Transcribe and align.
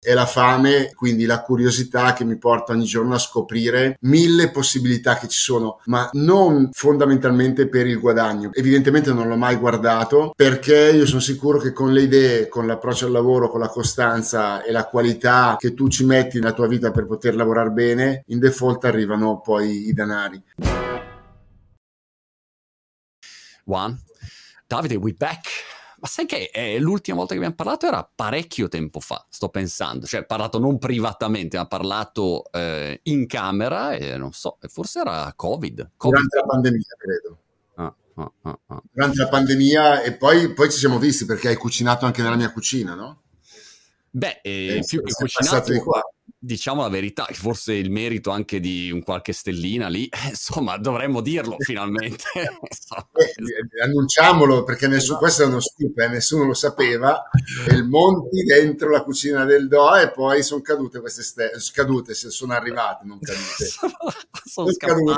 è 0.00 0.14
la 0.14 0.26
fame, 0.26 0.92
quindi 0.94 1.26
la 1.26 1.42
curiosità 1.42 2.12
che 2.12 2.24
mi 2.24 2.38
porta 2.38 2.72
ogni 2.72 2.84
giorno 2.84 3.14
a 3.14 3.18
scoprire 3.18 3.96
mille 4.02 4.50
possibilità 4.50 5.18
che 5.18 5.28
ci 5.28 5.40
sono, 5.40 5.80
ma 5.86 6.08
non 6.12 6.70
fondamentalmente 6.72 7.68
per 7.68 7.86
il 7.86 7.98
guadagno. 7.98 8.50
Evidentemente 8.52 9.12
non 9.12 9.28
l'ho 9.28 9.36
mai 9.36 9.56
guardato 9.56 10.32
perché 10.34 10.90
io 10.90 11.06
sono 11.06 11.20
sicuro 11.20 11.58
che 11.58 11.72
con 11.72 11.92
le 11.92 12.02
idee, 12.02 12.48
con 12.48 12.66
l'approccio 12.66 13.06
al 13.06 13.12
lavoro, 13.12 13.50
con 13.50 13.60
la 13.60 13.68
costanza 13.68 14.62
e 14.62 14.70
la 14.70 14.86
qualità 14.86 15.56
che 15.58 15.74
tu 15.74 15.88
ci 15.88 16.04
metti 16.04 16.38
nella 16.38 16.52
tua 16.52 16.68
vita 16.68 16.90
per 16.90 17.06
poter 17.06 17.34
lavorare 17.34 17.70
bene, 17.70 18.22
in 18.28 18.38
default 18.38 18.84
arrivano 18.84 19.40
poi 19.40 19.88
i 19.88 19.92
denari. 19.92 20.42
One. 23.64 23.98
Davide, 24.66 24.96
we 24.96 25.12
back. 25.12 25.77
Ma 26.00 26.06
sai 26.06 26.26
che 26.26 26.50
eh, 26.52 26.78
l'ultima 26.78 27.16
volta 27.16 27.32
che 27.32 27.38
abbiamo 27.38 27.56
parlato 27.56 27.86
era 27.86 28.08
parecchio 28.12 28.68
tempo 28.68 29.00
fa, 29.00 29.26
sto 29.28 29.48
pensando. 29.48 30.06
Cioè, 30.06 30.24
parlato 30.24 30.58
non 30.58 30.78
privatamente, 30.78 31.56
ma 31.56 31.66
parlato 31.66 32.50
eh, 32.52 33.00
in 33.04 33.26
camera 33.26 33.92
e 33.92 34.16
non 34.16 34.32
so, 34.32 34.58
forse 34.68 35.00
era 35.00 35.32
Covid. 35.34 35.90
COVID. 35.96 36.14
Durante 36.14 36.36
la 36.36 36.46
pandemia, 36.46 36.96
credo. 36.96 37.38
Ah, 37.74 37.94
ah, 38.14 38.32
ah, 38.42 38.58
ah, 38.66 38.82
Durante 38.92 39.18
la 39.18 39.28
pandemia 39.28 40.02
e 40.02 40.12
poi, 40.12 40.52
poi, 40.52 40.70
ci 40.70 40.78
siamo 40.78 40.98
visti 40.98 41.24
perché 41.24 41.48
hai 41.48 41.56
cucinato 41.56 42.06
anche 42.06 42.22
nella 42.22 42.36
mia 42.36 42.52
cucina, 42.52 42.94
no? 42.94 43.22
Beh, 44.10 44.40
eh, 44.42 44.84
più 44.86 45.02
che 45.02 45.12
cucinato... 45.12 45.72
Di 45.72 45.78
qua 45.80 46.00
diciamo 46.40 46.82
la 46.82 46.88
verità, 46.88 47.26
forse 47.32 47.74
il 47.74 47.90
merito 47.90 48.30
anche 48.30 48.60
di 48.60 48.90
un 48.90 49.02
qualche 49.02 49.32
stellina 49.32 49.88
lì, 49.88 50.08
insomma, 50.28 50.76
dovremmo 50.76 51.20
dirlo 51.20 51.56
finalmente. 51.64 52.24
eh, 52.34 53.82
annunciamolo 53.82 54.62
perché 54.62 54.86
nessuno, 54.86 55.18
questo 55.18 55.42
è 55.42 55.46
uno 55.46 55.60
scoop, 55.60 55.98
eh, 55.98 56.08
nessuno 56.08 56.44
lo 56.44 56.54
sapeva. 56.54 57.22
il 57.70 57.84
Monti 57.84 58.44
dentro 58.44 58.90
la 58.90 59.02
cucina 59.02 59.44
del 59.44 59.66
Do 59.66 59.96
e 59.96 60.10
poi 60.10 60.42
sono 60.42 60.62
cadute 60.62 61.00
queste 61.00 61.22
stelle, 61.22 61.58
scadute, 61.58 62.14
sono 62.14 62.52
arrivate, 62.52 63.04
non 63.04 63.18
cadute. 63.18 63.66
sono 64.44 64.70
scadute. 64.70 65.16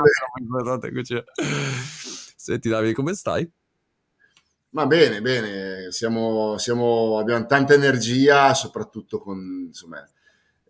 Senti 2.35 2.69
Davide, 2.69 2.93
come 2.93 3.13
stai? 3.13 3.49
Ma 4.73 4.85
bene, 4.87 5.21
bene, 5.21 5.91
siamo, 5.91 6.57
siamo, 6.57 7.19
abbiamo 7.19 7.45
tanta 7.45 7.73
energia, 7.73 8.53
soprattutto 8.53 9.19
con 9.19 9.65
insomma, 9.67 10.07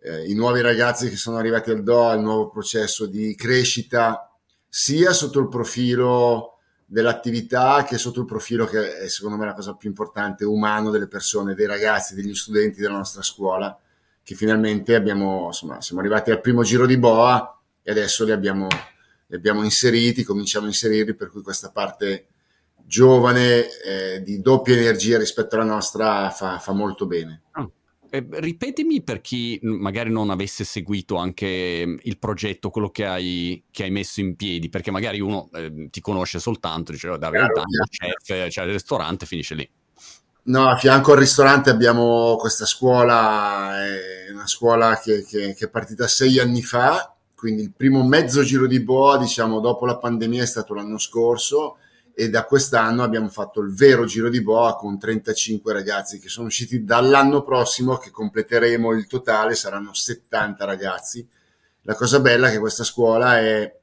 eh, 0.02 0.28
i 0.28 0.34
nuovi 0.34 0.60
ragazzi 0.60 1.08
che 1.08 1.16
sono 1.16 1.36
arrivati 1.36 1.70
al 1.70 1.82
DO, 1.82 2.08
al 2.08 2.20
nuovo 2.20 2.48
processo 2.48 3.06
di 3.06 3.34
crescita, 3.34 4.30
sia 4.68 5.12
sotto 5.12 5.38
il 5.38 5.48
profilo 5.48 6.58
dell'attività 6.84 7.84
che 7.84 7.96
sotto 7.96 8.20
il 8.20 8.26
profilo 8.26 8.66
che 8.66 8.98
è 8.98 9.08
secondo 9.08 9.38
me 9.38 9.46
la 9.46 9.54
cosa 9.54 9.74
più 9.74 9.88
importante, 9.88 10.44
umano 10.44 10.90
delle 10.90 11.06
persone, 11.06 11.54
dei 11.54 11.66
ragazzi, 11.66 12.14
degli 12.14 12.34
studenti 12.34 12.80
della 12.80 12.96
nostra 12.96 13.22
scuola, 13.22 13.78
che 14.22 14.34
finalmente 14.34 14.94
abbiamo, 14.94 15.46
insomma, 15.46 15.80
siamo 15.80 16.00
arrivati 16.00 16.30
al 16.30 16.40
primo 16.40 16.62
giro 16.62 16.84
di 16.84 16.98
boa 16.98 17.60
e 17.82 17.90
adesso 17.90 18.24
li 18.24 18.32
abbiamo, 18.32 18.66
li 19.26 19.36
abbiamo 19.36 19.62
inseriti, 19.62 20.24
cominciamo 20.24 20.66
a 20.66 20.68
inserirli, 20.68 21.14
per 21.14 21.30
cui 21.30 21.42
questa 21.42 21.70
parte 21.70 22.26
giovane 22.84 23.66
eh, 23.82 24.22
di 24.22 24.40
doppia 24.40 24.74
energia 24.74 25.18
rispetto 25.18 25.54
alla 25.54 25.64
nostra 25.64 26.30
fa, 26.30 26.58
fa 26.58 26.72
molto 26.72 27.06
bene. 27.06 27.42
Oh. 27.54 27.72
Eh, 28.14 28.26
ripetimi 28.28 29.02
per 29.02 29.22
chi 29.22 29.58
magari 29.62 30.10
non 30.10 30.28
avesse 30.28 30.64
seguito 30.64 31.16
anche 31.16 31.82
mm, 31.86 31.96
il 32.02 32.18
progetto, 32.18 32.68
quello 32.68 32.90
che 32.90 33.06
hai, 33.06 33.64
che 33.70 33.84
hai 33.84 33.90
messo 33.90 34.20
in 34.20 34.36
piedi, 34.36 34.68
perché 34.68 34.90
magari 34.90 35.18
uno 35.20 35.48
eh, 35.54 35.88
ti 35.88 36.02
conosce 36.02 36.38
soltanto, 36.38 36.92
dice, 36.92 37.08
oh, 37.08 37.16
da 37.16 37.30
vent'anni, 37.30 37.74
chef, 37.88 38.48
c'è 38.48 38.64
il 38.64 38.72
ristorante, 38.72 39.24
finisce 39.24 39.54
lì. 39.54 39.70
No, 40.42 40.68
a 40.68 40.76
fianco 40.76 41.12
al 41.12 41.20
ristorante 41.20 41.70
abbiamo 41.70 42.36
questa 42.36 42.66
scuola, 42.66 43.82
è 43.82 44.30
una 44.30 44.46
scuola 44.46 45.00
che, 45.00 45.24
che, 45.24 45.54
che, 45.54 45.64
è 45.64 45.70
partita 45.70 46.06
sei 46.06 46.38
anni 46.38 46.60
fa, 46.60 47.16
quindi 47.34 47.62
il 47.62 47.72
primo 47.74 48.06
mezzo 48.06 48.42
giro 48.42 48.66
di 48.66 48.80
boa, 48.80 49.16
diciamo, 49.16 49.58
dopo 49.58 49.86
la 49.86 49.96
pandemia 49.96 50.42
è 50.42 50.46
stato 50.46 50.74
l'anno 50.74 50.98
scorso 50.98 51.78
e 52.14 52.28
da 52.28 52.44
quest'anno 52.44 53.02
abbiamo 53.02 53.28
fatto 53.28 53.60
il 53.60 53.74
vero 53.74 54.04
giro 54.04 54.28
di 54.28 54.42
boa 54.42 54.76
con 54.76 54.98
35 54.98 55.72
ragazzi 55.72 56.18
che 56.18 56.28
sono 56.28 56.46
usciti 56.46 56.84
dall'anno 56.84 57.42
prossimo 57.42 57.96
che 57.96 58.10
completeremo 58.10 58.92
il 58.92 59.06
totale, 59.06 59.54
saranno 59.54 59.94
70 59.94 60.64
ragazzi. 60.64 61.26
La 61.82 61.94
cosa 61.94 62.20
bella 62.20 62.48
è 62.48 62.52
che 62.52 62.58
questa 62.58 62.84
scuola 62.84 63.38
è, 63.38 63.74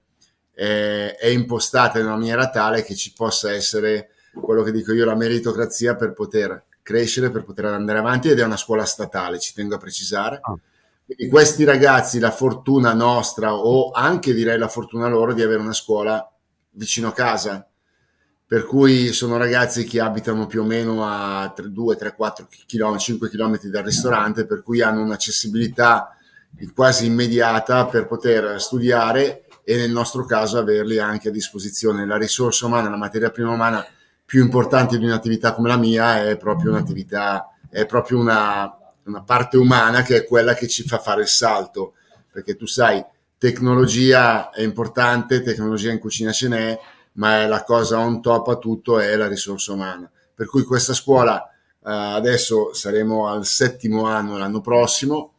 è, 0.51 1.15
è 1.19 1.27
impostata 1.27 1.99
in 1.99 2.05
una 2.05 2.15
maniera 2.15 2.49
tale 2.49 2.83
che 2.83 2.95
ci 2.95 3.13
possa 3.13 3.51
essere 3.51 4.11
quello 4.41 4.63
che 4.63 4.71
dico 4.71 4.93
io, 4.93 5.05
la 5.05 5.15
meritocrazia 5.15 5.95
per 5.95 6.13
poter 6.13 6.65
crescere, 6.81 7.29
per 7.29 7.43
poter 7.43 7.65
andare 7.65 7.99
avanti 7.99 8.29
ed 8.29 8.39
è 8.39 8.43
una 8.43 8.57
scuola 8.57 8.85
statale, 8.85 9.39
ci 9.39 9.53
tengo 9.53 9.75
a 9.75 9.79
precisare. 9.79 10.39
Ah. 10.41 10.57
Quindi 11.05 11.27
questi 11.27 11.63
ragazzi, 11.63 12.19
la 12.19 12.31
fortuna 12.31 12.93
nostra 12.93 13.55
o 13.55 13.89
anche 13.91 14.33
direi 14.33 14.57
la 14.57 14.67
fortuna 14.67 15.07
loro 15.07 15.33
di 15.33 15.41
avere 15.41 15.59
una 15.59 15.73
scuola 15.73 16.31
vicino 16.71 17.07
a 17.07 17.13
casa, 17.13 17.68
per 18.49 18.65
cui 18.65 19.13
sono 19.13 19.37
ragazzi 19.37 19.83
che 19.83 19.99
abitano 19.99 20.47
più 20.47 20.63
o 20.63 20.65
meno 20.65 21.05
a 21.05 21.53
2, 21.55 21.95
3, 21.95 22.15
4 22.15 22.47
km, 22.65 22.97
5 22.97 23.29
km 23.29 23.59
dal 23.65 23.83
ristorante, 23.83 24.47
per 24.47 24.63
cui 24.63 24.81
hanno 24.81 25.03
un'accessibilità 25.03 26.17
quasi 26.73 27.05
immediata 27.05 27.85
per 27.85 28.07
poter 28.07 28.59
studiare 28.59 29.43
e 29.63 29.75
nel 29.77 29.91
nostro 29.91 30.25
caso 30.25 30.57
averli 30.57 30.97
anche 30.97 31.27
a 31.27 31.31
disposizione. 31.31 32.07
La 32.07 32.17
risorsa 32.17 32.65
umana, 32.65 32.89
la 32.89 32.97
materia 32.97 33.29
prima 33.29 33.51
umana 33.51 33.85
più 34.25 34.41
importante 34.41 34.97
di 34.97 35.05
un'attività 35.05 35.53
come 35.53 35.67
la 35.67 35.77
mia 35.77 36.23
è 36.23 36.35
proprio 36.35 36.71
un'attività, 36.71 37.53
è 37.69 37.85
proprio 37.85 38.17
una, 38.17 38.75
una 39.03 39.21
parte 39.21 39.57
umana 39.57 40.01
che 40.01 40.15
è 40.15 40.25
quella 40.25 40.55
che 40.55 40.67
ci 40.67 40.81
fa 40.81 40.97
fare 40.97 41.21
il 41.21 41.27
salto, 41.27 41.93
perché 42.31 42.55
tu 42.55 42.65
sai, 42.65 43.05
tecnologia 43.37 44.49
è 44.49 44.63
importante, 44.63 45.43
tecnologia 45.43 45.91
in 45.91 45.99
cucina 45.99 46.31
ce 46.31 46.47
n'è, 46.47 46.79
ma 47.13 47.45
la 47.47 47.63
cosa 47.63 47.99
on 47.99 48.21
top 48.21 48.47
a 48.49 48.57
tutto 48.57 48.99
è 48.99 49.15
la 49.15 49.27
risorsa 49.27 49.73
umana. 49.73 50.09
Per 50.33 50.47
cui 50.47 50.63
questa 50.63 50.93
scuola 50.93 51.43
eh, 51.45 51.91
adesso 51.91 52.73
saremo 52.73 53.27
al 53.27 53.45
settimo 53.45 54.05
anno 54.05 54.37
l'anno 54.37 54.61
prossimo, 54.61 55.33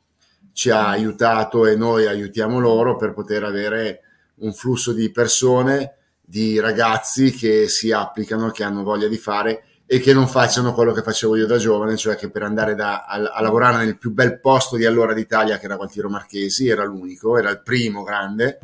ci 0.52 0.70
ha 0.70 0.88
aiutato 0.88 1.66
e 1.66 1.76
noi 1.76 2.06
aiutiamo 2.06 2.58
loro 2.58 2.96
per 2.96 3.12
poter 3.12 3.44
avere 3.44 4.00
un 4.36 4.52
flusso 4.52 4.92
di 4.92 5.10
persone, 5.10 5.94
di 6.20 6.58
ragazzi 6.60 7.32
che 7.32 7.68
si 7.68 7.92
applicano, 7.92 8.50
che 8.50 8.64
hanno 8.64 8.82
voglia 8.82 9.08
di 9.08 9.16
fare 9.16 9.64
e 9.86 9.98
che 9.98 10.12
non 10.12 10.28
facciano 10.28 10.72
quello 10.72 10.92
che 10.92 11.02
facevo 11.02 11.36
io 11.36 11.46
da 11.46 11.56
giovane, 11.56 11.96
cioè 11.96 12.14
che 12.14 12.30
per 12.30 12.44
andare 12.44 12.74
da, 12.74 13.04
a, 13.04 13.16
a, 13.16 13.42
lavorare 13.42 13.84
nel 13.84 13.98
più 13.98 14.12
bel 14.12 14.38
posto 14.38 14.76
di 14.76 14.86
allora 14.86 15.12
d'Italia, 15.12 15.58
che 15.58 15.64
era 15.64 15.74
Gualtiero 15.74 16.08
Marchesi, 16.08 16.68
era 16.68 16.84
l'unico, 16.84 17.36
era 17.36 17.50
il 17.50 17.60
primo 17.62 18.04
grande. 18.04 18.58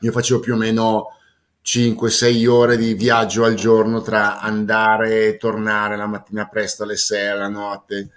Io 0.00 0.12
facevo 0.12 0.40
più 0.40 0.52
o 0.52 0.56
meno 0.58 1.17
5-6 1.68 2.46
ore 2.46 2.78
di 2.78 2.94
viaggio 2.94 3.44
al 3.44 3.52
giorno 3.52 4.00
tra 4.00 4.40
andare 4.40 5.26
e 5.26 5.36
tornare 5.36 5.98
la 5.98 6.06
mattina 6.06 6.48
presto, 6.48 6.84
alle 6.84 6.96
6, 6.96 7.26
alla 7.26 7.48
notte. 7.48 8.08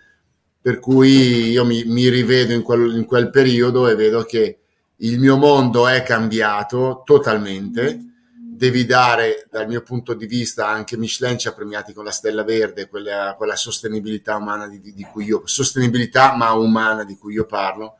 Per 0.62 0.80
cui 0.80 1.50
io 1.50 1.66
mi, 1.66 1.84
mi 1.84 2.08
rivedo 2.08 2.54
in 2.54 2.62
quel, 2.62 2.96
in 2.96 3.04
quel 3.04 3.30
periodo 3.30 3.90
e 3.90 3.96
vedo 3.96 4.24
che 4.24 4.60
il 4.96 5.20
mio 5.20 5.36
mondo 5.36 5.86
è 5.90 6.02
cambiato 6.02 7.02
totalmente. 7.04 8.00
Devi 8.34 8.86
dare, 8.86 9.46
dal 9.52 9.68
mio 9.68 9.82
punto 9.82 10.14
di 10.14 10.28
vista, 10.28 10.70
anche 10.70 10.96
Michelin 10.96 11.38
ci 11.38 11.50
ha 11.50 11.54
premiati 11.54 11.92
con 11.92 12.06
la 12.06 12.12
stella 12.12 12.46
verde, 12.46 12.88
quella, 12.88 13.34
quella 13.36 13.58
sostenibilità 13.58 14.38
umana 14.38 14.70
di, 14.70 14.80
di, 14.80 15.04
cui 15.04 15.26
io, 15.26 15.42
sostenibilità 15.44 16.38
ma 16.38 16.54
umana 16.54 17.04
di 17.04 17.18
cui 17.18 17.34
io 17.34 17.46
parlo. 17.46 17.98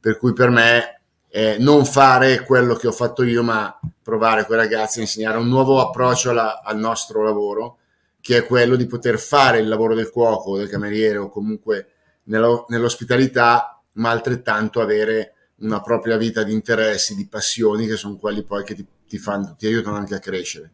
Per 0.00 0.16
cui 0.16 0.32
per 0.32 0.48
me 0.48 0.95
eh, 1.36 1.58
non 1.58 1.84
fare 1.84 2.44
quello 2.44 2.74
che 2.76 2.86
ho 2.86 2.92
fatto 2.92 3.22
io, 3.22 3.42
ma 3.42 3.78
provare 4.02 4.46
con 4.46 4.56
i 4.56 4.58
ragazzi 4.58 5.00
a 5.00 5.02
insegnare 5.02 5.36
un 5.36 5.48
nuovo 5.48 5.82
approccio 5.82 6.30
alla, 6.30 6.62
al 6.62 6.78
nostro 6.78 7.22
lavoro, 7.22 7.76
che 8.22 8.38
è 8.38 8.46
quello 8.46 8.74
di 8.74 8.86
poter 8.86 9.18
fare 9.18 9.58
il 9.58 9.68
lavoro 9.68 9.94
del 9.94 10.08
cuoco, 10.08 10.56
del 10.56 10.70
cameriere 10.70 11.18
o 11.18 11.28
comunque 11.28 11.88
nello, 12.24 12.64
nell'ospitalità, 12.68 13.82
ma 13.96 14.08
altrettanto 14.08 14.80
avere 14.80 15.34
una 15.56 15.82
propria 15.82 16.16
vita 16.16 16.42
di 16.42 16.54
interessi, 16.54 17.14
di 17.14 17.26
passioni, 17.26 17.86
che 17.86 17.96
sono 17.96 18.16
quelli 18.16 18.42
poi 18.42 18.64
che 18.64 18.74
ti, 18.74 18.86
ti, 19.06 19.18
fanno, 19.18 19.56
ti 19.58 19.66
aiutano 19.66 19.96
anche 19.96 20.14
a 20.14 20.20
crescere. 20.20 20.72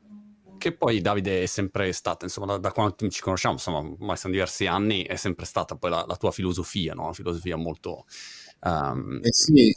Che 0.58 0.76
poi 0.76 1.00
Davide 1.00 1.42
è 1.42 1.46
sempre 1.46 1.90
stata, 1.90 2.24
insomma, 2.24 2.46
da, 2.46 2.58
da 2.58 2.70
quando 2.70 2.94
ci 3.08 3.20
conosciamo, 3.20 3.54
insomma, 3.54 3.78
ormai 3.78 4.16
sono 4.16 4.32
diversi 4.32 4.66
anni, 4.66 5.02
è 5.02 5.16
sempre 5.16 5.44
stata 5.44 5.74
poi 5.74 5.90
la, 5.90 6.04
la 6.06 6.14
tua 6.14 6.30
filosofia, 6.30 6.94
no? 6.94 7.02
Una 7.02 7.14
filosofia 7.14 7.56
molto... 7.56 8.06
Um, 8.60 9.18
eh 9.24 9.32
sì, 9.32 9.74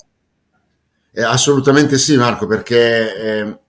eh, 1.18 1.24
assolutamente 1.24 1.98
sì, 1.98 2.18
Marco, 2.18 2.46
perché 2.46 3.16
eh, 3.16 3.60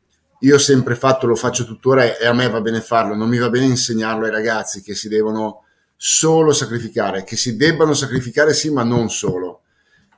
io 0.40 0.54
ho 0.56 0.58
sempre 0.58 0.96
fatto, 0.96 1.28
lo 1.28 1.36
faccio 1.36 1.64
tuttora 1.64 2.18
e 2.18 2.26
a 2.26 2.32
me 2.32 2.50
va 2.50 2.60
bene 2.60 2.80
farlo, 2.80 3.14
non 3.14 3.28
mi 3.28 3.38
va 3.38 3.48
bene 3.48 3.66
insegnarlo 3.66 4.24
ai 4.24 4.32
ragazzi 4.32 4.82
che 4.82 4.96
si 4.96 5.08
devono 5.08 5.62
solo 5.94 6.52
sacrificare, 6.52 7.22
che 7.22 7.36
si 7.36 7.56
debbano 7.56 7.94
sacrificare 7.94 8.52
sì, 8.52 8.70
ma 8.70 8.82
non 8.82 9.08
solo. 9.10 9.60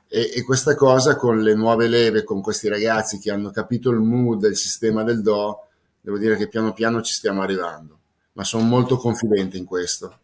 E, 0.07 0.31
e, 0.33 0.43
questa 0.43 0.73
cosa 0.73 1.15
con 1.17 1.39
le 1.39 1.53
nuove 1.53 1.87
leve, 1.87 2.23
con 2.23 2.41
questi 2.41 2.67
ragazzi 2.67 3.19
che 3.19 3.29
hanno 3.29 3.51
capito 3.51 3.91
il 3.91 3.99
mood, 3.99 4.43
il 4.45 4.57
sistema 4.57 5.03
del 5.03 5.21
do, 5.21 5.67
devo 6.01 6.17
dire 6.17 6.35
che 6.35 6.47
piano 6.47 6.73
piano 6.73 7.03
ci 7.03 7.13
stiamo 7.13 7.43
arrivando, 7.43 7.99
ma 8.33 8.43
sono 8.43 8.63
molto 8.63 8.97
confidente 8.97 9.55
in 9.55 9.65
questo. 9.65 10.17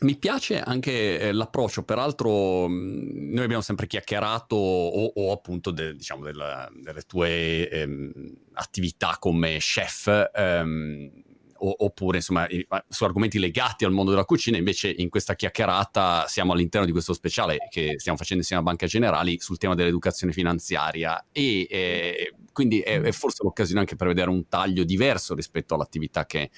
Mi 0.00 0.16
piace 0.16 0.60
anche 0.60 1.18
eh, 1.18 1.32
l'approccio, 1.32 1.82
peraltro 1.82 2.68
mh, 2.68 3.32
noi 3.32 3.44
abbiamo 3.44 3.62
sempre 3.62 3.86
chiacchierato 3.86 4.56
o, 4.56 5.12
o 5.14 5.32
appunto 5.32 5.70
de, 5.70 5.94
diciamo 5.94 6.24
della, 6.24 6.70
delle 6.74 7.02
tue 7.02 7.68
ehm, 7.68 8.12
attività 8.54 9.16
come 9.18 9.58
chef 9.58 10.30
ehm, 10.34 11.10
o, 11.58 11.74
oppure 11.78 12.18
insomma 12.18 12.46
su 12.88 13.04
argomenti 13.04 13.38
legati 13.38 13.84
al 13.84 13.92
mondo 13.92 14.10
della 14.10 14.24
cucina, 14.24 14.56
invece 14.56 14.90
in 14.90 15.08
questa 15.08 15.34
chiacchierata 15.34 16.26
siamo 16.28 16.52
all'interno 16.52 16.86
di 16.86 16.92
questo 16.92 17.12
speciale 17.12 17.58
che 17.70 17.94
stiamo 17.98 18.18
facendo 18.18 18.42
insieme 18.42 18.62
a 18.62 18.64
Banca 18.64 18.86
Generali 18.86 19.38
sul 19.40 19.58
tema 19.58 19.74
dell'educazione 19.74 20.32
finanziaria 20.32 21.26
e 21.32 21.66
eh, 21.70 22.34
quindi 22.52 22.80
è, 22.80 23.00
è 23.00 23.12
forse 23.12 23.42
l'occasione 23.42 23.80
anche 23.80 23.96
per 23.96 24.08
vedere 24.08 24.30
un 24.30 24.46
taglio 24.48 24.84
diverso 24.84 25.34
rispetto 25.34 25.74
all'attività 25.74 26.26
che 26.26 26.50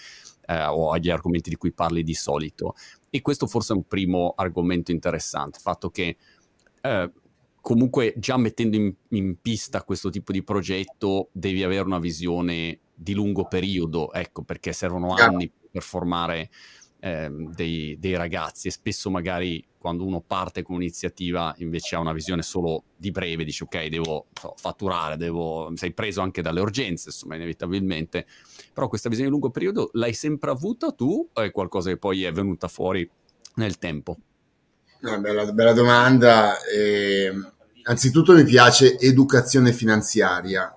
eh, 0.46 0.64
o 0.66 0.92
agli 0.92 1.10
argomenti 1.10 1.50
di 1.50 1.56
cui 1.56 1.72
parli 1.72 2.02
di 2.02 2.14
solito. 2.14 2.74
E 3.10 3.20
questo 3.22 3.46
forse 3.46 3.72
è 3.72 3.76
un 3.76 3.86
primo 3.86 4.34
argomento 4.36 4.90
interessante, 4.90 5.58
il 5.58 5.62
fatto 5.62 5.90
che 5.90 6.16
eh, 6.80 7.10
comunque 7.60 8.14
già 8.16 8.36
mettendo 8.36 8.76
in, 8.76 8.94
in, 9.08 9.40
pista 9.40 9.82
questo 9.82 10.10
tipo 10.10 10.32
di 10.32 10.42
progetto 10.42 11.30
devi 11.32 11.62
avere 11.62 11.84
una 11.84 11.98
visione 11.98 12.78
di 12.94 13.12
lungo 13.12 13.46
periodo, 13.46 14.12
ecco, 14.12 14.42
perché 14.42 14.72
servono 14.72 15.14
anni 15.14 15.50
per 15.70 15.82
formare 15.82 16.50
eh, 17.06 17.30
dei, 17.30 17.96
dei, 18.00 18.16
ragazzi 18.16 18.66
e 18.66 18.72
spesso 18.72 19.10
magari 19.10 19.64
quando 19.78 20.04
uno 20.04 20.20
parte 20.20 20.62
con 20.62 20.74
un'iniziativa 20.74 21.54
invece 21.58 21.94
ha 21.94 22.00
una 22.00 22.12
visione 22.12 22.42
solo 22.42 22.82
di 22.96 23.12
breve, 23.12 23.44
dice 23.44 23.62
ok, 23.62 23.86
devo 23.86 24.26
so, 24.32 24.54
fatturare, 24.56 25.16
devo, 25.16 25.70
sei 25.76 25.92
preso 25.92 26.20
anche 26.20 26.42
dalle 26.42 26.60
urgenze, 26.60 27.10
insomma, 27.10 27.36
inevitabilmente, 27.36 28.26
però 28.72 28.88
questa 28.88 29.08
visione 29.08 29.28
di 29.30 29.34
lungo 29.36 29.50
periodo 29.50 29.90
l'hai 29.92 30.14
sempre 30.14 30.50
avuta 30.50 30.90
tu 30.90 31.28
o 31.32 31.40
è 31.40 31.52
qualcosa 31.52 31.90
che 31.90 31.96
poi 31.96 32.24
è 32.24 32.32
venuta 32.32 32.66
fuori 32.66 33.08
nel 33.54 33.78
tempo? 33.78 34.16
Una 35.02 35.18
bella, 35.18 35.52
bella 35.52 35.72
domanda. 35.72 36.60
Eh, 36.64 37.32
anzitutto 37.84 38.32
mi 38.32 38.44
piace 38.44 38.98
educazione 38.98 39.72
finanziaria, 39.72 40.74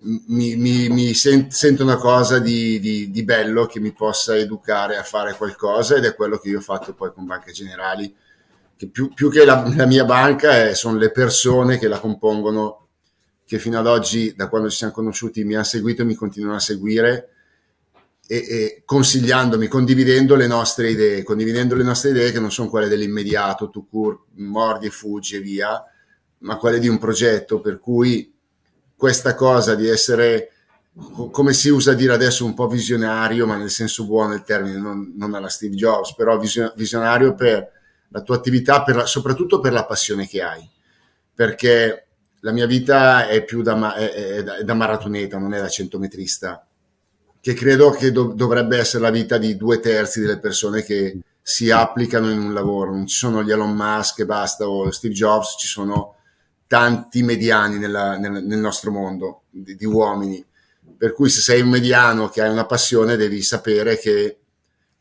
mi, 0.00 0.56
mi, 0.56 0.88
mi 0.88 1.14
sent, 1.14 1.52
sento 1.52 1.82
una 1.82 1.96
cosa 1.96 2.38
di, 2.38 2.78
di, 2.78 3.10
di, 3.10 3.24
bello 3.24 3.66
che 3.66 3.80
mi 3.80 3.92
possa 3.92 4.36
educare 4.36 4.96
a 4.96 5.02
fare 5.02 5.34
qualcosa 5.34 5.96
ed 5.96 6.04
è 6.04 6.14
quello 6.14 6.38
che 6.38 6.50
io 6.50 6.58
ho 6.58 6.62
fatto 6.62 6.94
poi 6.94 7.12
con 7.12 7.24
Banche 7.24 7.52
Generali, 7.52 8.14
che 8.76 8.88
più, 8.88 9.12
più 9.14 9.30
che 9.30 9.44
la, 9.44 9.72
la, 9.74 9.86
mia 9.86 10.04
banca 10.04 10.68
è, 10.68 10.74
sono 10.74 10.98
le 10.98 11.10
persone 11.10 11.78
che 11.78 11.88
la 11.88 11.98
compongono, 11.98 12.88
che 13.46 13.58
fino 13.58 13.78
ad 13.78 13.86
oggi, 13.86 14.34
da 14.36 14.48
quando 14.48 14.68
ci 14.68 14.76
siamo 14.76 14.92
conosciuti, 14.92 15.44
mi 15.44 15.54
hanno 15.54 15.64
seguito 15.64 16.02
e 16.02 16.04
mi 16.04 16.14
continuano 16.14 16.56
a 16.56 16.60
seguire 16.60 17.30
e, 18.26 18.36
e 18.36 18.82
consigliandomi, 18.84 19.66
condividendo 19.66 20.34
le 20.34 20.46
nostre 20.46 20.90
idee, 20.90 21.22
condividendo 21.22 21.74
le 21.74 21.84
nostre 21.84 22.10
idee 22.10 22.32
che 22.32 22.40
non 22.40 22.52
sono 22.52 22.68
quelle 22.68 22.88
dell'immediato, 22.88 23.70
tu 23.70 23.88
cur, 23.88 24.24
mordi 24.34 24.86
e 24.86 24.90
fuggi 24.90 25.36
e 25.36 25.40
via, 25.40 25.82
ma 26.38 26.56
quelle 26.56 26.78
di 26.78 26.88
un 26.88 26.98
progetto 26.98 27.60
per 27.60 27.78
cui 27.78 28.35
questa 28.96 29.34
cosa 29.34 29.74
di 29.74 29.86
essere, 29.88 30.52
come 31.30 31.52
si 31.52 31.68
usa 31.68 31.92
dire 31.92 32.14
adesso, 32.14 32.44
un 32.44 32.54
po' 32.54 32.66
visionario, 32.66 33.46
ma 33.46 33.56
nel 33.56 33.70
senso 33.70 34.06
buono 34.06 34.30
del 34.30 34.42
termine, 34.42 34.78
non, 34.78 35.12
non 35.16 35.34
alla 35.34 35.48
Steve 35.48 35.74
Jobs, 35.74 36.14
però 36.14 36.38
visionario 36.38 37.34
per 37.34 37.70
la 38.08 38.22
tua 38.22 38.36
attività, 38.36 38.82
per 38.82 38.96
la, 38.96 39.06
soprattutto 39.06 39.60
per 39.60 39.72
la 39.72 39.84
passione 39.84 40.26
che 40.26 40.42
hai. 40.42 40.68
Perché 41.34 42.06
la 42.40 42.52
mia 42.52 42.66
vita 42.66 43.28
è 43.28 43.44
più 43.44 43.62
da, 43.62 43.94
è, 43.94 44.10
è 44.12 44.64
da 44.64 44.74
maratoneta, 44.74 45.38
non 45.38 45.52
è 45.52 45.60
da 45.60 45.68
centometrista, 45.68 46.66
che 47.40 47.54
credo 47.54 47.90
che 47.90 48.10
do, 48.10 48.32
dovrebbe 48.34 48.78
essere 48.78 49.02
la 49.02 49.10
vita 49.10 49.36
di 49.36 49.56
due 49.56 49.78
terzi 49.78 50.20
delle 50.20 50.38
persone 50.38 50.82
che 50.82 51.20
si 51.42 51.70
applicano 51.70 52.30
in 52.30 52.38
un 52.38 52.54
lavoro. 52.54 52.92
Non 52.92 53.06
ci 53.06 53.16
sono 53.16 53.42
gli 53.42 53.52
Elon 53.52 53.74
Musk 53.74 54.20
e 54.20 54.26
basta, 54.26 54.68
o 54.68 54.90
Steve 54.90 55.14
Jobs, 55.14 55.56
ci 55.58 55.68
sono 55.68 56.15
tanti 56.66 57.22
mediani 57.22 57.78
nella, 57.78 58.16
nel, 58.16 58.44
nel, 58.44 58.58
nostro 58.58 58.90
mondo 58.90 59.42
di, 59.50 59.76
di, 59.76 59.84
uomini. 59.84 60.44
Per 60.96 61.12
cui 61.12 61.28
se 61.28 61.40
sei 61.40 61.60
un 61.60 61.68
mediano 61.68 62.28
che 62.28 62.42
hai 62.42 62.50
una 62.50 62.66
passione 62.66 63.16
devi 63.16 63.42
sapere 63.42 63.98
che 63.98 64.38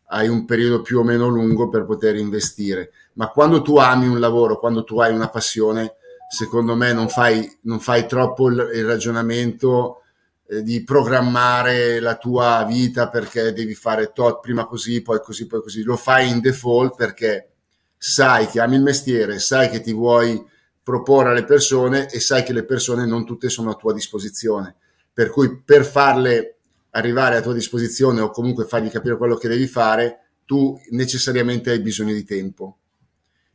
hai 0.10 0.28
un 0.28 0.46
periodo 0.46 0.82
più 0.82 1.00
o 1.00 1.04
meno 1.04 1.28
lungo 1.28 1.70
per 1.70 1.86
poter 1.86 2.16
investire. 2.16 2.92
Ma 3.14 3.30
quando 3.30 3.62
tu 3.62 3.78
ami 3.78 4.08
un 4.08 4.20
lavoro, 4.20 4.60
quando 4.60 4.84
tu 4.84 5.00
hai 5.00 5.14
una 5.14 5.30
passione, 5.30 5.96
secondo 6.30 6.76
me 6.76 6.94
non 6.94 7.10
fai, 7.10 7.60
non 7.62 7.80
fai 7.80 8.08
troppo 8.08 8.50
il, 8.50 8.72
il 8.74 8.86
ragionamento 8.86 10.02
eh, 10.48 10.62
di 10.62 10.84
programmare 10.84 12.00
la 12.00 12.18
tua 12.18 12.66
vita 12.68 13.10
perché 13.10 13.54
devi 13.54 13.74
fare 13.74 14.12
tot 14.14 14.42
prima 14.42 14.66
così, 14.66 15.02
poi 15.02 15.20
così, 15.22 15.48
poi 15.48 15.62
così. 15.62 15.82
Lo 15.82 15.96
fai 15.96 16.30
in 16.30 16.40
default 16.40 16.96
perché 16.96 17.50
sai 17.98 18.48
che 18.48 18.60
ami 18.60 18.76
il 18.76 18.84
mestiere, 18.84 19.40
sai 19.40 19.70
che 19.70 19.82
ti 19.82 19.94
vuoi 19.94 20.54
proporre 20.86 21.32
alle 21.32 21.46
persone 21.46 22.12
e 22.12 22.20
sai 22.20 22.44
che 22.44 22.54
le 22.54 22.64
persone 22.64 23.08
non 23.08 23.26
tutte 23.26 23.50
sono 23.50 23.72
a 23.72 23.74
tua 23.76 23.92
disposizione. 23.92 24.76
Per 25.12 25.32
cui 25.32 25.60
per 25.60 25.84
farle 25.84 26.58
arrivare 26.92 27.38
a 27.38 27.42
tua 27.42 27.56
disposizione 27.56 28.22
o 28.22 28.30
comunque 28.30 28.66
fargli 28.66 28.92
capire 28.92 29.18
quello 29.18 29.36
che 29.36 29.48
devi 29.48 29.66
fare, 29.66 30.28
tu 30.46 30.80
necessariamente 30.92 31.72
hai 31.72 31.80
bisogno 31.80 32.14
di 32.14 32.24
tempo. 32.24 32.78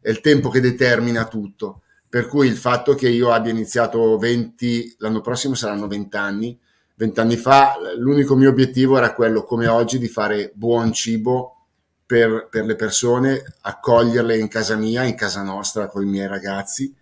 È 0.01 0.11
il 0.11 0.21
tempo 0.21 0.49
che 0.49 0.59
determina 0.59 1.29
tutto. 1.29 1.83
Per 2.09 2.27
cui 2.27 2.49
il 2.49 2.57
fatto 2.57 2.97
che 2.97 3.09
io 3.09 3.31
abbia 3.31 3.53
iniziato 3.53 4.19
20, 4.19 4.97
l'anno 4.99 5.21
prossimo 5.21 5.55
saranno 5.55 5.87
20 5.87 6.17
anni, 6.17 6.59
20 6.97 7.21
anni 7.21 7.37
fa 7.37 7.77
l'unico 7.97 8.35
mio 8.35 8.51
obiettivo 8.51 8.97
era 8.97 9.15
quello, 9.15 9.45
come 9.45 9.69
oggi, 9.69 10.01
di 10.01 10.09
fare 10.09 10.51
buon 10.53 10.93
cibo 10.93 11.67
per, 12.05 12.49
per 12.51 12.65
le 12.65 12.75
persone, 12.75 13.41
accoglierle 13.61 14.37
in 14.37 14.49
casa 14.49 14.75
mia, 14.75 15.05
in 15.05 15.15
casa 15.15 15.45
nostra 15.45 15.87
con 15.87 16.03
i 16.03 16.07
miei 16.07 16.27
ragazzi 16.27 16.99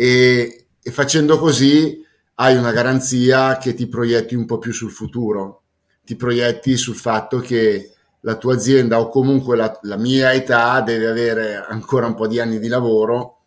e, 0.00 0.66
e 0.80 0.90
facendo 0.92 1.38
così 1.38 2.00
hai 2.34 2.56
una 2.56 2.70
garanzia 2.70 3.58
che 3.58 3.74
ti 3.74 3.88
proietti 3.88 4.36
un 4.36 4.46
po' 4.46 4.58
più 4.58 4.72
sul 4.72 4.92
futuro, 4.92 5.62
ti 6.04 6.14
proietti 6.14 6.76
sul 6.76 6.94
fatto 6.94 7.40
che 7.40 7.94
la 8.20 8.36
tua 8.36 8.54
azienda 8.54 9.00
o 9.00 9.08
comunque 9.08 9.56
la, 9.56 9.76
la, 9.82 9.96
mia 9.96 10.32
età 10.32 10.80
deve 10.82 11.08
avere 11.08 11.56
ancora 11.56 12.06
un 12.06 12.14
po' 12.14 12.28
di 12.28 12.38
anni 12.38 12.60
di 12.60 12.68
lavoro 12.68 13.40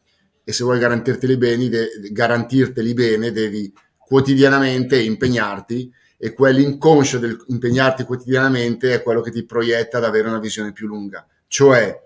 e 0.44 0.52
se 0.52 0.66
vuoi 0.66 0.78
garantirteli 0.78 1.38
bene, 1.38 1.70
de, 1.70 1.90
garantirteli 2.12 2.94
bene 2.94 3.32
devi 3.32 3.74
quotidianamente 3.98 5.02
impegnarti 5.02 5.90
e 6.18 6.34
quell'inconscio 6.34 7.18
del 7.18 7.42
impegnarti 7.48 8.04
quotidianamente 8.04 8.94
è 8.94 9.02
quello 9.02 9.22
che 9.22 9.32
ti 9.32 9.46
proietta 9.46 10.00
ad 10.00 10.04
avere 10.04 10.28
una 10.28 10.40
visione 10.40 10.74
più 10.74 10.88
lunga. 10.88 11.26
Cioè, 11.48 11.98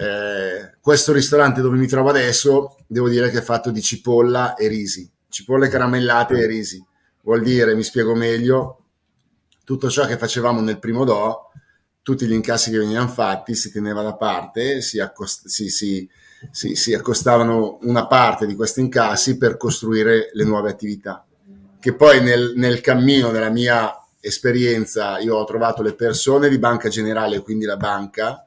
eh, 0.00 0.76
questo 0.80 1.12
ristorante 1.12 1.60
dove 1.60 1.76
mi 1.76 1.86
trovo 1.86 2.08
adesso, 2.08 2.76
devo 2.86 3.10
dire 3.10 3.28
che 3.28 3.38
è 3.38 3.42
fatto 3.42 3.70
di 3.70 3.82
cipolla 3.82 4.54
e 4.54 4.66
risi, 4.66 5.10
cipolle 5.28 5.68
caramellate 5.68 6.38
e 6.38 6.46
risi. 6.46 6.82
Vuol 7.20 7.42
dire, 7.42 7.74
mi 7.74 7.82
spiego 7.82 8.14
meglio, 8.14 8.84
tutto 9.62 9.90
ciò 9.90 10.06
che 10.06 10.16
facevamo 10.16 10.62
nel 10.62 10.78
primo 10.78 11.04
do, 11.04 11.50
tutti 12.00 12.26
gli 12.26 12.32
incassi 12.32 12.70
che 12.70 12.78
venivano 12.78 13.08
fatti 13.08 13.54
si 13.54 13.70
teneva 13.70 14.00
da 14.00 14.14
parte, 14.14 14.80
si, 14.80 14.98
accost- 14.98 15.48
si, 15.48 15.68
si, 15.68 16.08
si 16.50 16.94
accostavano 16.94 17.76
una 17.82 18.06
parte 18.06 18.46
di 18.46 18.54
questi 18.54 18.80
incassi 18.80 19.36
per 19.36 19.58
costruire 19.58 20.30
le 20.32 20.44
nuove 20.44 20.70
attività. 20.70 21.26
Che 21.78 21.94
poi 21.94 22.22
nel, 22.22 22.54
nel 22.56 22.80
cammino 22.80 23.30
della 23.30 23.50
mia 23.50 23.94
esperienza 24.18 25.18
io 25.18 25.36
ho 25.36 25.44
trovato 25.44 25.82
le 25.82 25.92
persone 25.92 26.48
di 26.48 26.58
Banca 26.58 26.88
Generale, 26.88 27.42
quindi 27.42 27.66
la 27.66 27.76
banca, 27.76 28.46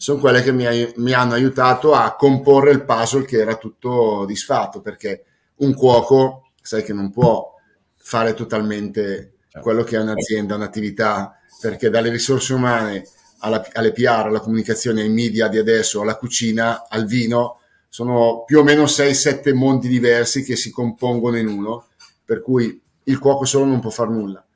sono 0.00 0.20
quelle 0.20 0.42
che 0.44 0.52
mi, 0.52 0.64
mi, 0.96 1.12
hanno 1.12 1.34
aiutato 1.34 1.92
a 1.92 2.14
comporre 2.14 2.70
il 2.70 2.84
puzzle 2.84 3.24
che 3.24 3.38
era 3.38 3.56
tutto 3.56 4.24
disfatto, 4.26 4.80
perché 4.80 5.24
un 5.56 5.74
cuoco, 5.74 6.52
sai 6.62 6.84
che 6.84 6.92
non 6.92 7.10
può 7.10 7.52
fare 7.96 8.32
totalmente 8.32 9.38
certo. 9.42 9.60
quello 9.60 9.82
che 9.82 9.96
è 9.96 10.00
un'azienda, 10.00 10.54
un'attività, 10.54 11.36
perché 11.60 11.90
dalle 11.90 12.10
risorse 12.10 12.54
umane 12.54 13.08
alla, 13.40 13.66
alle 13.72 13.90
PR, 13.90 14.26
alla 14.26 14.38
comunicazione, 14.38 15.02
ai 15.02 15.08
media 15.10 15.48
di 15.48 15.58
adesso, 15.58 16.00
alla 16.00 16.16
cucina, 16.16 16.86
al 16.88 17.04
vino, 17.04 17.58
sono 17.88 18.44
più 18.46 18.60
o 18.60 18.62
meno 18.62 18.84
6-7 18.84 19.52
mondi 19.52 19.88
diversi 19.88 20.44
che 20.44 20.54
si 20.54 20.70
compongono 20.70 21.38
in 21.38 21.48
uno, 21.48 21.88
per 22.24 22.40
cui 22.40 22.80
il 23.02 23.18
cuoco 23.18 23.44
solo 23.44 23.64
non 23.64 23.80
può 23.80 23.90
fare 23.90 24.10
nulla. 24.10 24.46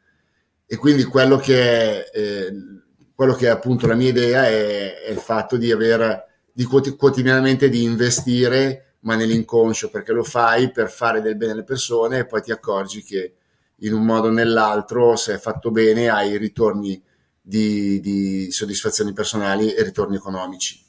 E 0.64 0.76
quindi 0.76 1.02
quello 1.02 1.36
che 1.36 2.04
è... 2.04 2.10
Eh, 2.14 2.80
quello 3.22 3.36
che 3.36 3.46
è 3.46 3.50
appunto 3.50 3.86
la 3.86 3.94
mia 3.94 4.08
idea 4.08 4.48
è, 4.48 5.00
è 5.00 5.08
il 5.08 5.18
fatto 5.18 5.56
di 5.56 5.70
avere 5.70 6.26
di 6.52 6.64
quotidianamente 6.64 7.68
di 7.68 7.84
investire 7.84 8.96
ma 9.02 9.14
nell'inconscio 9.14 9.90
perché 9.90 10.10
lo 10.10 10.24
fai 10.24 10.72
per 10.72 10.90
fare 10.90 11.20
del 11.20 11.36
bene 11.36 11.52
alle 11.52 11.62
persone 11.62 12.18
e 12.18 12.26
poi 12.26 12.42
ti 12.42 12.50
accorgi 12.50 13.00
che 13.04 13.34
in 13.76 13.92
un 13.92 14.04
modo 14.04 14.26
o 14.26 14.32
nell'altro 14.32 15.14
se 15.14 15.34
è 15.34 15.38
fatto 15.38 15.70
bene 15.70 16.08
hai 16.08 16.36
ritorni 16.36 17.00
di, 17.40 18.00
di 18.00 18.50
soddisfazioni 18.50 19.12
personali 19.12 19.72
e 19.72 19.84
ritorni 19.84 20.16
economici. 20.16 20.81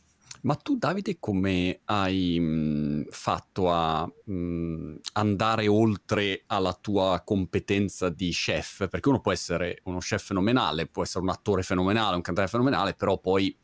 Ma 0.43 0.55
tu 0.55 0.77
Davide 0.77 1.17
come 1.19 1.79
hai 1.85 2.37
mh, 2.37 3.05
fatto 3.09 3.71
a 3.71 4.05
mh, 4.05 4.95
andare 5.13 5.67
oltre 5.67 6.43
alla 6.47 6.77
tua 6.79 7.21
competenza 7.25 8.09
di 8.09 8.29
chef? 8.31 8.89
Perché 8.89 9.07
uno 9.07 9.21
può 9.21 9.31
essere 9.31 9.79
uno 9.83 9.99
chef 9.99 10.25
fenomenale, 10.25 10.87
può 10.87 11.03
essere 11.03 11.23
un 11.23 11.29
attore 11.29 11.63
fenomenale, 11.63 12.15
un 12.15 12.21
cantante 12.21 12.51
fenomenale, 12.51 12.93
però 12.93 13.17
poi 13.19 13.57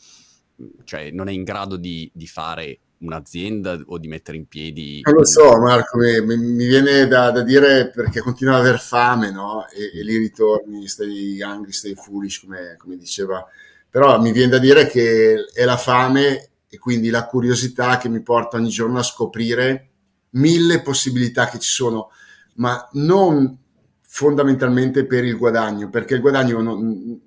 cioè, 0.84 1.12
non 1.12 1.28
è 1.28 1.32
in 1.32 1.44
grado 1.44 1.78
di, 1.78 2.10
di 2.14 2.28
fare 2.28 2.80
un'azienda 3.00 3.80
o 3.88 3.98
di 3.98 4.08
mettere 4.08 4.38
in 4.38 4.48
piedi... 4.48 5.02
Non 5.04 5.16
lo 5.16 5.26
so 5.26 5.58
Marco, 5.58 5.98
mi, 5.98 6.38
mi 6.38 6.66
viene 6.66 7.08
da, 7.08 7.32
da, 7.32 7.42
dire 7.42 7.90
perché 7.90 8.20
continua 8.20 8.56
ad 8.56 8.62
aver 8.62 8.80
fame, 8.80 9.32
no? 9.32 9.66
E, 9.70 10.00
e 10.00 10.04
lì 10.04 10.18
ritorni, 10.18 10.88
stai 10.88 11.42
angry, 11.42 11.72
stai 11.72 11.96
foolish, 11.96 12.42
come, 12.42 12.76
come, 12.78 12.98
diceva. 12.98 13.46
Però 13.90 14.20
mi 14.22 14.32
viene 14.32 14.52
da 14.52 14.60
dire 14.60 14.88
che 14.88 15.46
è 15.54 15.64
la 15.64 15.78
fame 15.78 16.49
e 16.70 16.78
quindi 16.78 17.10
la 17.10 17.26
curiosità 17.26 17.98
che 17.98 18.10
mi 18.10 18.22
porta 18.22 18.58
ogni 18.58 18.70
giorno 18.70 19.00
a 19.00 19.04
scoprire 19.04 19.90
mille 20.32 20.82
possibilità 20.82 21.48
che 21.48 21.60
ci 21.60 21.72
sono, 21.72 22.12
ma 22.56 22.88
non 22.94 23.58
fondamentalmente 24.02 25.06
per 25.06 25.24
il 25.24 25.38
guadagno, 25.38 25.90
perché 25.90 26.16
il 26.16 26.22
guadagno 26.22 26.62
non, 26.62 27.22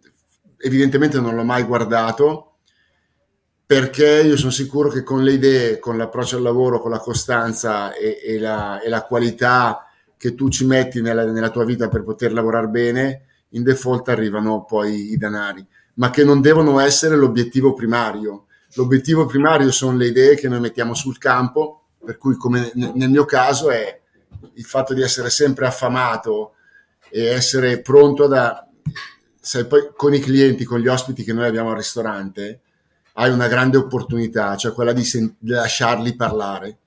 evidentemente 0.59 1.21
non 1.21 1.35
l'ho 1.35 1.45
mai 1.45 1.65
guardato 1.65 2.53
perché 3.73 4.21
io 4.21 4.37
sono 4.37 4.51
sicuro 4.51 4.91
che 4.91 5.03
con 5.03 5.23
le 5.23 5.33
idee, 5.33 5.79
con 5.79 5.97
l'approccio 5.97 6.37
al 6.37 6.43
lavoro, 6.43 6.79
con 6.79 6.91
la 6.91 6.99
costanza 6.99 7.95
e, 7.95 8.21
e, 8.23 8.39
la, 8.39 8.83
e 8.83 8.91
la, 8.91 9.03
qualità 9.03 9.87
che 10.19 10.35
tu 10.35 10.51
ci 10.51 10.67
metti 10.67 11.01
nella, 11.01 11.25
nella, 11.25 11.49
tua 11.49 11.65
vita 11.65 11.89
per 11.89 12.03
poter 12.03 12.35
lavorare 12.35 12.69
bene, 12.69 13.23
in 13.51 13.63
default 13.63 14.11
arrivano 14.11 14.65
poi 14.65 15.13
i 15.13 15.17
denari, 15.17 15.67
ma 15.95 16.11
che 16.11 16.23
non 16.23 16.43
devono 16.43 16.81
essere 16.81 17.17
l'obiettivo 17.17 17.73
primario. 17.73 18.45
L'obiettivo 18.75 19.27
primario 19.27 19.71
sono 19.71 19.97
le 19.97 20.07
idee 20.07 20.35
che 20.35 20.49
noi 20.49 20.61
mettiamo 20.61 20.95
sul 20.95 21.19
campo, 21.19 21.83
per 22.05 22.17
cui 22.17 22.37
come 22.37 22.71
nel 22.75 23.11
mio 23.11 23.25
caso 23.25 23.71
è 23.71 24.01
il 24.55 24.65
fatto 24.65 24.95
di 24.95 25.03
essere 25.03 25.31
sempre 25.31 25.67
affamato 25.67 26.55
e 27.11 27.25
essere 27.25 27.81
pronto 27.81 28.27
da... 28.27 28.67
Sai, 29.41 29.67
poi 29.67 29.91
con 29.95 30.15
i 30.15 30.21
clienti, 30.21 30.65
con 30.65 30.79
gli 30.79 30.87
ospiti 30.87 31.25
che 31.25 31.33
noi 31.33 31.47
abbiamo 31.47 31.71
al 31.71 31.77
ristorante, 31.77 32.61
hai 33.15 33.31
una 33.31 33.49
grande 33.49 33.77
opportunità, 33.77 34.57
cioè 34.57 34.73
quella 34.73 34.93
di, 34.93 35.05
sen- 35.05 35.35
di 35.39 35.51
lasciarli 35.51 36.17
parlare. 36.17 36.79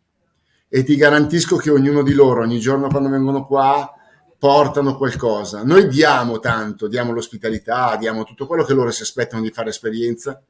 E 0.68 0.84
ti 0.84 0.96
garantisco 0.96 1.58
che 1.58 1.70
ognuno 1.70 2.02
di 2.02 2.14
loro, 2.14 2.42
ogni 2.42 2.60
giorno 2.60 2.88
quando 2.88 3.10
vengono 3.10 3.46
qua, 3.46 3.94
portano 4.38 4.98
qualcosa. 4.98 5.64
Noi 5.64 5.88
diamo 5.88 6.40
tanto, 6.40 6.88
diamo 6.88 7.12
l'ospitalità, 7.12 7.96
diamo 7.98 8.24
tutto 8.24 8.48
quello 8.48 8.64
che 8.64 8.74
loro 8.74 8.92
si 8.92 9.04
aspettano 9.04 9.44
di 9.44 9.52
fare 9.52 9.70
esperienza, 9.70 10.42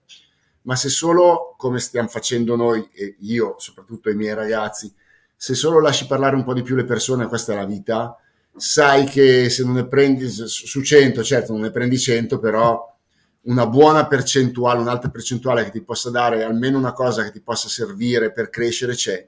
ma 0.66 0.76
se 0.76 0.90
solo, 0.90 1.56
come 1.58 1.80
stiamo 1.80 2.08
facendo 2.08 2.56
noi, 2.56 2.88
e 2.94 3.16
io, 3.22 3.56
soprattutto 3.58 4.10
i 4.10 4.16
miei 4.16 4.34
ragazzi, 4.34 4.92
se 5.36 5.54
solo 5.54 5.80
lasci 5.80 6.08
parlare 6.08 6.36
un 6.36 6.44
po' 6.44 6.54
di 6.54 6.64
più 6.64 6.76
le 6.76 6.86
persone, 6.86 7.28
questa 7.28 7.54
è 7.54 7.56
la 7.56 7.66
vita, 7.66 8.18
sai 8.56 9.06
che 9.06 9.50
se 9.50 9.64
non 9.64 9.74
ne 9.74 9.88
prendi 9.88 10.28
su 10.28 10.82
100, 10.82 11.24
certo 11.24 11.52
non 11.52 11.62
ne 11.62 11.72
prendi 11.72 12.00
100, 12.00 12.40
però 12.40 12.94
una 13.42 13.68
buona 13.68 14.08
percentuale, 14.08 14.80
un'alta 14.80 15.10
percentuale 15.10 15.66
che 15.66 15.72
ti 15.72 15.82
possa 15.82 16.10
dare 16.10 16.44
almeno 16.44 16.80
una 16.80 16.94
cosa 16.94 17.24
che 17.24 17.32
ti 17.32 17.42
possa 17.42 17.70
servire 17.70 18.32
per 18.32 18.50
crescere 18.50 18.96
c'è. 18.96 19.28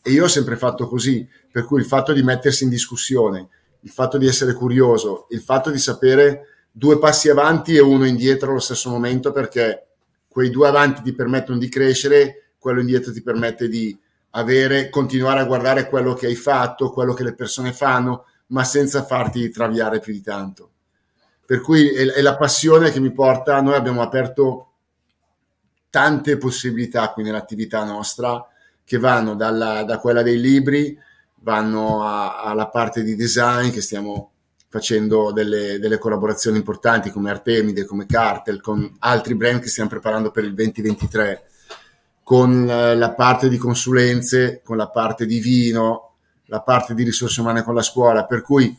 E 0.00 0.10
io 0.10 0.24
ho 0.24 0.28
sempre 0.28 0.56
fatto 0.56 0.88
così, 0.88 1.28
per 1.50 1.64
cui 1.64 1.80
il 1.80 1.86
fatto 1.86 2.14
di 2.14 2.22
mettersi 2.22 2.64
in 2.64 2.70
discussione, 2.70 3.48
il 3.80 3.90
fatto 3.90 4.16
di 4.16 4.26
essere 4.26 4.54
curioso, 4.54 5.26
il 5.30 5.40
fatto 5.40 5.70
di 5.70 5.78
sapere 5.78 6.46
due 6.70 6.98
passi 6.98 7.28
avanti 7.28 7.74
e 7.74 7.80
uno 7.80 8.06
indietro 8.06 8.50
allo 8.50 8.60
stesso 8.60 8.88
momento, 8.88 9.32
perché 9.32 9.87
quei 10.38 10.50
due 10.50 10.68
avanti 10.68 11.02
ti 11.02 11.12
permettono 11.14 11.58
di 11.58 11.68
crescere, 11.68 12.52
quello 12.60 12.78
indietro 12.78 13.12
ti 13.12 13.22
permette 13.22 13.68
di 13.68 13.98
avere, 14.30 14.88
continuare 14.88 15.40
a 15.40 15.44
guardare 15.44 15.88
quello 15.88 16.14
che 16.14 16.26
hai 16.26 16.36
fatto, 16.36 16.92
quello 16.92 17.12
che 17.12 17.24
le 17.24 17.34
persone 17.34 17.72
fanno, 17.72 18.26
ma 18.46 18.62
senza 18.62 19.02
farti 19.02 19.50
traviare 19.50 19.98
più 19.98 20.12
di 20.12 20.22
tanto. 20.22 20.70
Per 21.44 21.60
cui 21.60 21.88
è, 21.88 22.06
è 22.12 22.20
la 22.20 22.36
passione 22.36 22.92
che 22.92 23.00
mi 23.00 23.10
porta, 23.10 23.60
noi 23.60 23.74
abbiamo 23.74 24.00
aperto 24.00 24.74
tante 25.90 26.36
possibilità 26.36 27.10
qui 27.10 27.24
nell'attività 27.24 27.82
nostra 27.82 28.46
che 28.84 28.96
vanno 28.96 29.34
dalla, 29.34 29.82
da 29.82 29.98
quella 29.98 30.22
dei 30.22 30.38
libri, 30.38 30.96
vanno 31.40 32.06
alla 32.06 32.68
parte 32.68 33.02
di 33.02 33.16
design 33.16 33.70
che 33.70 33.80
stiamo 33.80 34.30
facendo 34.68 35.32
delle, 35.32 35.78
delle, 35.78 35.98
collaborazioni 35.98 36.58
importanti 36.58 37.10
come 37.10 37.30
Artemide, 37.30 37.84
come 37.84 38.06
Cartel, 38.06 38.60
con 38.60 38.96
altri 39.00 39.34
brand 39.34 39.60
che 39.60 39.68
stiamo 39.68 39.88
preparando 39.88 40.30
per 40.30 40.44
il 40.44 40.54
2023, 40.54 41.42
con 42.22 42.66
la 42.66 43.12
parte 43.14 43.48
di 43.48 43.56
consulenze, 43.56 44.60
con 44.62 44.76
la 44.76 44.88
parte 44.88 45.24
di 45.24 45.40
vino, 45.40 46.16
la 46.46 46.60
parte 46.60 46.94
di 46.94 47.02
risorse 47.02 47.40
umane 47.40 47.62
con 47.62 47.74
la 47.74 47.82
scuola, 47.82 48.26
per 48.26 48.42
cui 48.42 48.76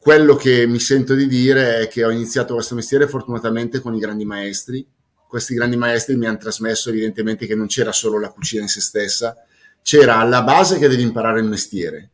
quello 0.00 0.34
che 0.34 0.66
mi 0.66 0.80
sento 0.80 1.14
di 1.14 1.28
dire 1.28 1.80
è 1.80 1.88
che 1.88 2.04
ho 2.04 2.10
iniziato 2.10 2.54
questo 2.54 2.74
mestiere 2.74 3.06
fortunatamente 3.06 3.80
con 3.80 3.94
i 3.94 3.98
grandi 3.98 4.24
maestri. 4.24 4.84
Questi 5.28 5.54
grandi 5.54 5.76
maestri 5.76 6.16
mi 6.16 6.26
hanno 6.26 6.38
trasmesso 6.38 6.88
evidentemente 6.88 7.46
che 7.46 7.54
non 7.54 7.66
c'era 7.66 7.92
solo 7.92 8.18
la 8.18 8.30
cucina 8.30 8.62
in 8.62 8.68
se 8.68 8.80
stessa, 8.80 9.36
c'era 9.82 10.16
alla 10.16 10.42
base 10.42 10.78
che 10.78 10.88
devi 10.88 11.02
imparare 11.02 11.40
il 11.40 11.46
mestiere. 11.46 12.10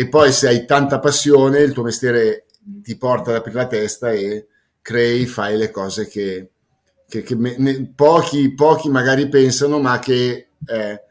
E 0.00 0.06
poi 0.06 0.30
se 0.30 0.46
hai 0.46 0.64
tanta 0.64 1.00
passione, 1.00 1.58
il 1.58 1.72
tuo 1.72 1.82
mestiere 1.82 2.46
ti 2.84 2.96
porta 2.96 3.30
ad 3.30 3.36
aprire 3.38 3.56
la 3.56 3.66
testa 3.66 4.12
e 4.12 4.46
crei, 4.80 5.26
fai 5.26 5.56
le 5.56 5.72
cose 5.72 6.06
che, 6.06 6.50
che, 7.08 7.22
che 7.22 7.34
me, 7.34 7.92
pochi, 7.96 8.54
pochi 8.54 8.90
magari 8.90 9.28
pensano, 9.28 9.80
ma 9.80 9.98
che 9.98 10.50
eh, 10.64 11.02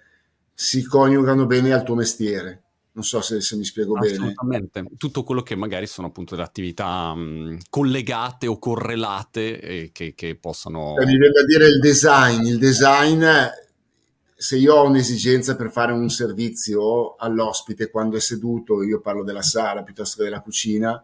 si 0.53 0.86
coniugano 0.86 1.46
bene 1.46 1.74
al 1.74 1.84
tuo 1.84 1.96
mestiere. 1.96 2.63
Non 2.94 3.03
so 3.03 3.20
se, 3.20 3.41
se 3.41 3.58
mi 3.58 3.65
spiego 3.65 3.98
Assolutamente. 3.98 4.82
bene. 4.82 4.96
Tutto 4.96 5.24
quello 5.24 5.44
che 5.44 5.58
magari 5.58 5.86
sono 5.86 6.08
appunto 6.08 6.36
delle 6.36 6.48
attività 6.48 7.13
mh, 7.13 7.58
collegate 7.70 8.48
o 8.48 8.58
correlate 8.58 9.60
e 9.60 9.89
che, 9.91 10.13
che 10.15 10.38
possano... 10.38 10.96
Eh, 10.98 11.06
mi 11.06 11.17
viene 11.17 11.34
da 11.34 11.44
dire 11.44 11.67
il 11.67 11.79
design. 11.79 12.46
Il 12.46 12.58
design, 12.58 13.25
se 14.39 14.56
io 14.56 14.75
ho 14.75 14.86
un'esigenza 14.86 15.56
per 15.56 15.72
fare 15.72 15.91
un 15.91 16.10
servizio 16.10 17.15
all'ospite 17.15 17.89
quando 17.89 18.17
è 18.17 18.20
seduto, 18.20 18.84
io 18.84 19.01
parlo 19.01 19.24
della 19.24 19.41
sala 19.41 19.82
piuttosto 19.82 20.17
che 20.17 20.25
della 20.25 20.41
cucina, 20.41 21.03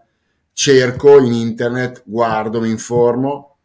cerco 0.53 1.19
in 1.19 1.33
internet, 1.33 2.03
guardo, 2.05 2.61
mi 2.61 2.69
informo, 2.69 3.57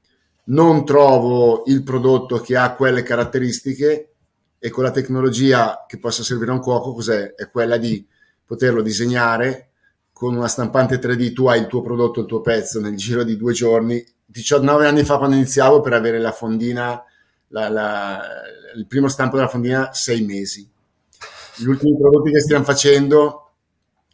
non 0.45 0.87
trovo 0.87 1.65
il 1.67 1.83
prodotto 1.83 2.41
che 2.41 2.57
ha 2.57 2.73
quelle 2.73 3.03
caratteristiche 3.03 4.13
e 4.59 4.71
con 4.71 4.85
la 4.85 4.91
tecnologia 4.91 5.85
che 5.87 5.99
possa 5.99 6.23
servire 6.23 6.51
a 6.51 6.55
un 6.55 6.61
cuoco, 6.61 6.95
cos'è? 6.95 7.35
È 7.35 7.51
quella 7.51 7.77
di 7.77 8.07
poterlo 8.47 8.81
disegnare 8.81 9.69
con 10.11 10.35
una 10.35 10.49
stampante 10.49 10.99
3D, 10.99 11.35
tu 11.35 11.47
hai 11.47 11.61
il 11.61 11.67
tuo 11.67 11.83
prodotto, 11.83 12.21
il 12.21 12.27
tuo 12.27 12.41
pezzo 12.41 12.81
nel 12.81 12.97
giro 12.97 13.23
di 13.23 13.37
due 13.37 13.53
giorni. 13.53 14.03
19 14.25 14.87
anni 14.87 15.05
fa 15.05 15.19
quando 15.19 15.37
iniziavo 15.37 15.81
per 15.81 15.93
avere 15.93 16.19
la 16.19 16.33
fondina, 16.33 17.05
la, 17.49 17.69
la, 17.69 18.21
il 18.77 18.87
primo 18.87 19.09
stampo 19.09 19.37
della 19.37 19.49
fondina, 19.49 19.93
sei 19.93 20.25
mesi. 20.25 20.69
Gli 21.57 21.67
ultimi 21.67 21.97
prodotti 21.97 22.31
che 22.31 22.41
stiamo 22.41 22.65
facendo 22.65 23.51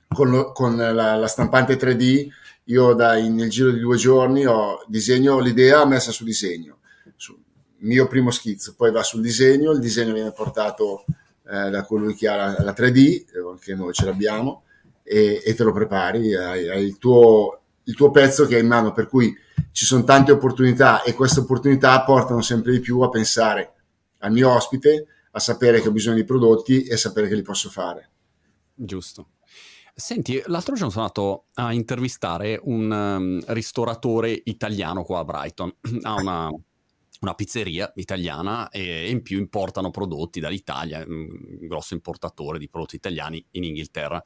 con, 0.08 0.30
lo, 0.30 0.52
con 0.52 0.76
la, 0.76 0.92
la, 0.92 1.26
stampante 1.26 1.76
3D, 1.76 2.28
io 2.64 2.94
da, 2.94 3.16
in, 3.16 3.34
nel 3.34 3.50
giro 3.50 3.70
di 3.70 3.80
due 3.80 3.96
giorni 3.96 4.46
ho 4.46 4.82
disegno 4.86 5.38
l'idea 5.40 5.84
messa 5.84 6.12
su 6.12 6.24
disegno, 6.24 6.78
su, 7.16 7.38
mio 7.78 8.06
primo 8.06 8.30
schizzo, 8.30 8.74
poi 8.74 8.90
va 8.90 9.02
sul 9.02 9.20
disegno, 9.20 9.72
il 9.72 9.80
disegno 9.80 10.14
viene 10.14 10.32
portato 10.32 11.04
eh, 11.46 11.68
da 11.68 11.84
colui 11.84 12.14
che 12.14 12.28
ha 12.28 12.36
la, 12.36 12.62
la 12.62 12.72
3D, 12.72 13.58
che 13.60 13.74
noi 13.74 13.92
ce 13.92 14.06
l'abbiamo, 14.06 14.62
e, 15.02 15.42
e 15.44 15.54
te 15.54 15.62
lo 15.62 15.72
prepari, 15.72 16.34
hai, 16.34 16.68
hai 16.68 16.84
il, 16.84 16.96
tuo, 16.96 17.63
il, 17.84 17.94
tuo, 17.94 18.10
pezzo 18.10 18.46
che 18.46 18.56
hai 18.56 18.62
in 18.62 18.66
mano, 18.66 18.92
per 18.92 19.08
cui 19.08 19.34
ci 19.72 19.84
sono 19.84 20.04
tante 20.04 20.32
opportunità 20.32 21.02
e 21.02 21.14
queste 21.14 21.40
opportunità 21.40 22.02
portano 22.02 22.40
sempre 22.40 22.72
di 22.72 22.80
più 22.80 23.00
a 23.00 23.08
pensare 23.08 23.72
al 24.18 24.32
mio 24.32 24.50
ospite, 24.50 25.06
a 25.32 25.38
sapere 25.38 25.80
che 25.80 25.88
ho 25.88 25.92
bisogno 25.92 26.16
di 26.16 26.24
prodotti 26.24 26.84
e 26.84 26.94
a 26.94 26.98
sapere 26.98 27.28
che 27.28 27.34
li 27.34 27.42
posso 27.42 27.68
fare. 27.68 28.10
Giusto. 28.74 29.28
Senti, 29.96 30.42
l'altro 30.46 30.74
giorno 30.74 30.90
sono 30.90 31.04
andato 31.04 31.44
a 31.54 31.72
intervistare 31.72 32.58
un 32.64 32.90
um, 32.90 33.40
ristoratore 33.54 34.40
italiano 34.44 35.04
qua 35.04 35.20
a 35.20 35.24
Brighton. 35.24 35.72
ha 36.02 36.14
una, 36.14 36.50
una 37.20 37.34
pizzeria 37.34 37.92
italiana 37.94 38.70
e 38.70 39.08
in 39.08 39.22
più 39.22 39.38
importano 39.38 39.90
prodotti 39.90 40.40
dall'Italia, 40.40 41.04
un 41.06 41.28
grosso 41.60 41.94
importatore 41.94 42.58
di 42.58 42.68
prodotti 42.68 42.96
italiani 42.96 43.44
in 43.52 43.64
Inghilterra. 43.64 44.20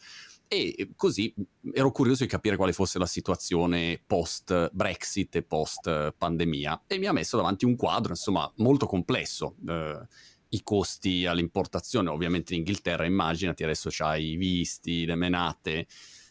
E 0.51 0.93
così 0.97 1.35
ero 1.75 1.93
curioso 1.93 2.25
di 2.25 2.31
capire 2.31 2.57
quale 2.57 2.73
fosse 2.73 2.99
la 2.99 3.05
situazione 3.05 4.03
post 4.07 4.71
Brexit 4.73 5.37
e 5.37 5.43
post 5.43 6.15
pandemia 6.17 6.85
e 6.87 6.97
mi 6.97 7.05
ha 7.05 7.13
messo 7.13 7.37
davanti 7.37 7.67
un 7.67 7.77
quadro, 7.77 8.13
insomma, 8.13 8.51
molto 8.57 8.87
complesso. 8.87 9.57
Eh, 9.69 10.07
I 10.49 10.63
costi 10.63 11.27
all'importazione, 11.27 12.09
ovviamente 12.09 12.55
in 12.55 12.61
Inghilterra, 12.61 13.05
immaginati, 13.05 13.63
adesso 13.63 13.91
c'hai 13.93 14.31
i 14.31 14.37
visti, 14.37 15.05
le 15.05 15.17
menate, 15.17 15.87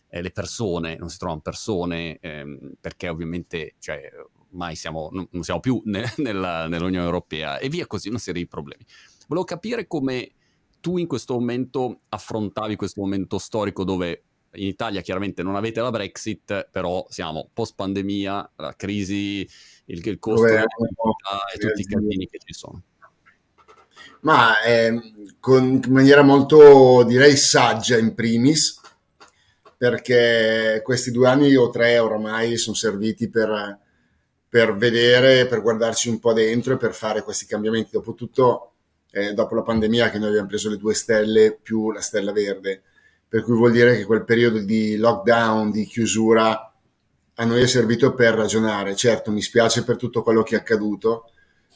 eh, 0.10 0.22
le 0.24 0.32
persone, 0.32 0.96
non 0.96 1.10
si 1.10 1.20
trovano 1.20 1.42
persone, 1.42 2.18
ehm, 2.20 2.74
perché 2.82 3.10
ovviamente 3.10 3.76
cioè, 3.78 4.02
ormai 4.50 4.76
siamo, 4.76 5.10
non 5.12 5.44
siamo 5.44 5.60
più 5.60 5.80
ne, 5.86 6.12
nella, 6.18 6.68
nell'Unione 6.68 7.06
Europea 7.06 7.60
e 7.60 7.70
via 7.70 7.86
così 7.86 8.10
una 8.10 8.18
serie 8.18 8.42
di 8.42 8.48
problemi. 8.48 8.84
Volevo 9.28 9.46
capire 9.46 9.86
come 9.86 10.32
tu 10.88 10.98
in 10.98 11.06
questo 11.06 11.34
momento 11.34 12.04
affrontavi 12.08 12.78
questo 12.78 13.02
momento 13.02 13.40
storico 13.40 13.84
dove 13.84 14.24
in 14.54 14.68
Italia 14.68 15.02
chiaramente 15.02 15.44
non 15.44 15.58
avete 15.58 15.82
la 15.82 15.90
Brexit, 15.90 16.70
però 16.72 17.06
siamo 17.10 17.50
post 17.52 17.76
pandemia, 17.76 18.52
la 18.56 18.74
crisi, 18.74 19.46
il, 19.84 20.08
il 20.08 20.18
costo 20.18 20.46
della 20.46 20.62
e 20.62 21.58
tutti 21.58 21.82
i 21.82 21.84
casini 21.84 22.30
che 22.30 22.38
ci 22.38 22.54
sono. 22.54 22.82
Ma 24.22 24.62
eh, 24.62 24.98
con, 25.42 25.82
in 25.84 25.92
maniera 25.92 26.22
molto, 26.22 27.04
direi, 27.04 27.36
saggia 27.36 27.98
in 27.98 28.14
primis, 28.16 28.80
perché 29.76 30.80
questi 30.86 31.12
due 31.12 31.28
anni 31.28 31.54
o 31.58 31.70
tre 31.70 32.00
oramai 32.00 32.56
sono 32.56 32.78
serviti 32.78 33.28
per, 33.30 33.78
per 34.48 34.78
vedere, 34.78 35.48
per 35.48 35.62
guardarci 35.62 36.08
un 36.08 36.20
po' 36.20 36.32
dentro 36.32 36.76
e 36.76 36.78
per 36.78 36.94
fare 36.94 37.24
questi 37.24 37.46
cambiamenti. 37.46 37.90
Dopotutto, 37.92 38.72
eh, 39.12 39.34
dopo 39.34 39.56
la 39.56 39.62
pandemia, 39.62 40.10
che 40.10 40.20
noi 40.20 40.30
abbiamo 40.30 40.48
preso 40.48 40.70
le 40.70 40.78
due 40.78 40.94
stelle 40.94 41.58
più 41.62 41.92
la 41.92 42.02
stella 42.02 42.32
verde, 42.32 42.82
per 43.28 43.44
cui 43.44 43.56
vuol 43.56 43.72
dire 43.72 43.96
che 43.98 44.06
quel 44.06 44.24
periodo 44.24 44.60
di 44.60 44.98
lockdown, 44.98 45.72
di 45.72 45.86
chiusura, 45.86 46.74
a 47.40 47.46
noi 47.46 47.62
è 47.62 47.68
servito 47.68 48.14
per 48.14 48.34
ragionare. 48.34 48.96
Certo, 48.96 49.32
mi 49.32 49.42
spiace 49.42 49.84
per 49.84 49.98
tutto 49.98 50.24
quello 50.24 50.44
che 50.44 50.56
è 50.56 50.60
accaduto, 50.60 51.32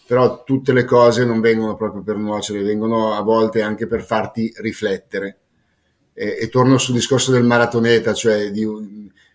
però 0.07 0.43
tutte 0.43 0.73
le 0.73 0.85
cose 0.85 1.25
non 1.25 1.39
vengono 1.39 1.75
proprio 1.75 2.01
per 2.01 2.17
nuocere, 2.17 2.63
vengono 2.63 3.13
a 3.13 3.21
volte 3.21 3.61
anche 3.61 3.87
per 3.87 4.03
farti 4.03 4.51
riflettere. 4.57 5.37
E, 6.13 6.37
e 6.41 6.49
torno 6.49 6.77
sul 6.77 6.95
discorso 6.95 7.31
del 7.31 7.43
maratoneta, 7.43 8.13
cioè 8.13 8.51
di 8.51 8.65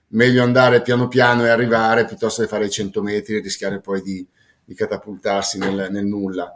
meglio 0.09 0.43
andare 0.43 0.83
piano 0.83 1.09
piano 1.09 1.45
e 1.45 1.49
arrivare 1.49 2.05
piuttosto 2.05 2.43
che 2.43 2.49
fare 2.49 2.67
i 2.67 2.71
100 2.71 3.03
metri 3.03 3.37
e 3.37 3.41
rischiare 3.41 3.81
poi 3.81 4.03
di, 4.03 4.27
di 4.65 4.75
catapultarsi 4.75 5.59
nel, 5.59 5.89
nel, 5.91 6.05
nulla. 6.05 6.55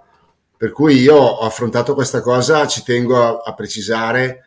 Per 0.61 0.73
cui 0.73 0.97
io 0.97 1.17
ho 1.17 1.47
affrontato 1.47 1.95
questa 1.95 2.21
cosa, 2.21 2.67
ci 2.67 2.83
tengo 2.83 3.17
a, 3.17 3.41
a 3.43 3.55
precisare, 3.55 4.45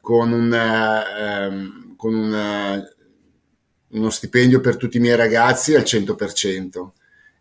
con, 0.00 0.32
un, 0.32 0.50
ehm, 0.54 1.96
con 1.96 2.14
una, 2.14 2.82
uno 3.88 4.08
stipendio 4.08 4.60
per 4.60 4.78
tutti 4.78 4.96
i 4.96 5.00
miei 5.00 5.16
ragazzi 5.16 5.74
al 5.74 5.82
100% 5.82 6.92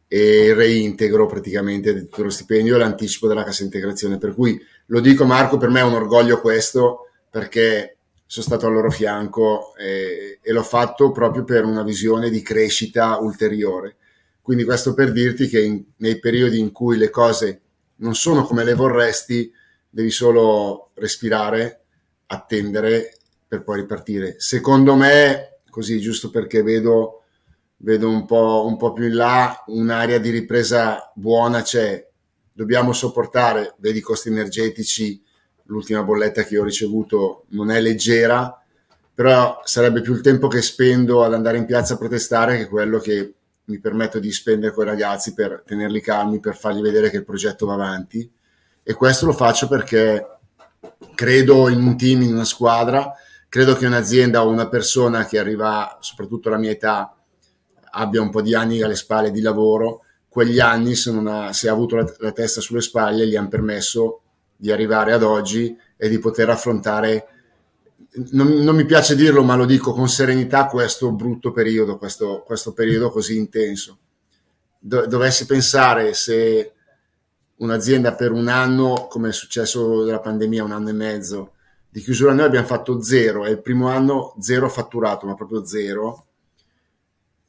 e 0.09 0.47
il 0.47 0.55
reintegro 0.55 1.27
praticamente 1.27 1.93
di 1.93 2.01
tutto 2.01 2.23
lo 2.23 2.29
stipendio 2.29 2.75
e 2.75 2.79
l'anticipo 2.79 3.25
della 3.29 3.45
cassa 3.45 3.63
integrazione. 3.63 4.17
Per 4.17 4.33
cui 4.33 4.61
lo 4.88 4.99
dico 4.99 5.23
Marco, 5.23 5.55
per 5.55 5.69
me 5.69 5.79
è 5.79 5.83
un 5.83 5.93
orgoglio 5.93 6.41
questo 6.41 7.05
perché 7.29 7.99
sono 8.25 8.45
stato 8.45 8.67
al 8.67 8.73
loro 8.73 8.91
fianco 8.91 9.73
e, 9.77 10.39
e 10.41 10.51
l'ho 10.51 10.63
fatto 10.63 11.13
proprio 11.13 11.45
per 11.45 11.63
una 11.63 11.83
visione 11.83 12.29
di 12.29 12.41
crescita 12.41 13.17
ulteriore. 13.19 13.95
Quindi 14.41 14.65
questo 14.65 14.93
per 14.93 15.13
dirti 15.13 15.47
che 15.47 15.61
in, 15.61 15.81
nei 15.99 16.19
periodi 16.19 16.59
in 16.59 16.73
cui 16.73 16.97
le 16.97 17.09
cose 17.09 17.61
non 18.00 18.15
sono 18.15 18.44
come 18.44 18.63
le 18.63 18.74
vorresti, 18.74 19.51
devi 19.89 20.12
solo 20.12 20.89
respirare, 20.96 21.84
attendere 22.27 23.18
per 23.48 23.63
poi 23.63 23.82
ripartire. 23.82 24.36
Secondo 24.38 24.96
me, 24.96 25.62
così 25.70 26.00
giusto 26.00 26.29
perché 26.29 26.62
vedo, 26.62 27.24
vedo 27.77 28.10
un, 28.10 28.25
po', 28.25 28.65
un 28.68 28.77
po' 28.77 28.94
più 28.94 29.06
in 29.06 29.15
là, 29.15 29.63
un'area 29.68 30.20
di 30.20 30.29
ripresa 30.29 31.12
buona 31.15 31.62
c'è. 31.62 32.08
Dobbiamo 32.51 32.94
sopportare, 32.94 33.75
vedi 33.77 34.00
i 34.00 34.01
costi 34.01 34.29
energetici, 34.29 35.22
l'ultima 35.63 36.03
bolletta 36.03 36.44
che 36.44 36.60
ho 36.60 36.63
ricevuto 36.63 37.46
non 37.50 37.72
è 37.72 37.79
leggera, 37.79 38.62
però 39.13 39.62
sarebbe 39.63 40.01
più 40.01 40.13
il 40.13 40.22
tempo 40.22 40.48
che 40.48 40.62
spendo 40.62 41.24
ad 41.24 41.34
andare 41.34 41.58
in 41.58 41.65
piazza 41.65 41.94
a 41.96 41.98
protestare 41.98 42.58
che 42.58 42.68
quello 42.68 43.00
che 43.00 43.34
mi 43.69 43.79
permetto 43.79 44.19
di 44.19 44.31
spendere 44.31 44.73
con 44.73 44.85
i 44.85 44.89
ragazzi 44.89 45.33
per 45.33 45.63
tenerli 45.65 46.01
calmi, 46.01 46.39
per 46.39 46.55
fargli 46.55 46.81
vedere 46.81 47.09
che 47.09 47.17
il 47.17 47.23
progetto 47.23 47.67
va 47.67 47.73
avanti. 47.73 48.29
E 48.83 48.93
questo 48.93 49.27
lo 49.27 49.33
faccio 49.33 49.67
perché 49.67 50.25
credo 51.13 51.69
in 51.69 51.81
un 51.81 51.95
team, 51.95 52.23
in 52.23 52.33
una 52.33 52.45
squadra, 52.45 53.13
credo 53.47 53.75
che 53.75 53.85
un'azienda 53.85 54.43
o 54.43 54.49
una 54.49 54.67
persona 54.67 55.25
che 55.25 55.38
arriva, 55.38 55.97
soprattutto 56.01 56.47
alla 56.47 56.57
mia 56.57 56.71
età, 56.71 57.15
abbia 57.91 58.21
un 58.21 58.31
po' 58.31 58.41
di 58.41 58.55
anni 58.55 58.81
alle 58.81 58.95
spalle 58.95 59.31
di 59.31 59.41
lavoro, 59.41 60.03
quegli 60.27 60.59
anni, 60.59 60.95
se, 60.95 61.11
ha, 61.11 61.53
se 61.53 61.69
ha 61.69 61.71
avuto 61.71 61.95
la, 61.95 62.13
la, 62.19 62.31
testa 62.31 62.61
sulle 62.61 62.81
spalle, 62.81 63.27
gli 63.27 63.35
hanno 63.35 63.47
permesso 63.47 64.21
di 64.55 64.71
arrivare 64.71 65.13
ad 65.13 65.23
oggi 65.23 65.75
e 65.95 66.09
di 66.09 66.19
poter 66.19 66.49
affrontare, 66.49 67.27
non, 68.31 68.47
non 68.47 68.75
mi 68.75 68.85
piace 68.85 69.15
dirlo, 69.15 69.43
ma 69.43 69.55
lo 69.55 69.65
dico 69.65 69.93
con 69.93 70.09
serenità, 70.09 70.65
questo 70.67 71.11
brutto 71.11 71.51
periodo, 71.51 71.98
questo, 71.98 72.43
questo 72.45 72.74
periodo 72.74 73.11
così 73.11 73.37
intenso. 73.37 73.98
Do, 74.79 75.05
dovessi 75.05 75.45
pensare 75.45 76.13
se 76.13 76.74
un'azienda 77.57 78.15
per 78.15 78.31
un 78.31 78.48
anno, 78.48 79.07
come 79.09 79.29
è 79.29 79.33
successo 79.33 80.03
della 80.03 80.19
pandemia, 80.19 80.63
un 80.63 80.72
anno 80.72 80.89
e 80.89 80.93
mezzo, 80.93 81.53
di 81.89 82.01
chiusura 82.01 82.33
noi 82.33 82.45
abbiamo 82.45 82.67
fatto 82.67 83.01
zero, 83.01 83.45
è 83.45 83.50
il 83.50 83.61
primo 83.61 83.89
anno 83.89 84.35
zero 84.39 84.69
fatturato, 84.69 85.25
ma 85.25 85.35
proprio 85.35 85.65
zero. 85.65 86.25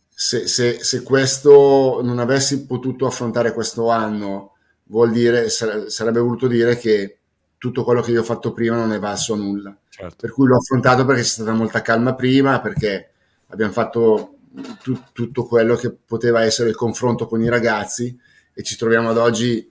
Se, 0.08 0.46
se, 0.46 0.82
se 0.82 1.02
questo 1.02 2.00
non 2.02 2.18
avessi 2.18 2.66
potuto 2.66 3.06
affrontare 3.06 3.54
questo 3.54 3.88
anno, 3.90 4.52
vuol 4.84 5.12
dire, 5.12 5.48
sarebbe 5.48 6.20
voluto 6.20 6.46
dire 6.46 6.76
che 6.76 7.18
tutto 7.56 7.84
quello 7.84 8.02
che 8.02 8.10
io 8.10 8.20
ho 8.20 8.24
fatto 8.24 8.52
prima 8.52 8.76
non 8.76 8.92
è 8.92 8.98
valso 8.98 9.34
a 9.34 9.36
nulla. 9.36 9.79
Certo. 9.90 10.16
Per 10.18 10.30
cui 10.30 10.46
l'ho 10.46 10.56
affrontato 10.56 11.04
perché 11.04 11.22
c'è 11.22 11.28
stata 11.28 11.52
molta 11.52 11.82
calma 11.82 12.14
prima, 12.14 12.60
perché 12.60 13.10
abbiamo 13.48 13.72
fatto 13.72 14.36
tu, 14.82 14.98
tutto 15.12 15.44
quello 15.44 15.74
che 15.74 15.90
poteva 15.92 16.42
essere 16.42 16.70
il 16.70 16.76
confronto 16.76 17.26
con 17.26 17.42
i 17.42 17.48
ragazzi 17.48 18.16
e 18.52 18.62
ci 18.62 18.76
troviamo 18.76 19.10
ad 19.10 19.18
oggi 19.18 19.68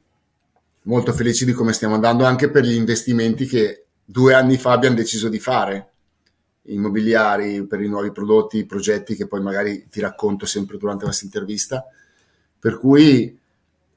molto 0.84 1.13
felici 1.13 1.45
di 1.45 1.53
come 1.53 1.73
stiamo 1.73 1.95
andando 1.95 2.25
anche 2.25 2.49
per 2.49 2.63
gli 2.63 2.73
investimenti 2.73 3.45
che 3.45 3.86
due 4.03 4.34
anni 4.34 4.58
fa 4.58 4.71
abbiamo 4.71 4.95
deciso 4.95 5.29
di 5.29 5.39
fare 5.39 5.88
immobiliari 6.63 7.65
per 7.65 7.82
i 7.82 7.88
nuovi 7.88 8.12
prodotti, 8.12 8.65
progetti 8.65 9.15
che 9.15 9.27
poi 9.27 9.41
magari 9.41 9.88
ti 9.89 9.99
racconto 10.01 10.45
sempre 10.45 10.77
durante 10.77 11.05
questa 11.05 11.25
intervista. 11.25 11.86
Per 12.60 12.77
cui 12.77 13.38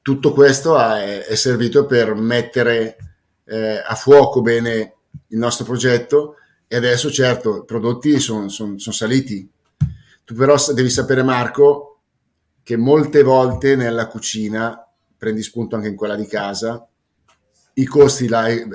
tutto 0.01 0.33
questo 0.33 0.79
è, 0.79 1.25
è 1.25 1.35
servito 1.35 1.85
per 1.85 2.15
mettere 2.15 2.97
eh, 3.45 3.81
a 3.85 3.95
fuoco 3.95 4.41
bene 4.41 4.95
il 5.33 5.39
nostro 5.39 5.65
progetto 5.65 6.35
e 6.67 6.75
adesso 6.75 7.11
certo 7.11 7.57
i 7.57 7.65
prodotti 7.65 8.19
sono 8.19 8.47
son, 8.47 8.79
son 8.79 8.93
saliti. 8.93 9.49
Tu 10.23 10.33
però 10.33 10.55
devi 10.73 10.89
sapere 10.89 11.21
Marco 11.23 11.99
che 12.63 12.77
molte 12.77 13.23
volte 13.23 13.75
nella 13.75 14.07
cucina 14.07 14.87
prendi 15.17 15.43
spunto 15.43 15.75
anche 15.75 15.89
in 15.89 15.95
quella 15.95 16.15
di 16.15 16.25
casa, 16.25 16.87
i 17.75 17.85
costi, 17.85 18.27
la, 18.27 18.47
eh, 18.47 18.67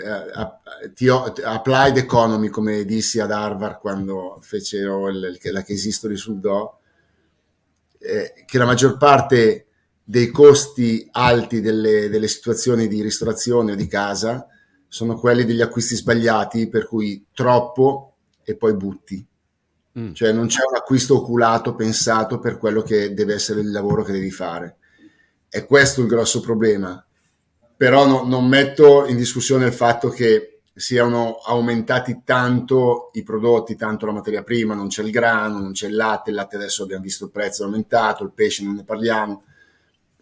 applied 1.45 1.97
economy, 1.99 2.49
come 2.49 2.85
dissi 2.85 3.21
ad 3.21 3.31
Harvard 3.31 3.79
quando 3.79 4.39
fecero 4.41 5.09
il, 5.09 5.39
la 5.41 5.63
case 5.63 5.89
history 5.89 6.17
sul 6.17 6.41
Do, 6.41 6.79
eh, 7.99 8.45
che 8.47 8.59
la 8.59 8.65
maggior 8.65 8.97
parte 8.97 9.67
dei 10.03 10.31
costi 10.31 11.07
alti 11.13 11.61
delle, 11.61 12.09
delle, 12.09 12.29
situazioni 12.29 12.89
di 12.89 13.03
ristorazione 13.03 13.73
o 13.73 13.75
di 13.75 13.87
casa 13.87 14.47
sono 14.89 15.19
quelli 15.19 15.45
degli 15.45 15.61
acquisti 15.61 15.95
sbagliati, 15.95 16.69
per 16.69 16.87
cui 16.87 17.27
troppo 17.33 18.15
e 18.43 18.57
poi 18.57 18.75
butti. 18.75 19.25
Mm. 19.99 20.13
Cioè 20.13 20.33
non 20.33 20.47
c'è 20.47 20.63
un 20.69 20.77
acquisto 20.77 21.17
oculato, 21.17 21.75
pensato 21.75 22.39
per 22.39 22.57
quello 22.57 22.83
che 22.83 23.13
deve 23.13 23.35
essere 23.35 23.61
il 23.61 23.71
lavoro 23.71 24.03
che 24.03 24.13
devi 24.13 24.31
fare. 24.31 24.77
È 25.49 25.65
questo 25.67 26.01
il 26.01 26.09
grosso 26.09 26.41
problema. 26.41 27.05
Però 27.77 28.07
no, 28.07 28.25
non 28.25 28.49
metto 28.49 29.07
in 29.07 29.17
discussione 29.17 29.67
il 29.67 29.73
fatto 29.73 30.09
che 30.09 30.61
siano 30.75 31.39
aumentati 31.45 32.23
tanto 32.25 33.11
i 33.15 33.23
prodotti, 33.23 33.77
tanto 33.77 34.07
la 34.07 34.13
materia 34.13 34.43
prima, 34.43 34.75
non 34.75 34.89
c'è 34.89 35.03
il 35.03 35.11
grano, 35.11 35.59
non 35.59 35.73
c'è 35.73 35.89
il 35.89 35.97
latte, 35.97 36.31
il 36.31 36.37
latte 36.37 36.57
adesso 36.57 36.85
abbiamo 36.85 37.03
visto 37.03 37.25
il 37.25 37.31
prezzo 37.31 37.65
aumentato, 37.65 38.23
il 38.23 38.33
pesce 38.33 38.65
non 38.65 38.75
ne 38.75 38.85
parliamo. 38.85 39.43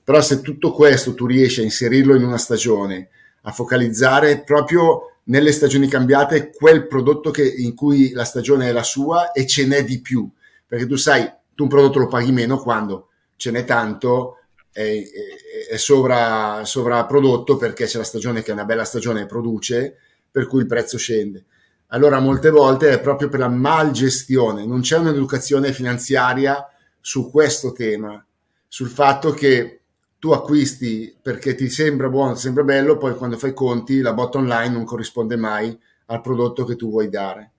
Però 0.03 0.21
se 0.21 0.41
tutto 0.41 0.73
questo 0.73 1.15
tu 1.15 1.27
riesci 1.27 1.61
a 1.61 1.65
inserirlo 1.65 2.15
in 2.15 2.25
una 2.25 2.39
stagione, 2.39 3.09
a 3.47 3.53
focalizzare 3.53 4.43
proprio 4.43 5.19
nelle 5.25 5.53
stagioni 5.53 5.89
cambiate 5.89 6.51
quel 6.51 6.87
prodotto 6.87 7.31
che, 7.31 7.47
in 7.47 7.75
cui 7.75 8.11
la 8.11 8.25
stagione 8.25 8.69
è 8.69 8.73
la 8.73 8.83
sua 8.83 9.33
e 9.33 9.47
ce 9.47 9.67
n'è 9.67 9.85
di 9.85 10.01
più, 10.01 10.29
perché 10.67 10.87
tu 10.87 10.97
sai, 10.97 11.31
tu 11.55 11.65
un 11.65 11.69
prodotto 11.69 12.01
lo 12.01 12.09
paghi 12.09 12.33
meno 12.33 12.59
quando 12.59 13.09
ce 13.37 13.51
n'è 13.53 13.65
tanto 13.65 14.39
è, 14.73 14.83
è, 14.83 15.73
è 15.73 15.77
sovra, 15.77 16.65
sovrapprodotto 16.65 17.57
perché 17.57 17.87
c'è 17.87 17.99
la 17.99 18.05
stagione 18.05 18.43
che 18.43 18.51
è 18.51 18.55
una 18.55 18.65
bella 18.65 18.85
stagione 18.85 19.23
e 19.23 19.27
produce, 19.27 19.97
per 20.31 20.47
cui 20.49 20.61
il 20.61 20.67
prezzo 20.67 20.99
scende. 20.99 21.45
Allora 21.89 22.19
molte 22.19 22.51
volte 22.51 22.91
è 22.91 23.01
proprio 23.01 23.29
per 23.29 23.39
la 23.39 23.49
mal 23.49 23.93
gestione, 23.93 24.67
non 24.67 24.81
c'è 24.81 24.99
un'educazione 24.99 25.73
finanziaria 25.73 26.67
su 27.01 27.31
questo 27.31 27.71
tema, 27.71 28.25
sul 28.67 28.89
fatto 28.89 29.31
che 29.31 29.83
tu 30.19 30.33
acquisti 30.33 31.15
perché 31.21 31.55
ti 31.55 31.69
sembra 31.69 32.09
buono, 32.09 32.35
ti 32.35 32.41
sembra 32.41 32.65
bello, 32.65 32.97
poi 32.97 33.15
quando 33.15 33.37
fai 33.37 33.53
conti 33.53 34.01
la 34.01 34.13
bottom 34.13 34.47
line 34.47 34.71
non 34.71 34.85
corrisponde 34.85 35.37
mai 35.37 35.79
al 36.07 36.21
prodotto 36.21 36.65
che 36.65 36.77
tu 36.77 36.91
vuoi 36.91 37.09
dare. 37.09 37.53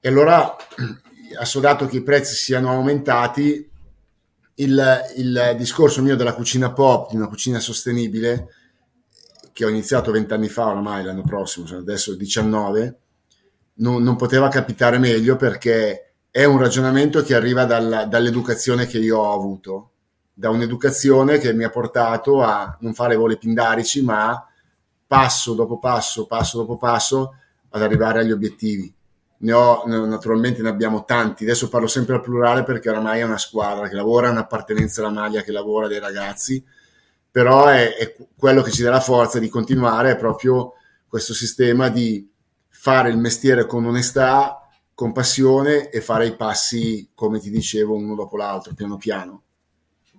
E 0.00 0.08
allora, 0.08 0.56
assodato 1.38 1.86
che 1.86 1.98
i 1.98 2.02
prezzi 2.02 2.34
siano 2.34 2.70
aumentati, 2.70 3.70
il, 4.54 5.02
il 5.16 5.54
discorso 5.56 6.02
mio 6.02 6.16
della 6.16 6.34
cucina 6.34 6.72
pop, 6.72 7.10
di 7.10 7.16
una 7.16 7.28
cucina 7.28 7.60
sostenibile, 7.60 8.48
che 9.52 9.64
ho 9.64 9.68
iniziato 9.68 10.12
vent'anni 10.12 10.48
fa 10.48 10.68
oramai, 10.68 11.04
l'anno 11.04 11.22
prossimo, 11.22 11.66
cioè 11.66 11.78
adesso 11.78 12.14
19, 12.14 12.98
non, 13.74 14.02
non, 14.02 14.16
poteva 14.16 14.48
capitare 14.48 14.98
meglio 14.98 15.36
perché 15.36 16.14
è 16.30 16.44
un 16.44 16.58
ragionamento 16.58 17.22
che 17.22 17.34
arriva 17.34 17.64
dalla, 17.64 18.04
dall'educazione 18.04 18.86
che 18.86 18.98
io 18.98 19.18
ho 19.18 19.32
avuto, 19.32 19.90
da 20.38 20.50
un'educazione 20.50 21.38
che 21.38 21.52
mi 21.52 21.64
ha 21.64 21.68
portato 21.68 22.44
a 22.44 22.76
non 22.78 22.94
fare 22.94 23.16
voli 23.16 23.36
pindarici, 23.36 24.04
ma 24.04 24.46
passo 25.04 25.54
dopo 25.54 25.80
passo, 25.80 26.26
passo 26.26 26.58
dopo 26.58 26.76
passo, 26.76 27.34
ad 27.70 27.82
arrivare 27.82 28.20
agli 28.20 28.30
obiettivi. 28.30 28.94
Ne 29.38 29.52
ho, 29.52 29.82
naturalmente 29.84 30.62
ne 30.62 30.68
abbiamo 30.68 31.04
tanti, 31.04 31.42
adesso 31.42 31.68
parlo 31.68 31.88
sempre 31.88 32.14
al 32.14 32.20
plurale 32.20 32.62
perché 32.62 32.88
oramai 32.88 33.18
è 33.18 33.24
una 33.24 33.36
squadra 33.36 33.88
che 33.88 33.96
lavora, 33.96 34.28
è 34.28 34.30
un'appartenenza 34.30 35.00
alla 35.00 35.10
maglia 35.10 35.42
che 35.42 35.50
lavora 35.50 35.88
dei 35.88 35.98
ragazzi, 35.98 36.64
però 37.28 37.66
è, 37.66 37.96
è 37.96 38.14
quello 38.36 38.62
che 38.62 38.70
ci 38.70 38.84
dà 38.84 38.90
la 38.90 39.00
forza 39.00 39.40
di 39.40 39.48
continuare, 39.48 40.12
è 40.12 40.16
proprio 40.16 40.74
questo 41.08 41.34
sistema 41.34 41.88
di 41.88 42.30
fare 42.68 43.10
il 43.10 43.18
mestiere 43.18 43.66
con 43.66 43.84
onestà, 43.84 44.68
con 44.94 45.10
passione 45.10 45.90
e 45.90 46.00
fare 46.00 46.26
i 46.26 46.36
passi, 46.36 47.10
come 47.12 47.40
ti 47.40 47.50
dicevo, 47.50 47.96
uno 47.96 48.14
dopo 48.14 48.36
l'altro, 48.36 48.72
piano 48.74 48.96
piano. 48.96 49.42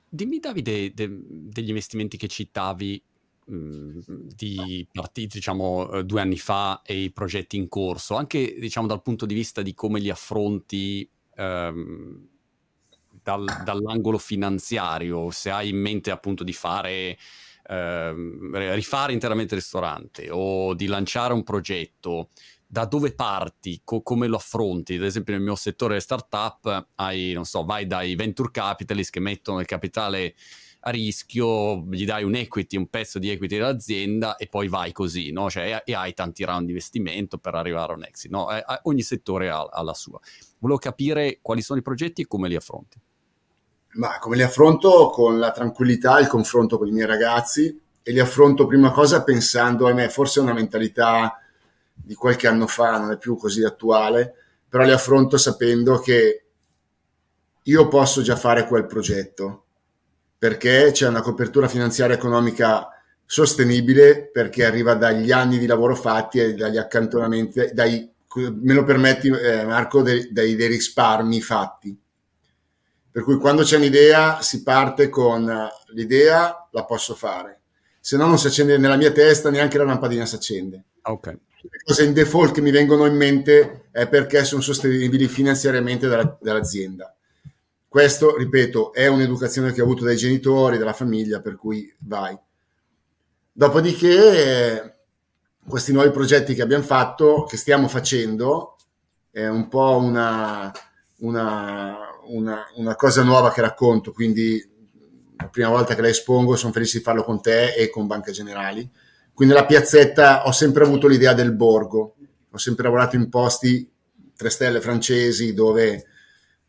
Dimmi 0.09 0.39
Davide 0.39 0.93
de, 0.93 1.07
degli 1.09 1.69
investimenti 1.69 2.17
che 2.17 2.27
citavi 2.27 3.01
mh, 3.45 3.99
di 4.35 4.87
partiti, 4.91 5.37
diciamo, 5.37 5.91
eh, 5.91 6.03
due 6.03 6.21
anni 6.21 6.37
fa 6.37 6.81
e 6.83 7.03
i 7.03 7.11
progetti 7.11 7.57
in 7.57 7.67
corso, 7.67 8.15
anche 8.15 8.55
diciamo 8.59 8.87
dal 8.87 9.01
punto 9.01 9.25
di 9.25 9.33
vista 9.33 9.61
di 9.61 9.73
come 9.73 9.99
li 9.99 10.09
affronti 10.09 11.07
ehm, 11.35 12.27
dal, 13.21 13.45
dall'angolo 13.63 14.17
finanziario, 14.17 15.29
se 15.31 15.51
hai 15.51 15.69
in 15.69 15.77
mente 15.77 16.11
appunto 16.11 16.43
di 16.43 16.53
fare 16.53 17.17
ehm, 17.67 18.73
rifare 18.73 19.13
interamente 19.13 19.53
il 19.53 19.61
ristorante 19.61 20.29
o 20.31 20.73
di 20.73 20.87
lanciare 20.87 21.33
un 21.33 21.43
progetto, 21.43 22.29
da 22.71 22.85
dove 22.85 23.15
parti, 23.15 23.81
co- 23.83 24.03
come 24.03 24.27
lo 24.27 24.35
affronti? 24.35 24.93
Ad 24.93 25.03
esempio 25.03 25.33
nel 25.33 25.41
mio 25.41 25.55
settore 25.55 25.99
startup 25.99 26.89
hai, 26.95 27.33
non 27.33 27.45
so, 27.45 27.65
vai 27.65 27.87
dai 27.87 28.13
venture 28.13 28.51
capitalist 28.51 29.11
che 29.11 29.19
mettono 29.19 29.59
il 29.59 29.65
capitale 29.65 30.35
a 30.81 30.91
rischio, 30.91 31.83
gli 31.89 32.05
dai 32.05 32.23
un 32.23 32.35
equity, 32.35 32.77
un 32.77 32.87
pezzo 32.87 33.17
di 33.17 33.31
equity 33.31 33.57
dell'azienda 33.57 34.35
e 34.35 34.45
poi 34.45 34.67
vai 34.67 34.91
così, 34.91 35.31
no? 35.31 35.49
Cioè, 35.49 35.81
e, 35.83 35.95
hai 35.95 36.13
tanti 36.13 36.45
round 36.45 36.65
di 36.65 36.69
investimento 36.69 37.39
per 37.39 37.55
arrivare 37.55 37.91
a 37.91 37.95
un 37.95 38.03
exit, 38.03 38.29
no? 38.29 38.51
E, 38.51 38.63
ogni 38.83 39.01
settore 39.01 39.49
ha, 39.49 39.61
ha 39.61 39.81
la 39.81 39.95
sua. 39.95 40.19
Volevo 40.59 40.79
capire 40.79 41.39
quali 41.41 41.63
sono 41.63 41.79
i 41.79 41.81
progetti 41.81 42.21
e 42.21 42.27
come 42.27 42.47
li 42.47 42.55
affronti. 42.55 42.99
Ma 43.93 44.19
come 44.19 44.35
li 44.35 44.43
affronto? 44.43 45.09
Con 45.09 45.39
la 45.39 45.49
tranquillità, 45.49 46.19
il 46.19 46.27
confronto 46.27 46.77
con 46.77 46.87
i 46.87 46.91
miei 46.91 47.07
ragazzi 47.07 47.81
e 48.03 48.11
li 48.11 48.19
affronto 48.19 48.67
prima 48.67 48.91
cosa 48.91 49.23
pensando, 49.23 49.87
a 49.87 49.93
me, 49.93 50.07
forse 50.09 50.39
è 50.39 50.43
una 50.43 50.53
mentalità 50.53 51.39
di 52.03 52.15
qualche 52.15 52.47
anno 52.47 52.67
fa, 52.67 52.97
non 52.97 53.11
è 53.11 53.17
più 53.17 53.35
così 53.35 53.63
attuale, 53.63 54.33
però 54.67 54.83
li 54.83 54.91
affronto 54.91 55.37
sapendo 55.37 55.99
che 55.99 56.43
io 57.63 57.87
posso 57.87 58.21
già 58.21 58.35
fare 58.35 58.65
quel 58.65 58.85
progetto 58.85 59.65
perché 60.39 60.91
c'è 60.93 61.05
una 61.07 61.21
copertura 61.21 61.67
finanziaria 61.67 62.15
economica 62.15 62.87
sostenibile 63.25 64.29
perché 64.31 64.63
arriva 64.63 64.95
dagli 64.95 65.31
anni 65.31 65.59
di 65.59 65.67
lavoro 65.67 65.95
fatti 65.95 66.39
e 66.39 66.53
dagli 66.53 66.77
accantonamenti, 66.77 67.71
dai, 67.73 68.09
me 68.35 68.73
lo 68.73 68.85
permetti 68.85 69.27
eh, 69.27 69.65
Marco, 69.65 70.01
dei, 70.01 70.31
dei, 70.31 70.55
dei 70.55 70.67
risparmi 70.67 71.41
fatti. 71.41 71.99
Per 73.11 73.23
cui 73.23 73.37
quando 73.37 73.63
c'è 73.63 73.75
un'idea 73.75 74.41
si 74.41 74.63
parte 74.63 75.09
con 75.09 75.51
l'idea, 75.87 76.69
la 76.71 76.85
posso 76.85 77.15
fare. 77.15 77.59
Se 77.99 78.15
no 78.15 78.25
non 78.25 78.39
si 78.39 78.47
accende 78.47 78.77
nella 78.77 78.95
mia 78.95 79.11
testa, 79.11 79.49
neanche 79.49 79.77
la 79.77 79.83
lampadina 79.83 80.25
si 80.25 80.35
accende. 80.35 80.83
Ok 81.01 81.37
le 81.61 81.81
cose 81.83 82.03
in 82.03 82.13
default 82.13 82.53
che 82.53 82.61
mi 82.61 82.71
vengono 82.71 83.05
in 83.05 83.15
mente 83.15 83.87
è 83.91 84.07
perché 84.07 84.45
sono 84.45 84.61
sostenibili 84.61 85.27
finanziariamente 85.27 86.07
dalla, 86.07 86.37
dall'azienda. 86.39 87.13
Questo, 87.87 88.37
ripeto, 88.37 88.93
è 88.93 89.07
un'educazione 89.07 89.73
che 89.73 89.81
ho 89.81 89.83
avuto 89.83 90.03
dai 90.03 90.15
genitori, 90.15 90.77
dalla 90.77 90.93
famiglia, 90.93 91.41
per 91.41 91.55
cui 91.55 91.91
vai. 91.99 92.37
Dopodiché, 93.51 94.95
questi 95.67 95.91
nuovi 95.91 96.11
progetti 96.11 96.53
che 96.53 96.61
abbiamo 96.61 96.83
fatto, 96.83 97.43
che 97.43 97.57
stiamo 97.57 97.87
facendo, 97.87 98.77
è 99.31 99.47
un 99.47 99.67
po' 99.67 99.97
una, 99.97 100.71
una, 101.17 101.97
una, 102.27 102.65
una 102.75 102.95
cosa 102.95 103.23
nuova 103.23 103.51
che 103.51 103.61
racconto, 103.61 104.11
quindi 104.11 104.65
la 105.37 105.47
prima 105.47 105.69
volta 105.69 105.95
che 105.95 106.01
la 106.01 106.09
espongo 106.09 106.55
sono 106.55 106.71
felice 106.71 106.99
di 106.99 107.03
farlo 107.03 107.23
con 107.23 107.41
te 107.41 107.73
e 107.73 107.89
con 107.89 108.07
Banca 108.07 108.31
Generali 108.31 108.89
quindi 109.39 109.55
la 109.55 109.65
piazzetta 109.65 110.45
ho 110.45 110.51
sempre 110.51 110.83
avuto 110.83 111.07
l'idea 111.07 111.31
del 111.31 111.55
borgo, 111.55 112.15
ho 112.51 112.57
sempre 112.57 112.83
lavorato 112.83 113.15
in 113.15 113.29
posti 113.29 113.89
tre 114.35 114.49
stelle 114.49 114.81
francesi 114.81 115.53
dove 115.53 116.03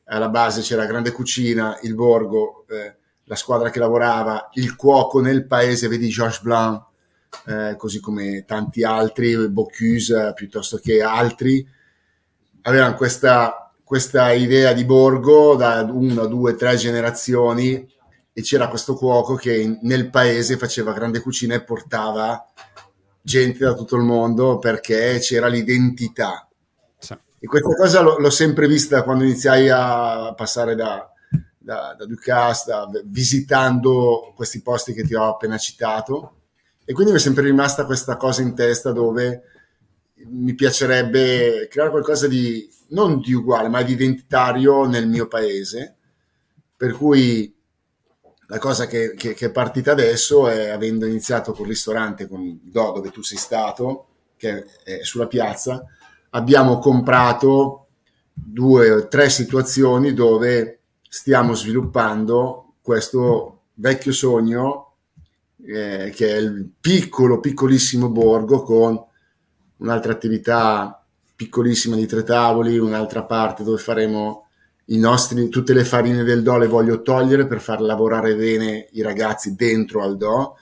alla 0.05 0.29
base 0.29 0.61
c'era 0.61 0.87
grande 0.87 1.11
cucina, 1.11 1.81
il 1.83 1.97
borgo, 1.97 2.65
eh, 2.69 2.95
la 3.25 3.35
squadra 3.35 3.71
che 3.71 3.81
lavorava, 3.81 4.51
il 4.53 4.77
cuoco 4.77 5.21
nel 5.21 5.49
paese, 5.49 5.89
vedi 5.89 6.11
Georges 6.11 6.43
Blanc, 6.43 6.85
eh, 7.49 7.75
così 7.77 7.99
come 7.99 8.45
tanti 8.47 8.85
altri, 8.85 9.49
Bocuse 9.49 10.33
piuttosto 10.37 10.77
che 10.77 11.03
altri, 11.03 11.67
avevano 12.63 12.95
questa, 12.95 13.69
questa 13.83 14.31
idea 14.31 14.73
di 14.75 14.85
borgo 14.85 15.57
da 15.57 15.83
una, 15.91 16.25
due, 16.27 16.55
tre 16.55 16.77
generazioni 16.77 17.85
e 18.41 18.43
c'era 18.43 18.69
questo 18.69 18.95
cuoco 18.95 19.35
che 19.35 19.79
nel 19.83 20.11
paese 20.11 20.57
faceva 20.57 20.93
grande 20.93 21.21
cucina 21.21 21.55
e 21.55 21.63
portava 21.63 22.45
gente 23.23 23.65
da 23.65 23.75
tutto 23.75 23.97
il 23.97 24.03
mondo 24.03 24.59
perché 24.59 25.19
c'era 25.21 25.47
l'identità. 25.47 26.49
Sì. 26.99 27.15
E 27.39 27.47
questa 27.47 27.75
cosa 27.75 28.01
l'ho, 28.01 28.19
l'ho, 28.19 28.31
sempre 28.31 28.67
vista 28.67 29.03
quando 29.03 29.25
iniziai 29.25 29.69
a 29.69 30.35
passare 30.35 30.75
da, 30.75 31.09
da, 31.59 31.95
da 31.97 32.07
Ducasse, 32.07 32.71
da, 32.71 32.89
visitando 33.05 34.33
questi 34.35 34.63
posti 34.63 34.93
che 34.93 35.05
ti 35.05 35.15
ho 35.15 35.29
appena 35.29 35.59
citato. 35.59 36.37
E 36.85 36.93
quindi 36.93 37.13
mi 37.13 37.19
è 37.19 37.21
sempre 37.21 37.45
rimasta 37.45 37.85
questa 37.85 38.17
cosa 38.17 38.43
in 38.43 38.55
testa 38.55 38.91
dove 38.91 39.43
mi 40.27 40.55
piacerebbe 40.55 41.69
creare 41.71 41.91
qualcosa 41.91 42.27
di 42.27 42.69
non 42.89 43.21
di 43.21 43.33
uguale, 43.33 43.69
ma 43.69 43.83
di 43.83 43.93
identitario 43.93 44.87
nel 44.87 45.09
mio 45.09 45.29
paese. 45.29 45.97
Per 46.77 46.93
cui 46.93 47.55
la 48.51 48.59
cosa 48.59 48.87
che, 48.87 49.15
che, 49.15 49.33
che, 49.33 49.47
è 49.47 49.51
partita 49.53 49.93
adesso 49.93 50.49
è 50.49 50.71
avendo 50.71 51.07
iniziato 51.07 51.53
col 51.53 51.69
ristorante 51.69 52.27
con 52.27 52.59
Do 52.65 52.93
dove 52.93 53.11
tu 53.11 53.23
sei 53.23 53.39
stato, 53.39 54.07
che 54.37 54.67
è 54.83 55.05
sulla 55.05 55.29
piazza, 55.29 55.85
abbiamo 56.31 56.79
comprato 56.79 57.87
due 58.33 58.91
o 58.91 59.07
tre 59.07 59.31
situazioni 59.31 60.15
dove 60.15 60.81
stiamo 61.09 61.55
sviluppando 61.55 62.75
questo 62.83 63.61
vecchio 63.75 64.13
sogno 64.13 64.95
eh, 65.65 66.11
che 66.13 66.35
è 66.35 66.39
il 66.39 66.73
piccolo, 66.81 67.39
piccolissimo 67.39 68.09
borgo 68.09 68.63
con 68.63 69.01
un'altra 69.77 70.11
attività 70.11 71.07
piccolissima 71.37 71.95
di 71.95 72.07
tre 72.07 72.25
tavoli, 72.25 72.79
un'altra 72.79 73.23
parte 73.23 73.63
dove 73.63 73.79
faremo 73.79 74.49
nostri, 74.99 75.49
tutte 75.49 75.73
le 75.73 75.85
farine 75.85 76.25
del 76.25 76.43
do 76.43 76.57
le 76.57 76.67
voglio 76.67 77.03
togliere 77.03 77.47
per 77.47 77.61
far 77.61 77.81
lavorare 77.81 78.35
bene 78.35 78.89
i 78.93 79.03
ragazzi 79.03 79.55
dentro 79.55 80.03
al 80.03 80.17
do, 80.17 80.57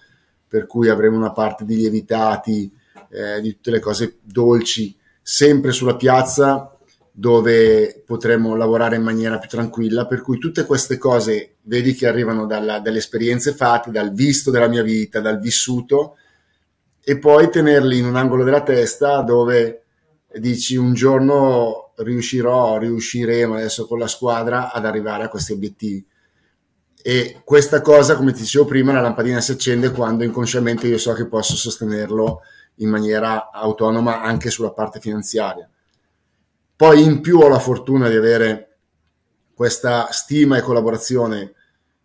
per 0.47 0.67
cui 0.67 0.89
avremo 0.89 1.17
una 1.17 1.33
parte 1.33 1.65
di 1.65 1.77
lievitati, 1.77 2.71
eh, 3.11 3.41
di 3.41 3.53
tutte 3.53 3.71
le 3.71 3.81
cose 3.81 4.19
dolci, 4.23 4.97
sempre 5.23 5.73
sulla 5.73 5.97
piazza 5.97 6.73
dove 7.11 8.03
potremo 8.07 8.55
lavorare 8.55 8.95
in 8.95 9.03
maniera 9.03 9.39
più 9.39 9.49
tranquilla, 9.49 10.07
per 10.07 10.23
cui 10.23 10.39
tutte 10.39 10.65
queste 10.65 10.99
cose 10.99 11.57
vedi 11.63 11.95
che 11.95 12.07
arrivano 12.07 12.47
dalla, 12.47 12.79
dalle 12.79 12.99
esperienze 12.99 13.53
fatte, 13.53 13.91
dal 13.91 14.13
visto 14.13 14.53
della 14.53 14.69
mia 14.69 14.83
vita, 14.83 15.21
dal 15.21 15.41
vissuto, 15.41 16.17
e 17.03 17.19
poi 17.19 17.51
tenerli 17.51 17.99
in 17.99 18.05
un 18.05 18.15
angolo 18.15 18.45
della 18.45 18.63
testa 18.63 19.23
dove 19.23 19.83
dici 20.35 20.77
un 20.77 20.93
giorno 20.93 21.88
riuscirò, 21.99 22.79
riusciremo 22.79 23.55
adesso 23.55 23.87
con 23.87 23.99
la 23.99 24.07
squadra 24.07 24.73
ad 24.73 24.85
arrivare 24.85 25.25
a 25.25 25.29
questi 25.29 25.53
obiettivi. 25.53 26.05
E 27.01 27.41
questa 27.45 27.81
cosa, 27.81 28.17
come 28.17 28.33
ti 28.33 28.41
dicevo 28.41 28.65
prima, 28.65 28.93
la 28.93 29.01
lampadina 29.01 29.41
si 29.41 29.53
accende 29.53 29.91
quando 29.91 30.25
inconsciamente 30.25 30.87
io 30.87 30.99
so 30.99 31.13
che 31.13 31.27
posso 31.27 31.55
sostenerlo 31.55 32.41
in 32.77 32.91
maniera 32.91 33.51
autonoma 33.51 34.21
anche 34.21 34.51
sulla 34.51 34.73
parte 34.73 35.01
finanziaria. 35.01 35.69
Poi 36.77 37.03
in 37.03 37.21
più 37.21 37.39
ho 37.39 37.49
la 37.49 37.59
fortuna 37.59 38.09
di 38.09 38.17
avere 38.17 38.77
questa 39.55 40.09
stima 40.11 40.57
e 40.57 40.61
collaborazione 40.61 41.53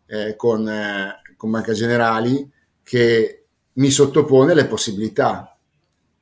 eh, 0.08 0.36
con, 0.36 0.68
eh, 0.68 1.22
con 1.38 1.52
Banca 1.52 1.74
Generali 1.74 2.50
che 2.82 3.46
mi 3.74 3.92
sottopone 3.92 4.54
le 4.54 4.66
possibilità 4.66 5.56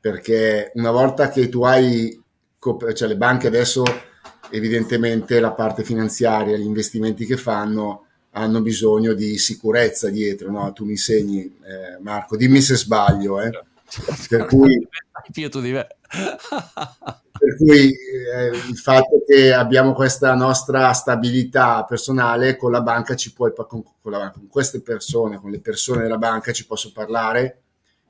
perché 0.01 0.71
una 0.75 0.91
volta 0.91 1.29
che 1.29 1.47
tu 1.47 1.63
hai, 1.63 2.20
cioè 2.93 3.07
le 3.07 3.17
banche 3.17 3.47
adesso 3.47 3.83
evidentemente 4.51 5.39
la 5.39 5.51
parte 5.51 5.83
finanziaria, 5.83 6.57
gli 6.57 6.65
investimenti 6.65 7.25
che 7.25 7.37
fanno 7.37 8.05
hanno 8.33 8.61
bisogno 8.61 9.13
di 9.13 9.37
sicurezza 9.37 10.09
dietro, 10.09 10.51
no? 10.51 10.71
Tu 10.71 10.85
mi 10.85 10.91
insegni, 10.91 11.41
eh, 11.41 11.99
Marco, 12.01 12.37
dimmi 12.37 12.61
se 12.61 12.75
sbaglio, 12.75 13.41
eh. 13.41 13.49
Per 14.29 14.45
cui, 14.45 14.87
per 17.37 17.57
cui 17.57 17.89
eh, 17.89 18.47
il 18.69 18.77
fatto 18.77 19.21
che 19.27 19.51
abbiamo 19.51 19.91
questa 19.93 20.33
nostra 20.33 20.93
stabilità 20.93 21.83
personale 21.83 22.55
con 22.55 22.71
la 22.71 22.81
banca 22.81 23.15
ci 23.15 23.33
puoi 23.33 23.51
con, 23.53 23.83
con, 24.01 24.11
la, 24.11 24.29
con 24.29 24.47
queste 24.47 24.79
persone, 24.79 25.39
con 25.39 25.51
le 25.51 25.59
persone 25.59 26.03
della 26.03 26.17
banca 26.17 26.53
ci 26.53 26.65
posso 26.65 26.93
parlare 26.93 27.63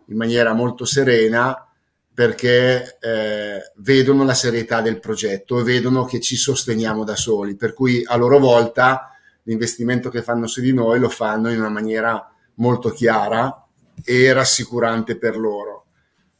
in 0.05 0.17
maniera 0.17 0.53
molto 0.53 0.85
serena 0.85 1.65
perché 2.13 2.97
eh, 2.99 3.71
vedono 3.77 4.23
la 4.23 4.33
serietà 4.33 4.81
del 4.81 4.99
progetto 4.99 5.59
e 5.59 5.63
vedono 5.63 6.05
che 6.05 6.19
ci 6.19 6.35
sosteniamo 6.35 7.03
da 7.03 7.15
soli, 7.15 7.55
per 7.55 7.73
cui 7.73 8.03
a 8.05 8.15
loro 8.17 8.37
volta 8.37 9.11
l'investimento 9.43 10.09
che 10.09 10.21
fanno 10.21 10.47
su 10.47 10.61
di 10.61 10.73
noi 10.73 10.99
lo 10.99 11.09
fanno 11.09 11.49
in 11.49 11.59
una 11.59 11.69
maniera 11.69 12.31
molto 12.55 12.89
chiara 12.89 13.65
e 14.03 14.33
rassicurante 14.33 15.17
per 15.17 15.37
loro. 15.37 15.85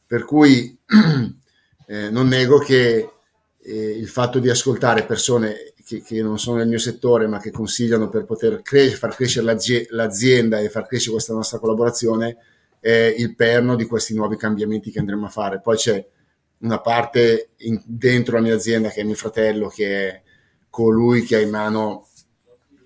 Per 0.06 0.24
cui 0.24 0.78
eh, 1.86 2.10
non 2.10 2.28
nego 2.28 2.58
che 2.58 3.10
eh, 3.58 3.90
il 3.90 4.08
fatto 4.08 4.38
di 4.38 4.50
ascoltare 4.50 5.04
persone 5.04 5.72
che, 5.84 6.02
che, 6.02 6.22
non 6.22 6.38
sono 6.38 6.58
nel 6.58 6.68
mio 6.68 6.78
settore 6.78 7.26
ma 7.26 7.38
che 7.38 7.50
consigliano 7.50 8.08
per 8.08 8.24
poter 8.24 8.60
cre- 8.62 8.90
far 8.90 9.14
crescere 9.14 9.46
l'azi- 9.46 9.86
l'azienda 9.90 10.58
e 10.58 10.68
far 10.68 10.86
crescere 10.86 11.12
questa 11.12 11.34
nostra 11.34 11.58
collaborazione 11.58 12.36
è 12.82 13.14
il 13.16 13.36
perno 13.36 13.76
di 13.76 13.86
questi 13.86 14.12
nuovi 14.12 14.36
cambiamenti 14.36 14.90
che 14.90 14.98
andremo 14.98 15.26
a 15.26 15.30
fare. 15.30 15.60
Poi 15.60 15.76
c'è 15.76 16.04
una 16.58 16.80
parte 16.80 17.50
in, 17.58 17.80
dentro 17.84 18.34
la 18.34 18.42
mia 18.42 18.56
azienda 18.56 18.88
che 18.88 19.02
è 19.02 19.04
mio 19.04 19.14
fratello, 19.14 19.68
che 19.68 20.08
è 20.08 20.22
colui 20.68 21.22
che 21.22 21.36
ha 21.36 21.40
in 21.40 21.50
mano 21.50 22.08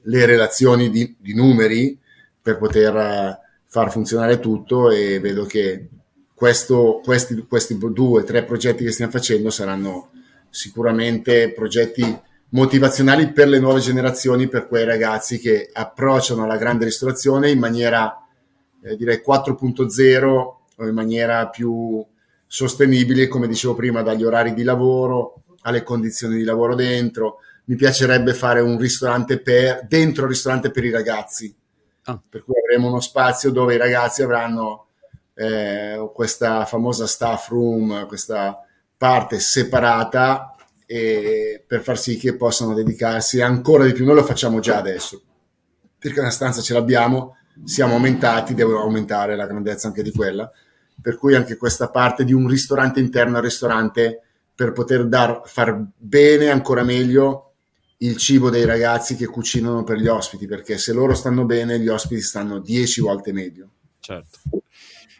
le 0.03 0.27
relazioni 0.27 0.91
di, 0.91 1.17
di 1.19 1.35
numeri 1.35 1.99
per 2.43 2.59
poter 2.59 2.95
uh, 2.95 3.45
far 3.65 3.91
funzionare 3.91 4.39
tutto 4.39 4.91
e 4.91 5.19
vedo 5.19 5.47
che 5.47 5.89
questo, 6.35 7.01
questi, 7.03 7.47
questi 7.49 7.79
due, 7.79 8.23
tre 8.25 8.45
progetti 8.45 8.85
che 8.85 8.93
stiamo 8.93 9.13
facendo 9.13 9.49
saranno 9.49 10.11
sicuramente 10.51 11.53
progetti 11.53 12.21
motivazionali 12.51 13.33
per 13.33 13.49
le 13.49 13.59
nuove 13.59 13.81
generazioni, 13.81 14.47
per 14.47 14.69
quei 14.69 14.85
ragazzi 14.85 15.39
che 15.39 15.71
approcciano 15.73 16.45
alla 16.45 16.59
grande 16.59 16.85
ristorazione 16.85 17.51
in 17.51 17.59
maniera 17.59 18.26
eh, 18.87 18.97
direi 18.97 19.23
4.0 19.27 20.25
o 20.25 20.87
in 20.87 20.95
maniera 20.95 21.49
più 21.49 22.05
sostenibile, 22.47 23.27
come 23.27 23.49
dicevo 23.49 23.75
prima, 23.75 24.03
dagli 24.03 24.23
orari 24.23 24.55
di 24.55 24.63
lavoro 24.63 25.43
alle 25.63 25.83
condizioni 25.83 26.37
di 26.37 26.45
lavoro 26.45 26.77
dentro. 26.77 27.39
Mi 27.65 27.75
piacerebbe 27.75 28.33
fare 28.33 28.61
un 28.61 28.79
ristorante 28.79 29.41
per, 29.41 29.85
dentro 29.89 30.23
il 30.23 30.31
ristorante 30.31 30.71
per 30.71 30.85
i 30.85 30.91
ragazzi, 30.91 31.53
ah. 32.05 32.21
per 32.29 32.45
cui 32.45 32.55
avremo 32.57 32.89
uno 32.89 33.01
spazio 33.01 33.51
dove 33.51 33.75
i 33.75 33.79
ragazzi 33.79 34.23
avranno 34.23 34.87
eh, 35.35 36.09
questa 36.15 36.65
famosa 36.65 37.09
staff 37.09 37.49
room, 37.49 38.07
questa 38.07 38.65
parte 38.97 39.41
separata 39.41 40.55
e 40.87 41.65
per 41.67 41.83
far 41.83 41.99
sì 41.99 42.17
che 42.17 42.37
possano 42.37 42.73
dedicarsi 42.73 43.41
ancora 43.41 43.85
di 43.85 43.93
più. 43.93 44.05
Noi 44.05 44.15
lo 44.15 44.23
facciamo 44.23 44.61
già 44.61 44.77
adesso, 44.77 45.21
perché 45.99 46.21
una 46.21 46.31
stanza 46.31 46.61
ce 46.61 46.73
l'abbiamo, 46.73 47.37
siamo 47.65 47.95
aumentati, 47.95 48.55
devo 48.55 48.81
aumentare 48.81 49.37
la 49.37 49.47
grandezza 49.47 49.89
anche 49.89 50.03
di 50.03 50.13
quella, 50.13 50.51
per 51.01 51.17
cui 51.17 51.35
anche 51.35 51.57
questa 51.57 51.89
parte 51.89 52.25
di 52.25 52.33
un 52.33 52.49
ristorante 52.49 53.01
interno 53.01 53.37
al 53.37 53.43
ristorante 53.43 54.21
per 54.55 54.73
poter 54.73 55.07
dar, 55.07 55.43
far 55.45 55.85
bene 55.97 56.49
ancora 56.49 56.83
meglio 56.83 57.53
il 57.99 58.17
cibo 58.17 58.51
dei 58.51 58.65
ragazzi 58.65 59.17
che 59.17 59.27
cucinano 59.27 59.85
per 59.85 59.99
gli 59.99 60.09
ospiti, 60.09 60.47
perché 60.47 60.79
se 60.79 60.93
loro 60.93 61.15
stanno 61.15 61.45
bene, 61.45 61.79
gli 61.79 61.89
ospiti 61.89 62.21
stanno 62.21 62.59
dieci 62.59 63.01
volte 63.01 63.33
meglio. 63.33 63.69
Certo. 64.01 64.39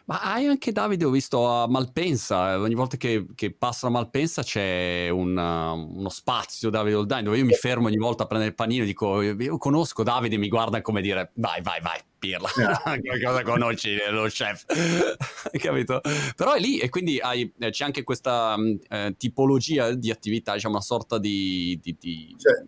Ma 0.07 0.21
hai 0.21 0.47
anche 0.47 0.71
Davide, 0.71 1.03
ho 1.03 1.09
visto 1.09 1.45
a 1.45 1.67
Malpensa, 1.67 2.51
eh, 2.51 2.55
ogni 2.55 2.75
volta 2.75 2.95
che, 2.95 3.25
che 3.35 3.53
passo 3.53 3.87
a 3.87 3.89
Malpensa 3.89 4.41
c'è 4.41 5.09
un, 5.09 5.35
uh, 5.35 5.97
uno 5.99 6.07
spazio 6.07 6.69
Davide 6.69 6.95
Oldani 6.95 7.23
dove 7.23 7.37
io 7.39 7.43
mi 7.43 7.53
fermo 7.53 7.87
ogni 7.87 7.97
volta 7.97 8.23
a 8.23 8.25
prendere 8.25 8.51
il 8.51 8.55
panino 8.55 8.83
e 8.83 8.85
dico 8.85 9.21
io 9.21 9.57
conosco 9.57 10.03
Davide 10.03 10.37
mi 10.37 10.47
guarda 10.47 10.81
come 10.81 11.01
dire 11.01 11.31
vai 11.33 11.61
vai 11.61 11.81
vai 11.81 11.99
pirla, 12.17 12.49
yeah. 12.55 12.81
cosa 13.21 13.43
conosci 13.43 13.97
lo 14.09 14.23
chef, 14.27 14.63
capito? 15.59 15.99
Però 16.37 16.53
è 16.53 16.59
lì 16.59 16.79
e 16.79 16.87
quindi 16.87 17.19
hai, 17.19 17.51
eh, 17.59 17.69
c'è 17.69 17.83
anche 17.83 18.03
questa 18.03 18.55
mm, 18.57 18.75
eh, 18.87 19.15
tipologia 19.17 19.93
di 19.93 20.09
attività, 20.09 20.53
diciamo 20.53 20.75
una 20.75 20.83
sorta 20.83 21.17
di... 21.19 21.77
di, 21.83 21.97
di... 21.99 22.35
Cioè, 22.39 22.65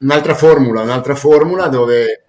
un'altra 0.00 0.34
formula, 0.34 0.82
un'altra 0.82 1.14
formula 1.14 1.68
dove 1.68 2.27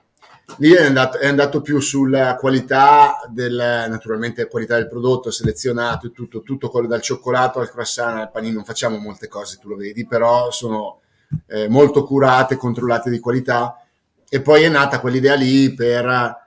lì 0.58 0.72
è 0.74 0.86
andato, 0.86 1.18
è 1.18 1.28
andato, 1.28 1.62
più 1.62 1.80
sulla 1.80 2.36
qualità 2.36 3.20
del, 3.30 3.86
naturalmente 3.88 4.48
qualità 4.48 4.76
del 4.76 4.88
prodotto 4.88 5.32
selezionato 5.32 6.08
e 6.08 6.12
tutto, 6.12 6.42
tutto 6.42 6.70
quello 6.70 6.88
dal 6.88 7.02
cioccolato 7.02 7.60
al 7.60 7.70
croissant 7.70 8.20
al 8.20 8.32
panino, 8.32 8.56
non 8.56 8.66
facciamo 8.66 8.98
molte 8.98 9.28
cose, 9.28 9.58
tu 9.60 9.70
lo 9.70 9.76
vedi, 9.76 10.06
però 10.06 10.52
sono 10.52 11.02
eh, 11.48 11.68
molto 11.70 12.04
curate, 12.04 12.56
controllate 12.56 13.10
di 13.10 13.20
qualità. 13.20 13.84
E 14.28 14.42
poi 14.42 14.64
è 14.64 14.70
nata 14.70 15.00
quell'idea 15.00 15.36
lì 15.36 15.74
per 15.74 16.38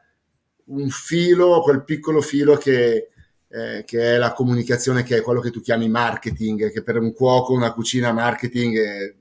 un 0.66 0.88
filo, 0.88 1.60
quel 1.62 1.82
piccolo 1.84 2.20
filo 2.20 2.56
che, 2.56 3.08
eh, 3.48 3.82
che 3.84 4.14
è 4.14 4.18
la 4.18 4.32
comunicazione, 4.32 5.02
che 5.02 5.18
è 5.18 5.22
quello 5.22 5.40
che 5.40 5.50
tu 5.50 5.60
chiami 5.60 5.88
marketing, 5.88 6.70
che 6.70 6.82
per 6.82 6.98
un 6.98 7.12
cuoco 7.12 7.52
una 7.52 7.72
cucina 7.72 8.12
marketing 8.12 8.78
è, 8.78 9.14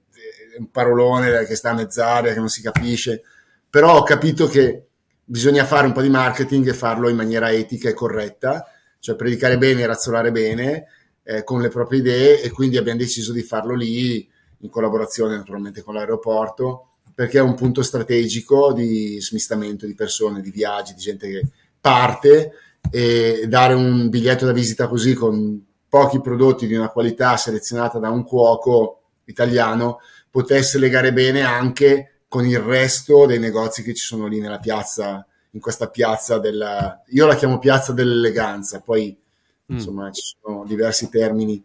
è 0.55 0.59
un 0.59 0.69
parolone 0.69 1.45
che 1.45 1.55
sta 1.55 1.71
a 1.71 1.73
mezz'aria, 1.73 2.33
che 2.33 2.39
non 2.39 2.49
si 2.49 2.61
capisce 2.61 3.23
però 3.71 3.97
ho 3.97 4.03
capito 4.03 4.47
che 4.47 4.87
bisogna 5.23 5.63
fare 5.65 5.87
un 5.87 5.93
po' 5.93 6.01
di 6.01 6.09
marketing 6.09 6.67
e 6.67 6.73
farlo 6.73 7.07
in 7.07 7.15
maniera 7.15 7.51
etica 7.51 7.87
e 7.87 7.93
corretta, 7.93 8.69
cioè 8.99 9.15
predicare 9.15 9.57
bene 9.57 9.81
e 9.81 9.85
razzolare 9.85 10.29
bene 10.31 10.85
eh, 11.23 11.45
con 11.45 11.61
le 11.61 11.69
proprie 11.69 11.99
idee 11.99 12.41
e 12.41 12.49
quindi 12.51 12.75
abbiamo 12.75 12.99
deciso 12.99 13.31
di 13.31 13.41
farlo 13.41 13.73
lì 13.73 14.29
in 14.59 14.69
collaborazione 14.69 15.37
naturalmente 15.37 15.81
con 15.83 15.93
l'aeroporto 15.93 16.87
perché 17.15 17.37
è 17.37 17.41
un 17.41 17.55
punto 17.55 17.81
strategico 17.81 18.73
di 18.73 19.21
smistamento 19.21 19.85
di 19.85 19.95
persone, 19.95 20.41
di 20.41 20.51
viaggi, 20.51 20.93
di 20.93 21.01
gente 21.01 21.29
che 21.29 21.47
parte 21.79 22.51
e 22.89 23.45
dare 23.47 23.73
un 23.73 24.09
biglietto 24.09 24.45
da 24.45 24.51
visita 24.51 24.87
così 24.87 25.13
con 25.13 25.63
pochi 25.87 26.19
prodotti 26.19 26.67
di 26.67 26.75
una 26.75 26.89
qualità 26.89 27.37
selezionata 27.37 27.99
da 27.99 28.09
un 28.09 28.25
cuoco 28.25 29.03
italiano 29.25 29.99
potesse 30.29 30.77
legare 30.77 31.13
bene 31.13 31.41
anche 31.41 32.10
con 32.31 32.47
il 32.47 32.59
resto 32.59 33.25
dei 33.25 33.39
negozi 33.39 33.83
che 33.83 33.93
ci 33.93 34.05
sono 34.05 34.25
lì 34.25 34.39
nella 34.39 34.57
piazza, 34.57 35.27
in 35.49 35.59
questa 35.59 35.89
piazza 35.89 36.39
della... 36.39 37.03
Io 37.07 37.25
la 37.25 37.35
chiamo 37.35 37.59
piazza 37.59 37.91
dell'eleganza, 37.91 38.79
poi 38.79 39.13
mm. 39.13 39.75
insomma 39.75 40.09
ci 40.11 40.37
sono 40.39 40.63
diversi 40.63 41.09
termini, 41.09 41.61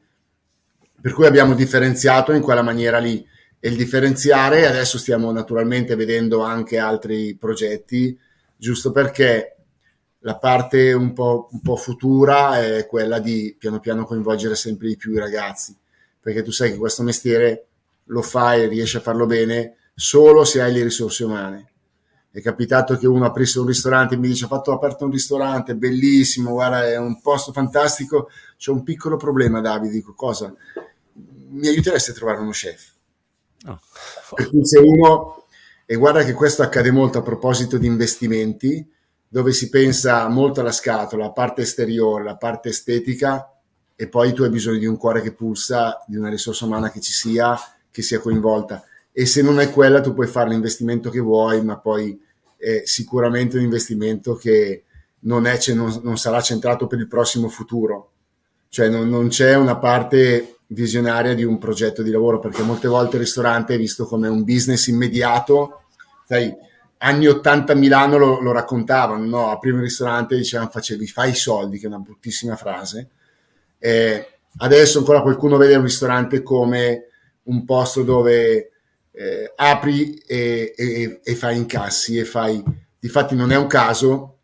per 1.00 1.12
cui 1.12 1.24
abbiamo 1.24 1.54
differenziato 1.54 2.32
in 2.32 2.42
quella 2.42 2.62
maniera 2.62 2.98
lì. 2.98 3.24
E 3.60 3.68
il 3.68 3.76
differenziare, 3.76 4.66
adesso 4.66 4.98
stiamo 4.98 5.30
naturalmente 5.30 5.94
vedendo 5.94 6.42
anche 6.42 6.78
altri 6.78 7.36
progetti, 7.36 8.18
giusto 8.56 8.90
perché 8.90 9.58
la 10.18 10.36
parte 10.36 10.92
un 10.94 11.12
po', 11.12 11.48
un 11.52 11.60
po' 11.60 11.76
futura 11.76 12.60
è 12.60 12.86
quella 12.86 13.20
di 13.20 13.54
piano 13.56 13.78
piano 13.78 14.04
coinvolgere 14.04 14.56
sempre 14.56 14.88
di 14.88 14.96
più 14.96 15.12
i 15.12 15.20
ragazzi, 15.20 15.76
perché 16.18 16.42
tu 16.42 16.50
sai 16.50 16.72
che 16.72 16.76
questo 16.76 17.04
mestiere 17.04 17.66
lo 18.06 18.20
fai 18.20 18.64
e 18.64 18.66
riesci 18.66 18.96
a 18.96 19.00
farlo 19.00 19.26
bene 19.26 19.76
solo 19.98 20.44
se 20.44 20.60
hai 20.60 20.72
le 20.74 20.82
risorse 20.82 21.24
umane. 21.24 21.70
È 22.30 22.42
capitato 22.42 22.98
che 22.98 23.06
uno 23.06 23.24
aprisse 23.24 23.58
un 23.58 23.66
ristorante 23.66 24.14
e 24.14 24.18
mi 24.18 24.28
dice: 24.28 24.44
Ho 24.44 24.48
fatto 24.48 24.70
aperto 24.70 25.06
un 25.06 25.10
ristorante 25.10 25.74
bellissimo, 25.74 26.50
guarda, 26.50 26.86
è 26.86 26.98
un 26.98 27.18
posto 27.22 27.50
fantastico. 27.50 28.28
C'è 28.58 28.70
un 28.70 28.82
piccolo 28.82 29.16
problema, 29.16 29.62
Davide. 29.62 29.94
Dico 29.94 30.12
cosa? 30.12 30.54
Mi 31.48 31.66
aiuteresti 31.66 32.10
a 32.10 32.14
trovare 32.14 32.40
uno 32.40 32.50
chef? 32.50 32.92
Oh. 33.66 33.80
se 34.62 34.78
uno, 34.78 35.46
e 35.86 35.94
guarda 35.94 36.24
che 36.24 36.34
questo 36.34 36.62
accade 36.62 36.90
molto 36.90 37.16
a 37.18 37.22
proposito 37.22 37.78
di 37.78 37.86
investimenti, 37.86 38.86
dove 39.26 39.52
si 39.52 39.70
pensa 39.70 40.28
molto 40.28 40.60
alla 40.60 40.72
scatola, 40.72 41.24
la 41.24 41.32
parte 41.32 41.62
esteriore, 41.62 42.22
la 42.22 42.36
parte 42.36 42.68
estetica, 42.68 43.50
e 43.94 44.08
poi 44.08 44.34
tu 44.34 44.42
hai 44.42 44.50
bisogno 44.50 44.78
di 44.78 44.86
un 44.86 44.98
cuore 44.98 45.22
che 45.22 45.32
pulsa, 45.32 46.04
di 46.06 46.16
una 46.16 46.28
risorsa 46.28 46.66
umana 46.66 46.90
che 46.90 47.00
ci 47.00 47.12
sia, 47.12 47.58
che 47.90 48.02
sia 48.02 48.20
coinvolta 48.20 48.84
e 49.18 49.24
se 49.24 49.40
non 49.40 49.60
è 49.60 49.70
quella 49.70 50.02
tu 50.02 50.12
puoi 50.12 50.26
fare 50.26 50.50
l'investimento 50.50 51.08
che 51.08 51.20
vuoi, 51.20 51.64
ma 51.64 51.78
poi 51.78 52.20
è 52.54 52.82
sicuramente 52.84 53.56
un 53.56 53.62
investimento 53.62 54.34
che 54.34 54.84
non, 55.20 55.46
è, 55.46 55.58
non, 55.72 56.00
non 56.02 56.18
sarà 56.18 56.42
centrato 56.42 56.86
per 56.86 56.98
il 56.98 57.08
prossimo 57.08 57.48
futuro, 57.48 58.10
cioè 58.68 58.90
non, 58.90 59.08
non, 59.08 59.28
c'è 59.28 59.56
una 59.56 59.78
parte 59.78 60.58
visionaria 60.66 61.34
di 61.34 61.44
un 61.44 61.56
progetto 61.56 62.02
di 62.02 62.10
lavoro, 62.10 62.40
perché 62.40 62.60
molte 62.60 62.88
volte 62.88 63.16
il 63.16 63.22
ristorante 63.22 63.72
è 63.72 63.78
visto 63.78 64.04
come 64.04 64.28
un 64.28 64.44
business 64.44 64.88
immediato, 64.88 65.84
sai, 66.26 66.54
anni 66.98 67.26
80 67.26 67.72
a 67.72 67.74
Milano 67.74 68.18
lo, 68.18 68.42
lo 68.42 68.52
raccontavano, 68.52 69.24
no? 69.24 69.50
aprire 69.50 69.76
un 69.76 69.82
ristorante 69.82 70.34
e 70.34 70.38
dicevano 70.38 70.68
facevi, 70.68 71.06
fai 71.06 71.30
i 71.30 71.34
soldi, 71.34 71.78
che 71.78 71.86
è 71.86 71.88
una 71.88 72.00
bruttissima 72.00 72.54
frase, 72.54 73.08
eh, 73.78 74.40
adesso 74.58 74.98
ancora 74.98 75.22
qualcuno 75.22 75.56
vede 75.56 75.76
un 75.76 75.84
ristorante 75.84 76.42
come 76.42 77.06
un 77.44 77.64
posto 77.64 78.02
dove 78.02 78.72
eh, 79.16 79.52
apri 79.56 80.14
e, 80.26 80.74
e, 80.76 81.20
e, 81.22 81.34
fai 81.34 81.56
incassi 81.56 82.18
e 82.18 82.24
fai... 82.24 82.62
Difatti 82.98 83.34
non 83.34 83.52
è 83.52 83.56
un 83.56 83.66
caso 83.66 84.38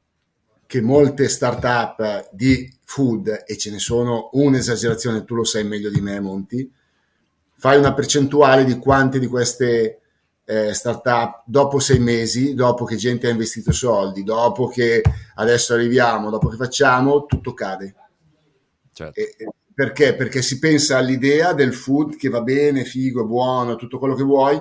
che 0.67 0.81
molte 0.81 1.29
start-up 1.29 2.31
di 2.33 2.73
food, 2.85 3.45
e 3.47 3.59
ce 3.59 3.71
ne 3.71 3.79
sono 3.79 4.31
un'esagerazione, 4.33 5.25
tu 5.25 5.35
lo 5.35 5.45
sai 5.45 5.65
meglio 5.65 5.91
di 5.91 6.01
me 6.01 6.21
Monti, 6.21 6.71
fai 7.57 7.79
una 7.79 7.93
percentuale 7.93 8.65
di 8.65 8.79
quante 8.79 9.19
di 9.19 9.27
queste 9.27 10.01
eh, 10.45 10.73
start-up 10.73 11.43
dopo 11.45 11.79
sei 11.79 11.99
mesi, 11.99 12.55
dopo 12.55 12.85
che 12.85 12.97
gente 12.97 13.27
ha 13.27 13.31
investito 13.31 13.73
soldi, 13.73 14.23
dopo 14.23 14.69
che 14.69 15.03
adesso 15.35 15.75
arriviamo, 15.75 16.31
dopo 16.31 16.49
che 16.49 16.57
facciamo, 16.57 17.27
tutto 17.27 17.53
cade 17.53 17.95
certo. 18.93 19.19
E, 19.19 19.35
perché? 19.75 20.15
Perché 20.15 20.43
si 20.43 20.59
pensa 20.59 20.99
all'idea 20.99 21.53
del 21.53 21.73
food 21.73 22.17
che 22.17 22.29
va 22.29 22.43
bene, 22.43 22.85
figo, 22.85 23.27
buono, 23.27 23.77
tutto 23.77 23.99
quello 23.99 24.15
che 24.15 24.23
vuoi, 24.23 24.61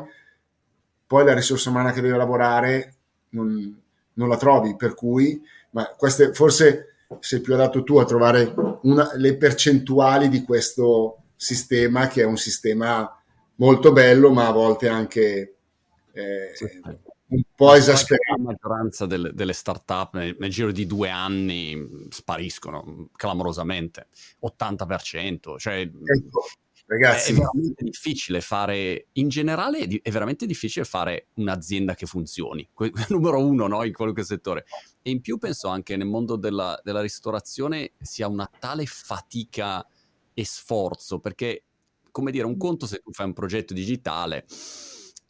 poi 1.06 1.26
la 1.26 1.34
risorsa 1.34 1.70
umana 1.70 1.92
che 1.92 2.02
deve 2.02 2.18
lavorare 2.18 2.96
non, 3.30 3.82
non 4.14 4.30
la 4.30 4.38
trovi, 4.38 4.76
per 4.76 4.94
cui, 4.94 5.42
ma 5.72 5.86
queste 5.98 6.34
forse 6.34 6.96
sei 7.20 7.42
più 7.42 7.54
adatto 7.54 7.84
tu 7.84 7.98
a 7.98 8.06
trovare 8.06 8.54
una, 8.84 9.12
le 9.16 9.36
percentuali 9.36 10.30
di 10.30 10.44
questo 10.44 11.18
sistema 11.36 12.08
che 12.08 12.22
è 12.22 12.26
un 12.26 12.38
sistema 12.38 13.22
molto 13.56 13.92
bello, 13.92 14.32
ma 14.32 14.48
a 14.48 14.52
volte 14.52 14.88
anche 14.88 15.56
eh, 16.14 16.52
sì. 16.54 16.82
Un 17.32 17.42
po' 17.56 17.74
esasperato. 17.74 18.36
La 18.36 18.44
maggioranza 18.44 19.06
delle, 19.06 19.32
delle 19.34 19.54
start-up 19.54 20.16
nel, 20.16 20.36
nel, 20.40 20.50
giro 20.50 20.72
di 20.72 20.86
due 20.86 21.10
anni 21.10 22.08
spariscono 22.10 23.10
clamorosamente, 23.16 24.08
80%. 24.44 25.58
Cioè, 25.58 25.80
ecco, 25.80 26.46
ragazzi. 26.88 27.32
È 27.32 27.36
veramente 27.36 27.84
difficile 27.84 28.42
fare, 28.42 29.08
in 29.14 29.30
generale 29.30 29.88
è 30.02 30.12
veramente 30.12 30.46
difficile 30.46 30.84
fare 30.84 31.28
un'azienda 31.36 31.96
che 31.96 32.06
funzioni, 32.06 32.68
numero 33.10 33.46
uno 33.46 33.68
no, 33.68 33.84
in 33.84 33.94
qualunque 33.94 34.24
settore. 34.24 34.66
E 35.02 35.10
in 35.10 35.22
più 35.22 35.38
penso 35.38 35.70
anche 35.70 35.96
nel 35.96 36.08
mondo 36.08 36.36
della, 36.36 36.80
della 36.84 37.02
ristorazione 37.02 37.94
sia 38.02 38.28
una 38.28 38.50
tale 38.60 38.86
fatica 38.86 39.86
e 40.34 40.46
sforzo, 40.46 41.20
perché 41.20 41.64
come 42.12 42.32
dire, 42.32 42.46
un 42.46 42.58
conto 42.58 42.86
se 42.86 43.00
tu 43.00 43.12
fai 43.14 43.26
un 43.26 43.34
progetto 43.34 43.74
digitale, 43.74 44.46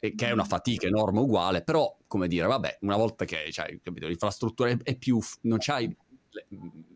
che 0.01 0.27
è 0.27 0.31
una 0.31 0.43
fatica 0.43 0.87
enorme 0.87 1.19
uguale, 1.19 1.63
però, 1.63 1.95
come 2.07 2.27
dire, 2.27 2.47
vabbè, 2.47 2.79
una 2.81 2.97
volta 2.97 3.23
che 3.23 3.51
cioè, 3.51 3.79
capito, 3.83 4.07
l'infrastruttura 4.07 4.75
è, 4.83 4.95
più, 4.95 5.19
non 5.41 5.59
c'hai 5.59 5.95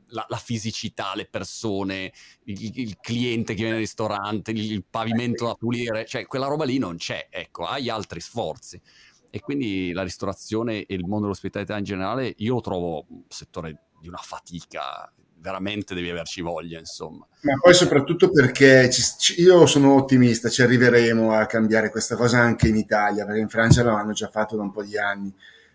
la, 0.08 0.26
la, 0.28 0.38
fisicità, 0.38 1.14
le 1.16 1.28
persone, 1.28 2.12
il, 2.46 2.80
il, 2.80 2.98
cliente 3.00 3.54
che 3.54 3.62
viene 3.62 3.76
al 3.76 3.82
ristorante, 3.82 4.52
il 4.52 4.84
pavimento 4.90 5.46
da 5.46 5.54
pulire, 5.54 6.06
cioè 6.06 6.26
quella 6.26 6.48
roba 6.48 6.66
lì 6.66 6.80
non 6.80 6.98
c'è, 6.98 7.28
ecco, 7.30 7.66
hai 7.66 7.90
altri 7.90 8.20
sforzi. 8.20 8.82
E 9.30 9.40
quindi 9.42 9.92
la 9.92 10.04
ristorazione 10.04 10.86
e 10.86 10.96
il 10.96 11.06
mondo 11.06 11.24
dell'ospitalità 11.24 11.78
in 11.78 11.84
generale 11.84 12.34
io 12.38 12.54
lo 12.54 12.62
trovo 12.62 13.06
un 13.10 13.24
settore 13.28 13.88
di 14.00 14.08
una 14.08 14.18
fatica 14.18 15.12
veramente 15.46 15.94
devi 15.94 16.10
averci 16.10 16.42
voglia, 16.42 16.80
insomma. 16.80 17.28
Ma 17.42 17.54
poi 17.62 17.76
soprattutto 17.76 18.32
perché 18.32 18.90
ci, 18.90 19.42
io 19.42 19.68
sono 19.68 19.94
ottimista, 19.94 20.50
ci 20.50 20.64
arriveremo 20.64 21.32
a 21.34 21.46
cambiare 21.46 21.92
questa 21.92 22.16
cosa 22.16 22.40
anche 22.40 22.68
in 22.68 22.76
Italia, 22.76 23.26
perché 23.26 23.42
in 23.42 23.50
Francia 23.50 23.84
l'hanno 23.84 24.14
già 24.14 24.28
fatto 24.28 24.56
da 24.56 24.64
un 24.64 24.72
po' 24.72 24.84
di 24.84 24.98
anni. 24.98 25.32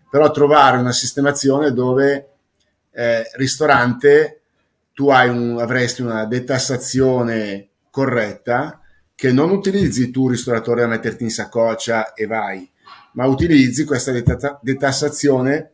Però 0.09 0.29
trovare 0.31 0.75
una 0.75 0.91
sistemazione 0.91 1.71
dove 1.71 2.27
eh, 2.91 3.23
ristorante 3.35 4.41
tu 4.93 5.05
un, 5.05 5.57
avresti 5.57 6.01
una 6.01 6.25
detassazione 6.25 7.69
corretta 7.89 8.81
che 9.15 9.31
non 9.31 9.51
utilizzi 9.51 10.11
tu 10.11 10.27
ristoratore 10.27 10.83
a 10.83 10.87
metterti 10.87 11.23
in 11.23 11.29
saccoccia 11.29 12.13
e 12.13 12.25
vai, 12.25 12.69
ma 13.13 13.25
utilizzi 13.25 13.85
questa 13.85 14.11
detassazione 14.61 15.71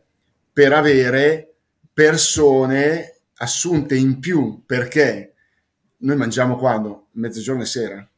per 0.52 0.72
avere 0.72 1.54
persone 1.92 3.17
assunte 3.38 3.96
in 3.96 4.18
più 4.18 4.62
perché 4.64 5.34
noi 5.98 6.16
mangiamo 6.16 6.56
quando? 6.56 7.08
Mezzogiorno 7.12 7.62
e 7.62 7.66
sera. 7.66 8.10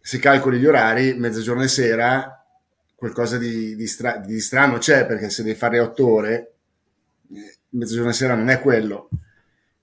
Se 0.00 0.18
calcoli 0.18 0.58
gli 0.58 0.66
orari, 0.66 1.14
mezzogiorno 1.14 1.62
e 1.62 1.68
sera, 1.68 2.44
qualcosa 2.94 3.36
di, 3.36 3.76
di, 3.76 3.86
stra- 3.86 4.18
di 4.18 4.40
strano 4.40 4.78
c'è 4.78 5.06
perché 5.06 5.30
se 5.30 5.42
devi 5.42 5.56
fare 5.56 5.80
otto 5.80 6.06
ore, 6.06 6.54
eh, 7.34 7.58
mezzogiorno 7.70 8.10
e 8.10 8.14
sera 8.14 8.34
non 8.34 8.48
è 8.48 8.60
quello. 8.60 9.08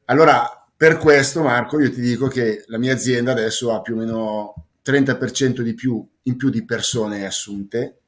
Allora, 0.05 0.47
per 0.75 0.97
questo, 0.97 1.43
Marco, 1.43 1.79
io 1.79 1.91
ti 1.91 2.01
dico 2.01 2.27
che 2.27 2.63
la 2.67 2.77
mia 2.77 2.93
azienda 2.93 3.31
adesso 3.31 3.73
ha 3.73 3.81
più 3.81 3.95
o 3.95 3.97
meno 3.97 4.67
30% 4.83 5.61
di 5.61 5.73
più, 5.73 6.07
in 6.23 6.35
più 6.35 6.49
di 6.49 6.65
persone 6.65 7.25
assunte 7.25 7.99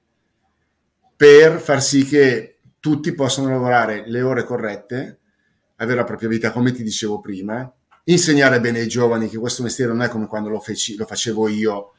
per 1.18 1.60
far 1.60 1.82
sì 1.82 2.06
che 2.06 2.60
tutti 2.80 3.12
possano 3.14 3.50
lavorare 3.50 4.04
le 4.08 4.22
ore 4.22 4.44
corrette 4.44 5.17
avere 5.78 5.98
la 5.98 6.04
propria 6.04 6.30
vita, 6.30 6.52
come 6.52 6.72
ti 6.72 6.84
dicevo 6.84 7.20
prima, 7.20 7.72
insegnare 8.06 8.60
bene 8.60 8.80
ai 8.80 8.88
giovani 8.88 9.28
che 9.28 9.38
questo 9.38 9.64
mestiere 9.64 9.92
non 9.92 10.02
è 10.02 10.08
come 10.08 10.28
quando 10.28 10.50
lo, 10.50 10.60
feci, 10.60 10.96
lo 10.96 11.06
facevo 11.06 11.48
io, 11.48 11.94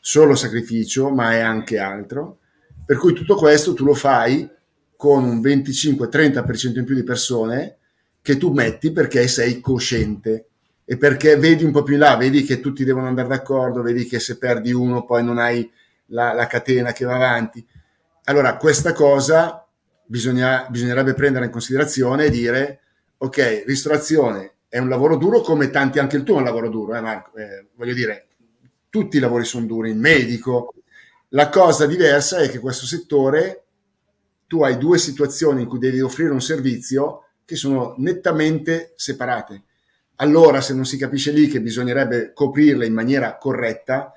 solo 0.00 0.34
sacrificio, 0.34 1.10
ma 1.10 1.32
è 1.32 1.40
anche 1.40 1.78
altro. 1.78 2.38
Per 2.84 2.96
cui 2.96 3.12
tutto 3.12 3.36
questo 3.36 3.74
tu 3.74 3.84
lo 3.84 3.94
fai 3.94 4.48
con 4.96 5.24
un 5.24 5.40
25-30% 5.40 6.78
in 6.78 6.84
più 6.84 6.94
di 6.94 7.02
persone 7.02 7.78
che 8.20 8.36
tu 8.36 8.52
metti 8.52 8.92
perché 8.92 9.26
sei 9.26 9.60
cosciente 9.60 10.46
e 10.84 10.96
perché 10.96 11.36
vedi 11.36 11.64
un 11.64 11.72
po' 11.72 11.82
più 11.82 11.94
in 11.94 12.00
là, 12.00 12.16
vedi 12.16 12.44
che 12.44 12.60
tutti 12.60 12.84
devono 12.84 13.06
andare 13.06 13.28
d'accordo, 13.28 13.82
vedi 13.82 14.06
che 14.06 14.20
se 14.20 14.38
perdi 14.38 14.72
uno 14.72 15.04
poi 15.04 15.24
non 15.24 15.38
hai 15.38 15.68
la, 16.06 16.32
la 16.32 16.46
catena 16.46 16.92
che 16.92 17.04
va 17.04 17.14
avanti. 17.14 17.64
Allora, 18.24 18.56
questa 18.56 18.92
cosa 18.92 19.66
bisogna, 20.04 20.66
bisognerebbe 20.68 21.14
prendere 21.14 21.46
in 21.46 21.50
considerazione 21.50 22.26
e 22.26 22.30
dire 22.30 22.81
ok, 23.22 23.62
ristorazione 23.66 24.54
è 24.68 24.78
un 24.78 24.88
lavoro 24.88 25.16
duro 25.16 25.42
come 25.42 25.70
tanti, 25.70 26.00
anche 26.00 26.16
il 26.16 26.24
tuo 26.24 26.36
è 26.36 26.38
un 26.38 26.44
lavoro 26.44 26.68
duro, 26.68 26.96
eh 26.96 27.00
Marco? 27.00 27.36
Eh, 27.36 27.68
voglio 27.74 27.94
dire, 27.94 28.26
tutti 28.88 29.18
i 29.18 29.20
lavori 29.20 29.44
sono 29.44 29.66
duri, 29.66 29.90
il 29.90 29.96
medico. 29.96 30.74
La 31.28 31.48
cosa 31.48 31.86
diversa 31.86 32.38
è 32.38 32.50
che 32.50 32.58
questo 32.58 32.84
settore, 32.84 33.64
tu 34.48 34.64
hai 34.64 34.76
due 34.76 34.98
situazioni 34.98 35.62
in 35.62 35.68
cui 35.68 35.78
devi 35.78 36.00
offrire 36.00 36.30
un 36.30 36.40
servizio 36.40 37.26
che 37.44 37.54
sono 37.54 37.94
nettamente 37.98 38.92
separate. 38.96 39.62
Allora, 40.16 40.60
se 40.60 40.74
non 40.74 40.84
si 40.84 40.96
capisce 40.96 41.30
lì 41.30 41.46
che 41.46 41.60
bisognerebbe 41.60 42.32
coprirle 42.32 42.86
in 42.86 42.92
maniera 42.92 43.36
corretta, 43.36 44.12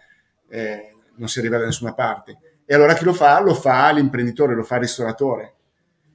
eh, 0.49 0.95
non 1.17 1.27
si 1.27 1.39
arriva 1.39 1.59
da 1.59 1.65
nessuna 1.65 1.93
parte. 1.93 2.39
E 2.65 2.73
allora 2.73 2.95
chi 2.95 3.03
lo 3.03 3.13
fa? 3.13 3.39
Lo 3.39 3.53
fa 3.53 3.91
l'imprenditore, 3.91 4.55
lo 4.55 4.63
fa 4.63 4.75
il 4.75 4.81
ristoratore. 4.81 5.53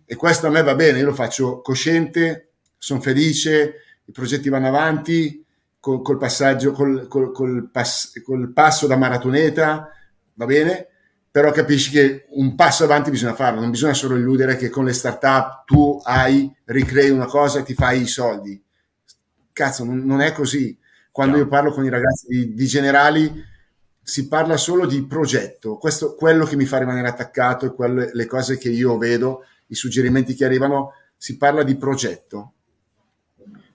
E 0.06 0.16
questo 0.16 0.48
a 0.48 0.50
me 0.50 0.62
va 0.62 0.74
bene, 0.74 0.98
io 0.98 1.04
lo 1.04 1.14
faccio 1.14 1.60
cosciente, 1.60 2.49
sono 2.80 3.00
felice, 3.00 3.74
i 4.06 4.10
progetti 4.10 4.48
vanno 4.48 4.68
avanti 4.68 5.44
col, 5.78 6.00
col 6.00 6.16
passaggio, 6.16 6.72
col, 6.72 7.06
col, 7.08 7.68
pass, 7.70 8.22
col 8.22 8.52
passo 8.52 8.86
da 8.86 8.96
maratoneta, 8.96 9.90
va 10.32 10.46
bene, 10.46 10.86
però 11.30 11.52
capisci 11.52 11.90
che 11.90 12.24
un 12.30 12.54
passo 12.54 12.84
avanti 12.84 13.10
bisogna 13.10 13.34
farlo, 13.34 13.60
non 13.60 13.70
bisogna 13.70 13.92
solo 13.92 14.16
illudere 14.16 14.56
che 14.56 14.70
con 14.70 14.86
le 14.86 14.94
start-up 14.94 15.64
tu 15.66 16.00
hai, 16.02 16.50
ricrei 16.64 17.10
una 17.10 17.26
cosa 17.26 17.60
e 17.60 17.64
ti 17.64 17.74
fai 17.74 18.00
i 18.00 18.06
soldi. 18.06 18.60
Cazzo, 19.52 19.84
non, 19.84 19.98
non 19.98 20.22
è 20.22 20.32
così. 20.32 20.76
Quando 21.12 21.36
io 21.36 21.48
parlo 21.48 21.72
con 21.72 21.84
i 21.84 21.90
ragazzi 21.90 22.26
di, 22.28 22.54
di, 22.54 22.66
generali 22.66 23.44
si 24.02 24.26
parla 24.26 24.56
solo 24.56 24.86
di 24.86 25.04
progetto, 25.06 25.76
questo 25.76 26.14
quello 26.14 26.46
che 26.46 26.56
mi 26.56 26.64
fa 26.64 26.78
rimanere 26.78 27.08
attaccato 27.08 27.66
e 27.66 27.74
quelle, 27.74 28.10
le 28.12 28.26
cose 28.26 28.56
che 28.56 28.70
io 28.70 28.96
vedo, 28.96 29.44
i 29.66 29.74
suggerimenti 29.74 30.34
che 30.34 30.46
arrivano, 30.46 30.94
si 31.16 31.36
parla 31.36 31.62
di 31.62 31.76
progetto 31.76 32.54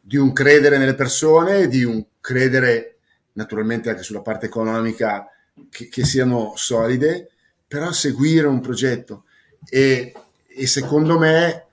di 0.07 0.17
un 0.17 0.33
credere 0.33 0.77
nelle 0.77 0.93
persone, 0.93 1.67
di 1.67 1.83
un 1.83 2.05
credere 2.21 2.97
naturalmente 3.33 3.89
anche 3.89 4.03
sulla 4.03 4.21
parte 4.21 4.45
economica 4.45 5.27
che, 5.67 5.87
che 5.87 6.05
siano 6.05 6.53
solide, 6.55 7.31
però 7.67 7.91
seguire 7.91 8.45
un 8.45 8.61
progetto. 8.61 9.23
E, 9.67 10.13
e, 10.47 10.67
secondo 10.67 11.17
me 11.17 11.65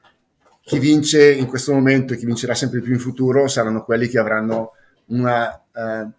chi 0.62 0.78
vince 0.78 1.30
in 1.30 1.46
questo 1.46 1.74
momento 1.74 2.14
e 2.14 2.16
chi 2.16 2.24
vincerà 2.24 2.54
sempre 2.54 2.80
più 2.80 2.94
in 2.94 3.00
futuro 3.00 3.48
saranno 3.48 3.84
quelli 3.84 4.08
che 4.08 4.18
avranno 4.18 4.70
una 5.08 5.62
uh, 5.70 6.10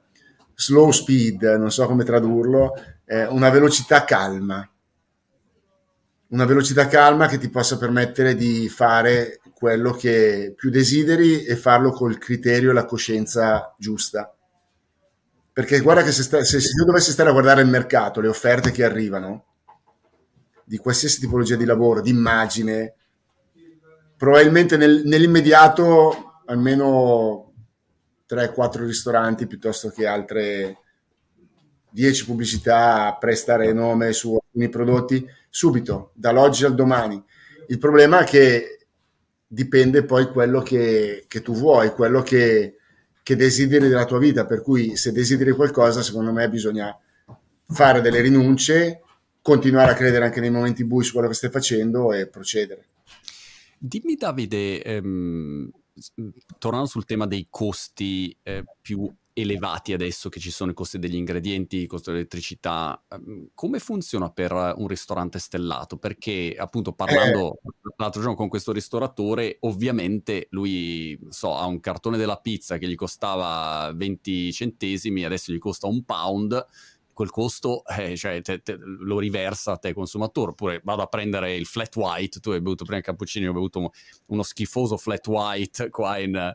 slow 0.54 0.92
speed, 0.92 1.42
non 1.58 1.72
so 1.72 1.88
come 1.88 2.04
tradurlo, 2.04 2.74
eh, 3.06 3.26
una 3.26 3.50
velocità 3.50 4.04
calma. 4.06 4.70
Una 6.28 6.46
velocità 6.46 6.88
calma 6.88 7.26
che 7.26 7.40
ti 7.40 7.50
possa 7.50 7.80
permettere 7.80 8.36
di 8.36 8.70
fare 8.70 9.40
quello 9.64 9.94
che 9.94 10.52
più 10.58 10.70
desideri 10.70 11.46
e 11.46 11.56
farlo 11.56 11.92
col 11.92 12.18
criterio 12.18 12.72
e 12.72 12.74
la 12.74 12.84
coscienza 12.84 13.74
giusta. 13.78 14.36
Perché 15.54 15.80
guarda 15.80 16.04
che 16.04 16.12
se, 16.12 16.22
sta, 16.22 16.44
se, 16.44 16.60
se 16.60 16.74
io 16.78 16.84
dovessi 16.84 17.12
stare 17.12 17.30
a 17.30 17.32
guardare 17.32 17.62
il 17.62 17.70
mercato, 17.70 18.20
le 18.20 18.28
offerte 18.28 18.72
che 18.72 18.84
arrivano, 18.84 19.46
di 20.66 20.76
qualsiasi 20.76 21.22
tipologia 21.22 21.56
di 21.56 21.64
lavoro, 21.64 22.02
di 22.02 22.10
immagine, 22.10 22.96
probabilmente 24.18 24.76
nel, 24.76 25.04
nell'immediato 25.06 26.42
almeno 26.48 27.54
3-4 28.30 28.84
ristoranti 28.84 29.48
piuttosto 29.48 29.92
che 29.92 30.06
altre 30.06 30.78
10 31.90 32.26
pubblicità 32.26 33.16
prestare 33.18 33.72
nome 33.72 34.12
su 34.12 34.34
alcuni 34.34 34.68
prodotti 34.68 35.26
subito, 35.50 36.12
dall'oggi 36.16 36.66
al 36.66 36.76
domani. 36.76 37.24
Il 37.68 37.78
problema 37.78 38.20
è 38.20 38.26
che 38.26 38.80
dipende 39.54 40.04
poi 40.04 40.32
quello 40.32 40.62
che, 40.62 41.26
che 41.28 41.42
tu 41.42 41.54
vuoi, 41.54 41.92
quello 41.92 42.24
che, 42.24 42.78
che, 43.22 43.36
desideri 43.36 43.88
della 43.88 44.06
tua 44.06 44.18
vita. 44.18 44.46
Per 44.46 44.62
cui 44.62 44.96
se 44.96 45.12
desideri 45.12 45.52
qualcosa, 45.52 46.02
secondo 46.02 46.32
me 46.32 46.50
bisogna 46.50 46.98
fare 47.68 48.02
delle 48.02 48.22
rinunce, 48.22 49.02
continuare 49.42 49.92
a 49.92 49.96
credere 49.96 50.26
anche 50.26 50.40
nei 50.40 50.50
momenti 50.50 50.84
bui 50.84 51.04
su 51.04 51.14
quello 51.14 51.28
che 51.28 51.36
stai 51.36 51.52
facendo 51.52 52.12
e 52.12 52.28
procedere. 52.28 52.88
Dimmi 53.78 54.16
Davide, 54.16 54.82
ehm, 54.82 55.70
tornando 56.58 56.88
sul 56.88 57.06
tema 57.06 57.28
dei 57.28 57.48
costi 57.50 58.36
eh, 58.42 58.64
più 58.82 59.12
elevati 59.34 59.94
adesso 59.94 60.30
che 60.30 60.40
ci 60.40 60.52
sono 60.52 60.72
i 60.72 60.74
costi 60.74 61.00
degli 61.00 61.16
ingredienti, 61.16 61.78
il 61.78 61.88
costo 61.88 62.12
dell'elettricità, 62.12 63.04
ehm, 63.10 63.50
come 63.54 63.80
funziona 63.80 64.30
per 64.30 64.52
un 64.52 64.88
ristorante 64.88 65.40
stellato? 65.40 65.98
Perché 65.98 66.56
appunto 66.58 66.94
parlando 66.94 67.60
eh. 67.64 67.94
l'altro 67.98 68.22
giorno 68.22 68.36
con 68.36 68.50
questo 68.50 68.72
ristoratore, 68.72 69.58
ovviamente 69.62 70.48
lui 70.52 71.20
so, 71.30 71.58
ha 71.58 71.66
un 71.66 71.80
cartone 71.80 72.18
della 72.18 72.38
pizza 72.38 72.78
che 72.78 72.88
gli 72.88 72.96
costava 72.96 73.92
20 73.94 74.54
centesimi, 74.54 75.26
adesso 75.26 75.52
gli 75.52 75.60
costa 75.60 75.88
un 75.88 76.04
pound, 76.04 76.66
quel 77.14 77.30
costo 77.30 77.84
eh, 77.86 78.18
cioè, 78.18 78.42
te, 78.42 78.62
te, 78.62 78.78
lo 78.80 79.20
riversa 79.20 79.74
a 79.74 79.78
te 79.78 79.94
consumatore, 79.94 80.52
oppure 80.52 80.82
vado 80.84 81.02
a 81.02 81.08
prendere 81.08 81.56
il 81.56 81.66
flat 81.66 81.96
white, 81.96 82.40
tu 82.40 82.50
hai 82.50 82.62
bevuto 82.62 82.84
prima 82.84 83.00
il 83.00 83.06
cappuccino, 83.06 83.46
io 83.46 83.52
ho 83.52 83.54
bevuto 83.54 83.92
uno 84.28 84.44
schifoso 84.44 84.98
flat 84.98 85.26
white 85.28 85.90
qua 85.90 86.18
in, 86.18 86.54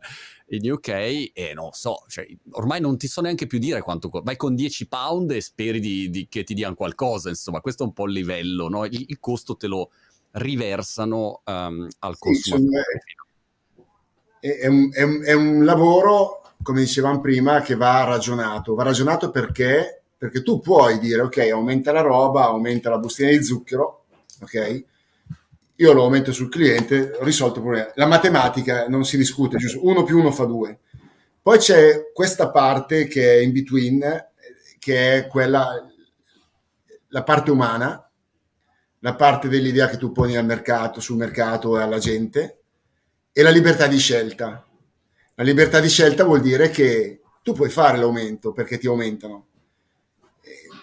in 0.49 0.71
UK 0.71 0.89
e 1.33 1.53
non 1.55 1.73
so, 1.73 2.05
cioè, 2.09 2.27
ormai 2.53 2.81
non 2.81 2.99
ti 2.99 3.07
so 3.07 3.21
neanche 3.21 3.47
più 3.47 3.59
dire 3.59 3.81
quanto 3.81 4.11
vai 4.23 4.37
con 4.37 4.55
10 4.55 4.89
pound 4.89 5.31
e 5.31 5.41
speri 5.41 5.81
di, 5.81 6.11
di, 6.11 6.27
che 6.29 6.45
ti 6.45 6.55
diano 6.55 6.75
qualcosa, 6.75 7.29
insomma 7.29 7.61
questo 7.61 7.85
è 7.85 7.87
un 7.87 7.93
po' 7.93 8.07
il 8.07 8.13
livello, 8.13 8.69
no? 8.69 8.85
il, 8.85 9.05
il 9.07 9.19
costo 9.21 9.57
te 9.57 9.67
lo 9.67 9.91
riversano 10.33 11.43
um, 11.45 11.89
al 12.01 12.19
consumatore. 12.19 13.03
Sì, 13.05 13.17
è, 14.41 14.67
un, 14.67 14.91
è, 14.93 15.03
un, 15.03 15.25
è 15.25 15.33
un 15.33 15.65
lavoro, 15.65 16.43
come 16.63 16.81
dicevamo 16.81 17.21
prima, 17.21 17.61
che 17.61 17.75
va 17.75 18.05
ragionato, 18.05 18.75
va 18.75 18.85
ragionato 18.85 19.31
perché 19.31 19.98
perché 20.19 20.43
tu 20.43 20.61
puoi 20.61 20.99
dire 20.99 21.23
ok 21.23 21.39
aumenta 21.53 21.93
la 21.93 22.01
roba, 22.01 22.47
aumenta 22.47 22.91
la 22.91 22.99
bustina 22.99 23.31
di 23.31 23.43
zucchero, 23.43 24.07
ok? 24.41 24.85
Io 25.77 25.93
lo 25.93 26.03
aumento 26.03 26.33
sul 26.33 26.49
cliente, 26.49 27.17
risolto 27.21 27.59
il 27.59 27.65
problema. 27.65 27.93
La 27.95 28.07
matematica 28.07 28.89
non 28.89 29.05
si 29.05 29.17
discute, 29.17 29.59
giusto? 29.59 29.87
Uno 29.87 30.03
più 30.03 30.19
uno 30.19 30.33
fa 30.33 30.45
due. 30.45 30.81
Poi 31.41 31.59
c'è 31.59 32.11
questa 32.13 32.51
parte 32.51 33.07
che 33.07 33.35
è 33.35 33.37
in 33.39 33.53
between, 33.53 34.01
che 34.81 35.17
è 35.17 35.27
quella, 35.29 35.89
la 37.09 37.23
parte 37.23 37.51
umana, 37.53 38.11
la 38.99 39.15
parte 39.15 39.49
dell'idea 39.49 39.87
che 39.87 39.99
tu 39.99 40.11
poni 40.11 40.37
al 40.37 40.45
mercato, 40.45 41.01
sul 41.01 41.17
mercato 41.17 41.79
e 41.79 41.83
alla 41.83 41.99
gente, 41.99 42.63
e 43.33 43.43
la 43.43 43.51
libertà 43.51 43.87
di 43.87 43.99
scelta. 43.99 44.67
La 45.37 45.45
libertà 45.45 45.79
di 45.79 45.89
scelta 45.89 46.25
vuol 46.25 46.41
dire 46.41 46.71
che 46.71 47.21
tu 47.45 47.53
puoi 47.53 47.71
fare 47.71 47.99
l'aumento 47.99 48.51
perché 48.51 48.79
ti 48.79 48.89
aumentano, 48.89 49.48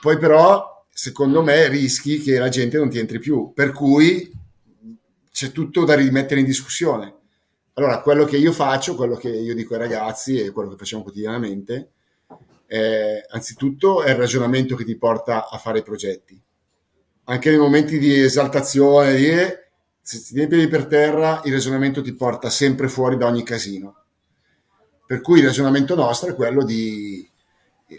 poi 0.05 0.19
però, 0.19 0.85
secondo 0.91 1.41
me, 1.41 1.67
rischi 1.67 2.21
che 2.21 2.37
la 2.37 2.49
gente 2.49 2.77
non 2.77 2.91
ti 2.91 2.99
entri 2.99 3.17
più, 3.17 3.53
per 3.55 3.71
cui 3.71 4.31
c'è 5.31 5.51
tutto 5.51 5.83
da 5.83 5.95
rimettere 5.95 6.41
in 6.41 6.45
discussione. 6.45 7.11
Allora, 7.73 8.01
quello 8.01 8.23
che 8.23 8.37
io 8.37 8.51
faccio, 8.51 8.93
quello 8.93 9.15
che 9.15 9.29
io 9.29 9.55
dico 9.55 9.73
ai 9.73 9.79
ragazzi 9.79 10.39
e 10.39 10.51
quello 10.51 10.69
che 10.69 10.77
facciamo 10.77 11.01
quotidianamente, 11.01 11.89
è, 12.67 13.25
anzitutto 13.31 14.03
è 14.03 14.11
il 14.11 14.17
ragionamento 14.17 14.75
che 14.75 14.85
ti 14.85 14.95
porta 14.95 15.49
a 15.49 15.57
fare 15.57 15.79
i 15.79 15.83
progetti. 15.83 16.39
Anche 17.23 17.49
nei 17.49 17.57
momenti 17.57 17.97
di 17.97 18.21
esaltazione, 18.21 19.15
di, 19.15 19.33
se 20.03 20.19
ti 20.19 20.33
tieni 20.33 20.47
piedi 20.47 20.67
per 20.67 20.85
terra, 20.85 21.41
il 21.45 21.51
ragionamento 21.51 22.03
ti 22.03 22.13
porta 22.13 22.51
sempre 22.51 22.89
fuori 22.89 23.17
da 23.17 23.25
ogni 23.25 23.41
casino. 23.41 24.03
Per 25.03 25.21
cui 25.21 25.39
il 25.39 25.45
ragionamento 25.45 25.95
nostro 25.95 26.29
è 26.29 26.35
quello 26.35 26.63
di 26.63 27.27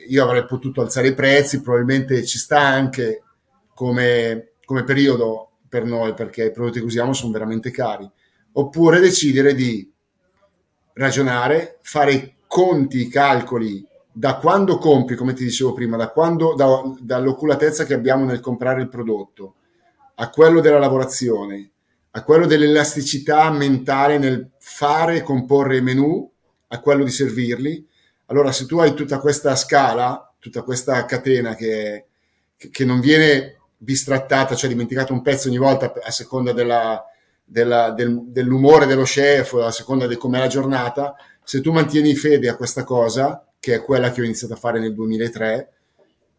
io 0.09 0.24
avrei 0.24 0.45
potuto 0.45 0.80
alzare 0.80 1.09
i 1.09 1.14
prezzi, 1.14 1.61
probabilmente 1.61 2.24
ci 2.24 2.39
sta 2.39 2.61
anche 2.61 3.22
come, 3.74 4.53
come 4.64 4.84
periodo 4.84 5.51
per 5.68 5.84
noi 5.84 6.14
perché 6.14 6.47
i 6.47 6.53
prodotti 6.53 6.80
che 6.80 6.84
usiamo 6.84 7.12
sono 7.12 7.32
veramente 7.32 7.70
cari, 7.70 8.11
oppure 8.53 9.01
decidere 9.01 9.55
di 9.55 9.91
ragionare, 10.95 11.78
fare 11.82 12.12
i 12.12 12.34
conti, 12.47 13.01
i 13.01 13.09
calcoli 13.09 13.87
da 14.11 14.37
quando 14.37 14.78
compri, 14.78 15.14
come 15.14 15.34
ti 15.34 15.45
dicevo 15.45 15.74
prima, 15.74 15.99
da 15.99 16.09
quando, 16.09 16.55
da, 16.55 16.80
dall'oculatezza 17.01 17.84
che 17.84 17.93
abbiamo 17.93 18.24
nel 18.24 18.41
comprare 18.41 18.80
il 18.80 18.89
prodotto, 18.89 19.57
a 20.14 20.30
quello 20.30 20.61
della 20.61 20.78
lavorazione, 20.78 21.70
a 22.12 22.22
quello 22.22 22.47
dell'elasticità 22.47 23.51
mentale 23.51 24.16
nel 24.16 24.53
fare 24.59 25.16
e 25.16 25.22
comporre 25.22 25.76
i 25.76 25.82
menu, 25.82 26.30
a 26.68 26.80
quello 26.80 27.05
di 27.05 27.11
servirli, 27.11 27.87
allora, 28.26 28.50
se 28.50 28.66
tu 28.66 28.78
hai 28.78 28.92
tutta 28.94 29.20
questa 29.20 29.54
scala, 29.54 30.32
tutta 30.40 30.62
questa 30.62 31.04
catena 31.04 31.54
che, 31.54 32.06
che 32.56 32.84
non 32.84 33.00
viene 33.00 33.60
bistrattata, 33.76 34.56
cioè 34.56 34.68
dimenticato 34.68 35.12
un 35.12 35.22
pezzo 35.22 35.48
ogni 35.48 35.58
volta 35.58 35.92
a 36.02 36.10
seconda 36.10 36.52
della, 36.52 37.04
della, 37.44 37.90
del, 37.90 38.24
dell'umore 38.26 38.86
dello 38.86 39.04
chef, 39.04 39.54
a 39.54 39.70
seconda 39.70 40.08
di 40.08 40.16
com'è 40.16 40.40
la 40.40 40.48
giornata, 40.48 41.14
se 41.44 41.60
tu 41.60 41.70
mantieni 41.70 42.16
fede 42.16 42.48
a 42.48 42.56
questa 42.56 42.82
cosa, 42.82 43.46
che 43.60 43.74
è 43.74 43.82
quella 43.82 44.10
che 44.10 44.20
ho 44.20 44.24
iniziato 44.24 44.54
a 44.54 44.58
fare 44.58 44.80
nel 44.80 44.94
2003, 44.94 45.72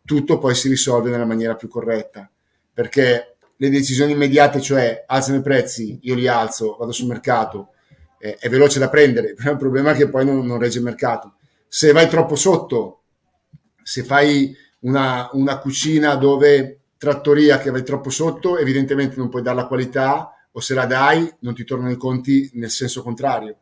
tutto 0.03 0.39
poi 0.39 0.55
si 0.55 0.67
risolve 0.67 1.09
nella 1.09 1.25
maniera 1.25 1.55
più 1.55 1.69
corretta. 1.69 2.29
Perché 2.73 3.37
le 3.55 3.69
decisioni 3.69 4.11
immediate, 4.11 4.59
cioè 4.59 5.05
alzano 5.07 5.37
i 5.37 5.41
prezzi, 5.41 5.99
io 6.01 6.15
li 6.15 6.27
alzo, 6.27 6.75
vado 6.77 6.91
sul 6.91 7.07
mercato, 7.07 7.69
eh, 8.19 8.35
è 8.35 8.49
veloce 8.49 8.77
da 8.77 8.89
prendere, 8.89 9.33
però 9.39 9.51
il 9.51 9.57
problema 9.57 9.91
è 9.91 9.95
che 9.95 10.09
poi 10.09 10.25
non, 10.25 10.45
non 10.45 10.59
regge 10.59 10.79
il 10.79 10.83
mercato 10.83 11.36
se 11.67 11.91
vai 11.91 12.07
troppo 12.07 12.35
sotto, 12.35 13.01
se 13.83 14.03
fai 14.03 14.55
una, 14.81 15.29
una 15.33 15.57
cucina 15.59 16.15
dove 16.15 16.79
trattoria 16.97 17.59
che 17.59 17.69
vai 17.69 17.83
troppo 17.83 18.09
sotto, 18.09 18.57
evidentemente 18.57 19.15
non 19.17 19.29
puoi 19.29 19.41
dare 19.41 19.57
la 19.57 19.67
qualità 19.67 20.33
o 20.51 20.59
se 20.59 20.73
la 20.73 20.85
dai 20.85 21.31
non 21.39 21.53
ti 21.53 21.63
tornano 21.63 21.91
i 21.91 21.97
conti 21.97 22.49
nel 22.53 22.71
senso 22.71 23.03
contrario. 23.03 23.57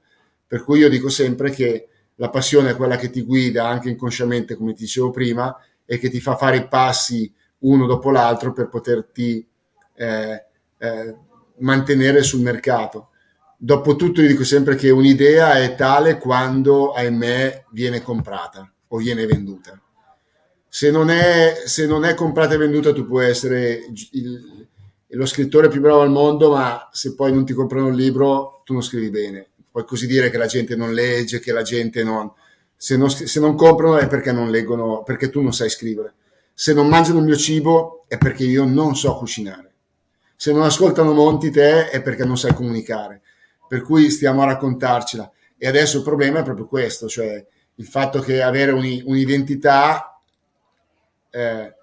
Per 0.47 0.63
cui 0.63 0.79
io 0.79 0.89
dico 0.89 1.09
sempre 1.09 1.49
che 1.49 1.89
la 2.15 2.29
passione 2.29 2.71
è 2.71 2.75
quella 2.75 2.95
che 2.95 3.09
ti 3.09 3.23
guida 3.23 3.67
anche 3.67 3.89
inconsciamente, 3.89 4.55
come 4.55 4.73
ti 4.73 4.83
dicevo 4.83 5.09
prima, 5.09 5.55
e 5.85 5.97
che 5.97 6.09
ti 6.09 6.21
fa 6.21 6.35
fare 6.35 6.57
i 6.57 6.67
passi 6.67 7.31
uno 7.59 7.85
dopo 7.85 8.11
l'altro 8.11 8.53
per 8.53 8.69
poterti 8.69 9.45
eh, 9.95 10.45
eh, 10.77 11.15
mantenere 11.59 12.23
sul 12.23 12.41
mercato. 12.41 13.09
Dopotutto 13.57 14.21
io 14.21 14.27
dico 14.27 14.43
sempre 14.43 14.75
che 14.75 14.89
un'idea 14.89 15.59
è 15.59 15.75
tale 15.75 16.17
quando, 16.17 16.91
ahimè, 16.91 17.65
viene 17.71 18.01
comprata 18.01 18.69
o 18.89 18.97
viene 18.97 19.25
venduta. 19.25 19.79
Se 20.67 20.91
non 20.91 21.09
è, 21.09 21.63
se 21.65 21.87
non 21.87 22.03
è 22.03 22.13
comprata 22.15 22.55
e 22.55 22.57
venduta, 22.57 22.91
tu 22.91 23.07
puoi 23.07 23.27
essere 23.27 23.79
il, 24.11 24.67
lo 25.07 25.25
scrittore 25.25 25.69
più 25.69 25.79
bravo 25.79 26.01
al 26.01 26.11
mondo, 26.11 26.51
ma 26.51 26.89
se 26.91 27.15
poi 27.15 27.31
non 27.31 27.45
ti 27.45 27.53
comprano 27.53 27.87
il 27.87 27.95
libro, 27.95 28.61
tu 28.65 28.73
non 28.73 28.83
scrivi 28.83 29.09
bene. 29.09 29.47
Puoi 29.71 29.85
così 29.85 30.05
dire 30.05 30.29
che 30.29 30.37
la 30.37 30.47
gente 30.47 30.75
non 30.75 30.93
legge, 30.93 31.39
che 31.39 31.53
la 31.53 31.61
gente 31.61 32.03
non... 32.03 32.29
Se 32.75 32.97
non, 32.97 33.09
se 33.09 33.39
non 33.39 33.55
comprano 33.55 33.97
è 33.97 34.07
perché 34.07 34.33
non 34.33 34.51
leggono, 34.51 35.01
perché 35.03 35.29
tu 35.29 35.41
non 35.41 35.53
sai 35.53 35.69
scrivere. 35.69 36.15
Se 36.53 36.73
non 36.73 36.89
mangiano 36.89 37.19
il 37.19 37.25
mio 37.25 37.37
cibo 37.37 38.03
è 38.09 38.17
perché 38.17 38.43
io 38.43 38.65
non 38.65 38.97
so 38.97 39.15
cucinare. 39.15 39.73
Se 40.35 40.51
non 40.51 40.63
ascoltano 40.63 41.13
Monti 41.13 41.51
te 41.51 41.89
è 41.89 42.01
perché 42.01 42.25
non 42.25 42.37
sai 42.37 42.53
comunicare 42.53 43.21
per 43.67 43.81
cui 43.81 44.09
stiamo 44.09 44.41
a 44.41 44.45
raccontarcela. 44.45 45.31
E 45.57 45.67
adesso 45.67 45.97
il 45.97 46.03
problema 46.03 46.39
è 46.39 46.43
proprio 46.43 46.67
questo, 46.67 47.07
cioè 47.07 47.45
il 47.75 47.85
fatto 47.85 48.19
che 48.19 48.41
avere 48.41 48.71
un, 48.71 49.01
un'identità, 49.05 50.19
eh, 51.29 51.75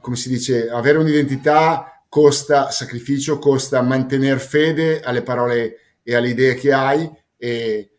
come 0.00 0.16
si 0.16 0.28
dice, 0.28 0.68
avere 0.68 0.98
un'identità 0.98 2.02
costa 2.08 2.70
sacrificio, 2.70 3.38
costa 3.38 3.82
mantenere 3.82 4.38
fede 4.38 5.00
alle 5.00 5.22
parole 5.22 5.78
e 6.02 6.14
alle 6.14 6.28
idee 6.28 6.54
che 6.54 6.72
hai 6.72 7.10
e, 7.36 7.90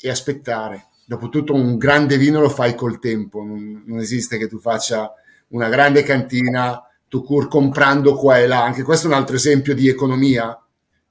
e 0.00 0.10
aspettare. 0.10 0.88
Dopotutto 1.06 1.54
un 1.54 1.76
grande 1.76 2.16
vino 2.16 2.40
lo 2.40 2.48
fai 2.48 2.74
col 2.74 2.98
tempo, 2.98 3.42
non, 3.42 3.82
non 3.86 3.98
esiste 3.98 4.38
che 4.38 4.48
tu 4.48 4.58
faccia 4.58 5.12
una 5.48 5.68
grande 5.68 6.02
cantina 6.02 6.82
tu 7.08 7.22
cur 7.22 7.48
comprando 7.48 8.14
qua 8.14 8.38
e 8.38 8.46
là. 8.46 8.62
Anche 8.62 8.82
questo 8.82 9.06
è 9.06 9.10
un 9.10 9.16
altro 9.16 9.36
esempio 9.36 9.74
di 9.74 9.88
economia 9.88 10.58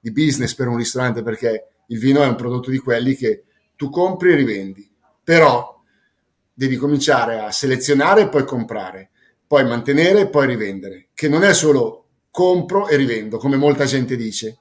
di 0.02 0.12
business 0.12 0.56
per 0.56 0.68
un 0.68 0.78
ristorante 0.78 1.22
perché 1.22 1.68
il 1.88 2.00
vino 2.00 2.24
è 2.24 2.28
un 2.28 2.36
prodotto 2.36 2.72
di 2.72 2.80
quelli 2.80 3.16
che 3.16 3.44
tu 3.76 3.90
compri 3.90 4.32
e 4.32 4.36
rivendi, 4.36 4.90
però 5.24 5.80
devi 6.54 6.76
cominciare 6.76 7.40
a 7.40 7.52
selezionare 7.52 8.22
e 8.22 8.30
poi 8.30 8.44
comprare, 8.44 9.12
poi 9.46 9.64
mantenere 9.66 10.22
e 10.22 10.28
poi 10.28 10.48
rivendere, 10.48 11.08
che 11.14 11.28
non 11.28 11.44
è 11.44 11.54
solo 11.54 12.06
compro 12.32 12.88
e 12.88 12.96
rivendo, 12.96 13.38
come 13.38 13.58
molta 13.58 13.86
gente 13.86 14.16
dice. 14.16 14.58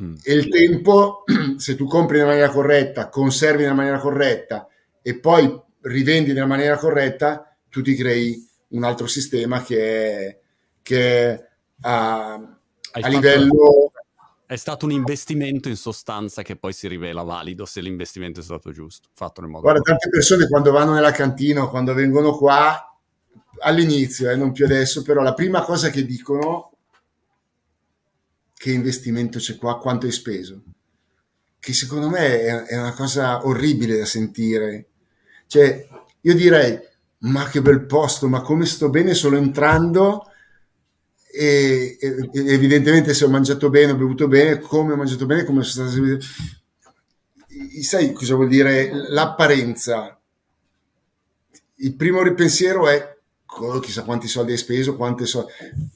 Mm. 0.00 0.14
E 0.22 0.34
il 0.34 0.48
tempo, 0.48 1.24
se 1.56 1.76
tu 1.76 1.86
compri 1.86 2.18
nella 2.18 2.30
maniera 2.30 2.50
corretta, 2.50 3.08
conservi 3.08 3.62
nella 3.62 3.74
maniera 3.74 3.98
corretta 3.98 4.68
e 5.00 5.18
poi 5.18 5.60
rivendi 5.82 6.32
nella 6.32 6.46
maniera 6.46 6.76
corretta, 6.76 7.56
tu 7.68 7.80
ti 7.80 7.94
crei 7.94 8.48
un 8.68 8.82
altro 8.82 9.06
sistema 9.06 9.62
che 9.62 10.26
è, 10.26 10.38
che 10.82 11.30
è 11.30 11.48
a, 11.82 12.34
a 12.34 13.08
livello 13.08 13.92
è 14.46 14.56
stato 14.56 14.84
un 14.84 14.92
investimento 14.92 15.68
in 15.68 15.76
sostanza 15.76 16.42
che 16.42 16.56
poi 16.56 16.72
si 16.72 16.86
rivela 16.86 17.22
valido 17.22 17.64
se 17.64 17.80
l'investimento 17.80 18.40
è 18.40 18.42
stato 18.42 18.72
giusto, 18.72 19.08
fatto 19.14 19.40
nel 19.40 19.50
modo 19.50 19.62
Guarda, 19.62 19.80
tante 19.80 20.08
persone 20.10 20.46
quando 20.48 20.70
vanno 20.70 20.92
nella 20.92 21.12
cantina 21.12 21.66
quando 21.66 21.94
vengono 21.94 22.36
qua, 22.36 22.94
all'inizio, 23.60 24.30
eh, 24.30 24.36
non 24.36 24.52
più 24.52 24.64
adesso, 24.64 25.02
però 25.02 25.22
la 25.22 25.34
prima 25.34 25.62
cosa 25.62 25.90
che 25.90 26.04
dicono 26.04 26.72
che 28.54 28.70
investimento 28.70 29.38
c'è 29.38 29.56
qua, 29.56 29.78
quanto 29.78 30.06
hai 30.06 30.12
speso. 30.12 30.62
che 31.58 31.72
secondo 31.72 32.10
me 32.10 32.40
è, 32.42 32.62
è 32.64 32.78
una 32.78 32.92
cosa 32.92 33.46
orribile 33.46 33.96
da 33.98 34.04
sentire. 34.04 34.88
Cioè, 35.46 35.88
io 36.20 36.34
direi, 36.34 36.78
ma 37.20 37.48
che 37.48 37.62
bel 37.62 37.86
posto, 37.86 38.28
ma 38.28 38.42
come 38.42 38.66
sto 38.66 38.90
bene 38.90 39.14
solo 39.14 39.38
entrando 39.38 40.30
e, 41.36 41.96
e, 42.00 42.30
evidentemente 42.32 43.12
se 43.12 43.24
ho 43.24 43.28
mangiato 43.28 43.68
bene, 43.70 43.92
ho 43.92 43.96
bevuto 43.96 44.28
bene, 44.28 44.60
come 44.60 44.92
ho 44.92 44.96
mangiato 44.96 45.26
bene, 45.26 45.44
come 45.44 45.62
sono 45.62 45.88
stato... 45.88 46.18
Sai 47.82 48.12
cosa 48.12 48.34
vuol 48.34 48.48
dire 48.48 48.90
l'apparenza? 49.10 50.18
Il 51.76 51.94
primo 51.96 52.22
ripensiero 52.22 52.88
è 52.88 53.16
oh, 53.46 53.80
chissà 53.80 54.04
quanti 54.04 54.28
soldi 54.28 54.52
hai 54.52 54.58
speso, 54.58 54.96
quante 54.96 55.26
soldi... 55.26 55.50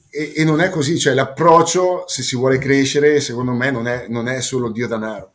E, 0.09 0.33
e, 0.35 0.43
non 0.43 0.59
è 0.59 0.69
così, 0.69 0.99
cioè 0.99 1.13
l'approccio, 1.13 2.03
se 2.07 2.21
si 2.21 2.35
vuole 2.35 2.57
crescere, 2.57 3.19
secondo 3.21 3.53
me 3.53 3.71
non 3.71 3.87
è, 3.87 4.07
non 4.07 4.27
è 4.27 4.41
solo 4.41 4.71
Dio 4.71 4.87
denaro. 4.87 5.33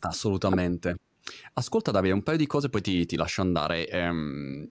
Assolutamente. 0.00 0.96
Ascolta 1.54 1.90
Davide, 1.90 2.14
un 2.14 2.22
paio 2.22 2.36
di 2.36 2.46
cose 2.46 2.68
poi 2.68 2.82
ti, 2.82 3.06
ti 3.06 3.16
lascio 3.16 3.40
andare. 3.40 3.88
Ehm, 3.88 4.68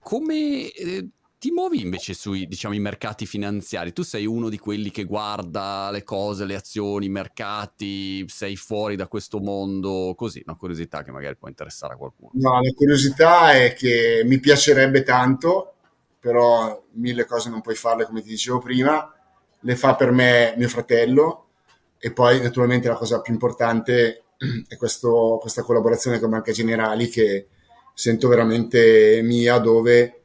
come 0.00 0.70
eh, 0.72 1.08
ti 1.38 1.52
muovi 1.52 1.80
invece 1.80 2.14
sui 2.14 2.46
diciamo, 2.48 2.76
mercati 2.78 3.24
finanziari? 3.24 3.92
Tu 3.92 4.02
sei 4.02 4.26
uno 4.26 4.48
di 4.48 4.58
quelli 4.58 4.90
che 4.90 5.04
guarda 5.04 5.90
le 5.92 6.02
cose, 6.02 6.44
le 6.44 6.56
azioni, 6.56 7.06
i 7.06 7.10
mercati, 7.10 8.28
sei 8.28 8.56
fuori 8.56 8.96
da 8.96 9.06
questo 9.06 9.38
mondo, 9.38 10.14
così, 10.16 10.42
una 10.44 10.56
curiosità 10.56 11.04
che 11.04 11.12
magari 11.12 11.36
può 11.36 11.48
interessare 11.48 11.94
a 11.94 11.96
qualcuno. 11.96 12.30
No, 12.34 12.60
la 12.60 12.72
curiosità 12.72 13.52
è 13.52 13.72
che 13.74 14.22
mi 14.24 14.40
piacerebbe 14.40 15.04
tanto, 15.04 15.74
però 16.18 16.82
mille 16.94 17.24
cose 17.24 17.50
non 17.50 17.60
puoi 17.60 17.76
farle 17.76 18.04
come 18.04 18.20
ti 18.20 18.28
dicevo 18.28 18.58
prima, 18.58 19.12
le 19.60 19.76
fa 19.76 19.94
per 19.94 20.10
me 20.10 20.54
mio 20.56 20.68
fratello 20.68 21.46
e 21.98 22.12
poi 22.12 22.40
naturalmente 22.40 22.88
la 22.88 22.94
cosa 22.96 23.20
più 23.20 23.32
importante 23.32 24.24
è 24.68 24.76
questo, 24.76 25.38
questa 25.40 25.62
collaborazione 25.62 26.18
con 26.18 26.30
Banca 26.30 26.50
Generali 26.50 27.08
che 27.08 27.46
sento 27.94 28.28
veramente 28.28 29.20
mia 29.22 29.58
dove 29.58 30.17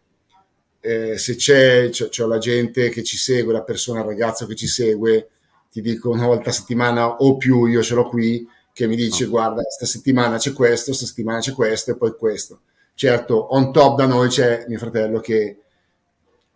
eh, 0.86 1.18
se 1.18 1.38
c'è, 1.38 1.88
c'è, 1.90 2.10
c'è, 2.10 2.26
la 2.26 2.40
gente 2.40 2.90
che 2.90 3.04
ci 3.04 3.16
segue, 3.16 3.54
la 3.54 3.64
persona, 3.64 4.02
il 4.02 4.06
ragazzo 4.06 4.46
che 4.46 4.54
ci 4.54 4.68
segue, 4.68 5.30
ti 5.72 5.80
dico 5.80 6.10
una 6.10 6.26
volta 6.26 6.50
a 6.50 6.54
settimana 6.54 7.08
o 7.08 7.38
più, 7.38 7.68
io 7.68 7.82
ce 7.82 7.96
l'ho 7.96 8.10
qui, 8.10 8.46
che 8.74 8.86
mi 8.86 8.98
dice 8.98 9.24
no. 9.24 9.30
guarda, 9.30 9.62
questa 9.62 9.86
settimana 9.86 10.38
c'è 10.38 10.52
questo, 10.52 10.88
questa 10.88 11.06
settimana 11.06 11.40
c'è 11.40 11.54
questo 11.54 11.92
e 11.92 11.96
poi 11.96 12.14
questo. 12.18 12.60
Certo, 12.96 13.56
on 13.56 13.72
top 13.72 13.98
da 13.98 14.06
noi 14.08 14.28
c'è 14.28 14.66
mio 14.68 14.78
fratello 14.78 15.22
che 15.22 15.58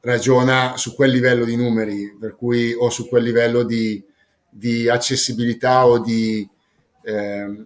ragiona 0.01 0.75
su 0.75 0.93
quel 0.93 1.11
livello 1.11 1.45
di 1.45 1.55
numeri, 1.55 2.17
per 2.19 2.35
cui 2.35 2.73
o 2.73 2.89
su 2.89 3.07
quel 3.07 3.23
livello 3.23 3.63
di, 3.63 4.03
di 4.49 4.89
accessibilità 4.89 5.87
o 5.87 5.99
di 5.99 6.45
eh, 7.03 7.65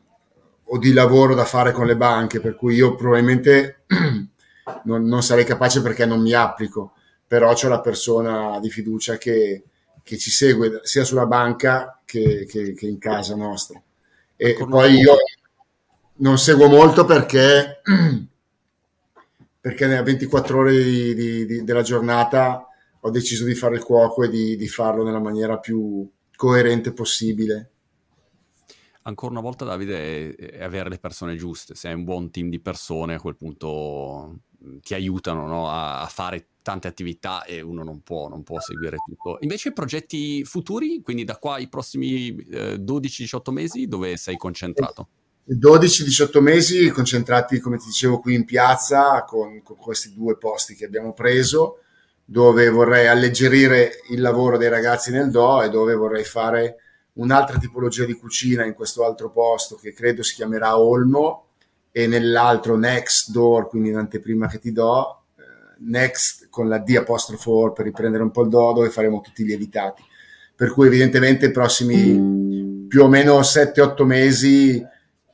o 0.74 0.78
di 0.78 0.94
lavoro 0.94 1.34
da 1.36 1.44
fare 1.44 1.72
con 1.72 1.86
le 1.86 1.98
banche, 1.98 2.40
per 2.40 2.56
cui 2.56 2.76
io 2.76 2.96
probabilmente 2.96 3.84
non, 4.84 5.04
non, 5.06 5.24
sarei 5.24 5.46
capace 5.46 5.82
perché 5.82 6.06
non 6.06 6.22
mi 6.22 6.34
applico, 6.34 6.94
però 7.26 7.54
c'è 7.54 7.68
la 7.68 7.82
persona 7.82 8.60
di 8.60 8.70
fiducia 8.70 9.18
che, 9.18 9.64
che 10.04 10.18
ci 10.18 10.30
segue 10.30 10.82
sia 10.84 11.04
sulla 11.04 11.26
banca 11.26 12.00
che, 12.06 12.46
che, 12.48 12.74
che 12.74 12.88
in 12.88 12.98
casa 12.98 13.36
nostra. 13.36 13.82
E 14.36 14.54
con 14.54 14.70
poi 14.70 14.96
io 14.96 15.16
non 16.18 16.38
seguo 16.38 16.68
molto 16.68 17.06
perché, 17.06 17.82
perché 19.60 19.88
nelle 19.88 20.04
24 20.04 20.58
ore 20.58 20.84
di, 20.84 21.14
di, 21.14 21.46
di, 21.46 21.64
della 21.64 21.82
giornata 21.82 22.66
ho 23.00 23.10
deciso 23.10 23.46
di 23.46 23.56
fare 23.56 23.76
il 23.76 23.84
cuoco 23.84 24.24
e 24.24 24.30
di, 24.30 24.56
di 24.56 24.68
farlo 24.68 25.04
nella 25.04 25.20
maniera 25.20 25.58
più 25.58 26.08
coerente 26.36 26.92
possibile. 26.92 27.70
Ancora 29.04 29.32
una 29.32 29.42
volta 29.42 29.66
Davide 29.66 30.36
è, 30.36 30.62
avere 30.62 30.90
le 30.90 31.00
persone 31.00 31.36
giuste, 31.36 31.74
se 31.74 31.88
hai 31.88 31.96
un 31.96 32.04
buon 32.04 32.30
team 32.30 32.50
di 32.50 32.60
persone 32.60 33.16
a 33.16 33.20
quel 33.20 33.36
punto 33.36 34.40
ti 34.82 34.94
aiutano 34.94 35.48
no? 35.48 35.70
a, 35.70 36.02
a, 36.02 36.06
fare 36.08 36.48
tante 36.62 36.88
attività 36.88 37.44
e 37.44 37.62
uno 37.62 37.84
non 37.84 38.02
può, 38.02 38.28
non 38.28 38.44
può, 38.44 38.60
seguire 38.60 38.98
tutto. 39.06 39.38
Invece 39.42 39.72
progetti 39.72 40.44
futuri, 40.44 41.02
quindi 41.02 41.24
da 41.24 41.38
qua 41.38 41.56
ai 41.56 41.68
prossimi 41.68 42.36
eh, 42.36 42.76
12-18 42.76 43.52
mesi, 43.52 43.88
dove 43.88 44.18
sei 44.18 44.38
concentrato? 44.38 45.08
12-18 45.50 46.40
mesi 46.40 46.90
concentrati, 46.90 47.60
come 47.60 47.78
ti 47.78 47.86
dicevo, 47.88 48.20
qui 48.20 48.36
in 48.36 48.46
piazza 48.46 49.24
con, 49.24 49.62
con 49.64 49.76
questi 49.76 50.14
due 50.14 50.38
posti 50.38 50.76
che 50.76 50.86
abbiamo 50.86 51.14
preso, 51.14 51.80
dove 52.24 52.70
vorrei 52.70 53.08
alleggerire 53.08 54.02
il 54.10 54.22
lavoro 54.22 54.58
dei 54.58 54.70
ragazzi 54.70 55.12
nel 55.12 55.32
DO 55.32 55.64
e 55.64 55.70
dove 55.70 55.96
vorrei 55.96 56.24
fare 56.24 56.78
un'altra 57.14 57.58
tipologia 57.58 58.06
di 58.06 58.14
cucina 58.14 58.64
in 58.64 58.74
questo 58.74 59.04
altro 59.04 59.30
posto 59.30 59.76
che 59.76 59.92
credo 59.92 60.24
si 60.24 60.36
chiamerà 60.36 60.78
Olmo 60.80 61.48
e 61.92 62.08
nell'altro 62.08 62.78
Next 62.78 63.32
Door, 63.32 63.68
quindi 63.68 63.90
in 63.90 63.98
anteprima 63.98 64.48
che 64.48 64.60
ti 64.60 64.72
do, 64.72 65.24
eh, 65.38 65.44
Next 65.80 66.48
con 66.50 66.70
la 66.70 66.78
D 66.78 66.96
apostrofo 66.96 67.72
per 67.72 67.86
riprendere 67.86 68.24
un 68.24 68.32
po' 68.32 68.44
il 68.44 68.50
do 68.50 68.74
dove 68.74 68.90
faremo 68.90 69.22
tutti 69.22 69.42
i 69.42 69.46
lievitati. 69.46 70.04
Per 70.56 70.72
cui 70.72 70.88
evidentemente 70.88 71.48
i 71.48 71.52
prossimi 71.52 72.86
più 72.88 73.04
o 73.04 73.08
meno 73.08 73.42
7-8 73.42 74.06
mesi 74.06 74.86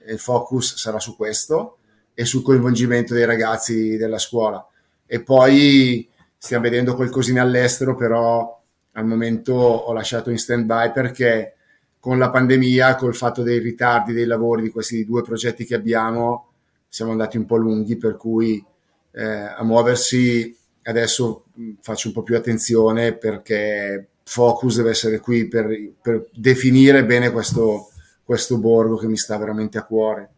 il 0.08 0.20
focus 0.20 0.78
sarà 0.78 0.99
su 0.99 1.16
questo 1.16 1.78
e 2.14 2.26
sul 2.26 2.41
coinvolgimento 2.41 3.14
dei 3.14 3.26
ragazzi 3.26 3.97
della 3.97 4.18
scuola. 4.18 4.66
E 5.05 5.22
poi 5.22 6.08
stiamo 6.38 6.64
vedendo 6.64 6.95
qualcosina 6.95 7.41
all'estero, 7.41 7.95
però 7.95 8.60
al 8.93 9.05
momento 9.05 9.53
ho 9.53 9.93
lasciato 9.93 10.30
in 10.30 10.38
stand 10.38 10.66
by 10.66 10.91
perché 10.91 11.55
con 11.99 12.18
la 12.18 12.30
pandemia, 12.30 12.95
col 12.95 13.16
fatto 13.16 13.43
dei 13.43 13.60
ritardi 13.60 14.14
dei 14.14 14.26
lavori 14.26 14.62
di 14.62 14.70
questi 14.70 15.03
due 15.05 15.24
progetti 15.24 15.66
che 15.66 15.76
abbiamo, 15.76 16.47
siamo 16.88 17.12
andati 17.12 17.38
un 17.38 17.46
po' 17.46 17.58
lunghi, 17.58 17.98
per 17.98 18.18
cui 18.18 18.64
eh, 19.12 19.24
a 19.24 19.64
muoversi 19.64 20.56
adesso 20.84 21.46
faccio 21.82 22.08
un 22.08 22.14
po' 22.14 22.24
più 22.24 22.36
attenzione 22.38 23.14
perché 23.14 24.08
focus 24.24 24.78
deve 24.78 24.92
essere 24.92 25.20
qui 25.20 25.48
per, 25.48 25.68
per 26.02 26.30
definire 26.34 27.06
bene 27.06 27.32
questo, 27.32 27.90
questo 28.24 28.58
borgo 28.58 28.98
che 28.98 29.08
mi 29.08 29.18
sta 29.18 29.38
veramente 29.38 29.78
a 29.78 29.84
cuore. 29.84 30.30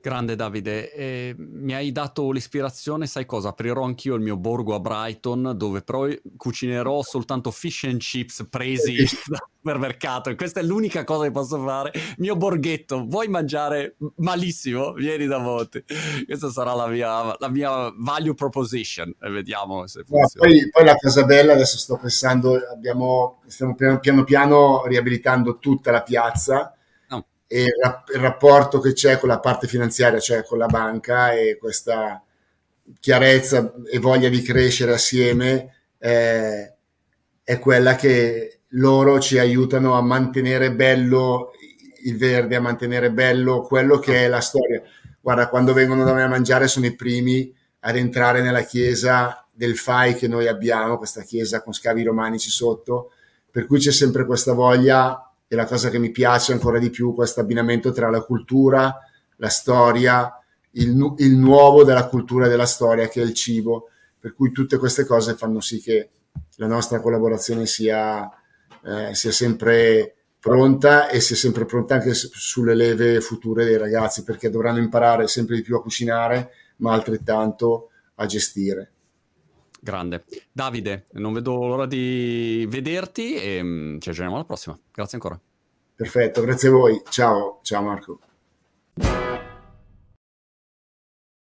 Grande 0.00 0.34
Davide, 0.34 0.92
eh, 0.92 1.34
mi 1.36 1.74
hai 1.74 1.92
dato 1.92 2.30
l'ispirazione, 2.30 3.06
sai 3.06 3.26
cosa? 3.26 3.50
Aprirò 3.50 3.84
anch'io 3.84 4.14
il 4.14 4.22
mio 4.22 4.36
borgo 4.36 4.74
a 4.74 4.80
Brighton 4.80 5.52
dove 5.56 5.82
però 5.82 6.06
cucinerò 6.36 7.02
soltanto 7.02 7.50
fish 7.50 7.84
and 7.84 7.98
chips 7.98 8.46
presi 8.48 8.96
dal 9.26 9.40
supermercato 9.56 10.34
questa 10.34 10.60
è 10.60 10.62
l'unica 10.62 11.04
cosa 11.04 11.24
che 11.24 11.30
posso 11.30 11.62
fare. 11.62 11.92
Mio 12.16 12.34
borghetto, 12.34 13.04
vuoi 13.06 13.28
mangiare 13.28 13.96
malissimo? 14.16 14.92
Vieni 14.92 15.26
da 15.26 15.38
Monte. 15.38 15.84
Questa 16.24 16.50
sarà 16.50 16.72
la 16.72 16.86
mia, 16.86 17.36
la 17.38 17.48
mia 17.48 17.92
value 17.94 18.34
proposition 18.34 19.14
e 19.20 19.30
vediamo 19.30 19.86
se 19.86 20.04
funziona. 20.04 20.28
No, 20.34 20.40
poi, 20.40 20.70
poi, 20.70 20.84
la 20.84 20.96
cosa 20.96 21.24
bella, 21.24 21.52
adesso 21.52 21.76
sto 21.76 21.98
pensando, 21.98 22.58
abbiamo, 22.72 23.42
stiamo 23.46 23.74
piano, 23.74 24.24
piano 24.24 24.86
riabilitando 24.86 25.58
tutta 25.58 25.90
la 25.90 26.02
piazza 26.02 26.74
e 27.52 27.62
il 27.64 28.20
rapporto 28.20 28.78
che 28.78 28.92
c'è 28.92 29.18
con 29.18 29.28
la 29.28 29.40
parte 29.40 29.66
finanziaria, 29.66 30.20
cioè 30.20 30.44
con 30.44 30.56
la 30.56 30.68
banca 30.68 31.32
e 31.32 31.58
questa 31.58 32.22
chiarezza 33.00 33.74
e 33.90 33.98
voglia 33.98 34.28
di 34.28 34.40
crescere 34.40 34.92
assieme 34.92 35.86
è, 35.98 36.72
è 37.42 37.58
quella 37.58 37.96
che 37.96 38.60
loro 38.74 39.18
ci 39.18 39.40
aiutano 39.40 39.94
a 39.94 40.00
mantenere 40.00 40.72
bello 40.72 41.50
il 42.04 42.16
verde, 42.16 42.54
a 42.54 42.60
mantenere 42.60 43.10
bello 43.10 43.62
quello 43.62 43.98
che 43.98 44.26
è 44.26 44.28
la 44.28 44.40
storia. 44.40 44.80
Guarda, 45.20 45.48
quando 45.48 45.72
vengono 45.72 46.04
da 46.04 46.12
me 46.12 46.22
a 46.22 46.28
mangiare 46.28 46.68
sono 46.68 46.86
i 46.86 46.94
primi 46.94 47.52
ad 47.80 47.96
entrare 47.96 48.42
nella 48.42 48.62
chiesa 48.62 49.44
del 49.50 49.76
FAI 49.76 50.14
che 50.14 50.28
noi 50.28 50.46
abbiamo, 50.46 50.98
questa 50.98 51.22
chiesa 51.22 51.62
con 51.62 51.72
scavi 51.72 52.04
romanici 52.04 52.48
sotto, 52.48 53.10
per 53.50 53.66
cui 53.66 53.80
c'è 53.80 53.90
sempre 53.90 54.24
questa 54.24 54.52
voglia 54.52 55.29
e 55.52 55.56
la 55.56 55.66
cosa 55.66 55.90
che 55.90 55.98
mi 55.98 56.12
piace 56.12 56.52
ancora 56.52 56.78
di 56.78 56.90
più, 56.90 57.12
questo 57.12 57.40
abbinamento 57.40 57.90
tra 57.90 58.08
la 58.08 58.20
cultura, 58.20 58.96
la 59.34 59.48
storia, 59.48 60.32
il, 60.74 61.14
il, 61.16 61.36
nuovo 61.36 61.82
della 61.82 62.06
cultura 62.06 62.46
e 62.46 62.48
della 62.48 62.66
storia 62.66 63.08
che 63.08 63.20
è 63.20 63.24
il 63.24 63.34
cibo, 63.34 63.88
per 64.20 64.32
cui 64.32 64.52
tutte 64.52 64.78
queste 64.78 65.04
cose 65.04 65.34
fanno 65.34 65.60
sì 65.60 65.80
che 65.80 66.10
la 66.54 66.68
nostra 66.68 67.00
collaborazione 67.00 67.66
sia, 67.66 68.30
eh, 68.84 69.12
sia 69.12 69.32
sempre 69.32 70.14
pronta 70.38 71.08
e 71.08 71.20
sia 71.20 71.34
sempre 71.34 71.64
pronta 71.64 71.94
anche 71.94 72.14
sulle 72.14 72.76
leve 72.76 73.20
future 73.20 73.64
dei 73.64 73.76
ragazzi, 73.76 74.22
perché 74.22 74.50
dovranno 74.50 74.78
imparare 74.78 75.26
sempre 75.26 75.56
di 75.56 75.62
più 75.62 75.74
a 75.74 75.82
cucinare, 75.82 76.50
ma 76.76 76.92
altrettanto 76.92 77.90
a 78.14 78.26
gestire. 78.26 78.92
Grande. 79.80 80.24
Davide, 80.52 81.06
non 81.12 81.32
vedo 81.32 81.54
l'ora 81.66 81.86
di 81.86 82.66
vederti 82.68 83.34
e 83.34 83.62
mm, 83.62 83.98
ci 83.98 84.10
aggiorniamo 84.10 84.36
alla 84.36 84.44
prossima. 84.44 84.78
Grazie 84.92 85.16
ancora. 85.16 85.40
Perfetto, 85.94 86.42
grazie 86.42 86.68
a 86.68 86.72
voi. 86.72 87.02
Ciao, 87.08 87.60
ciao 87.62 87.82
Marco. 87.82 88.20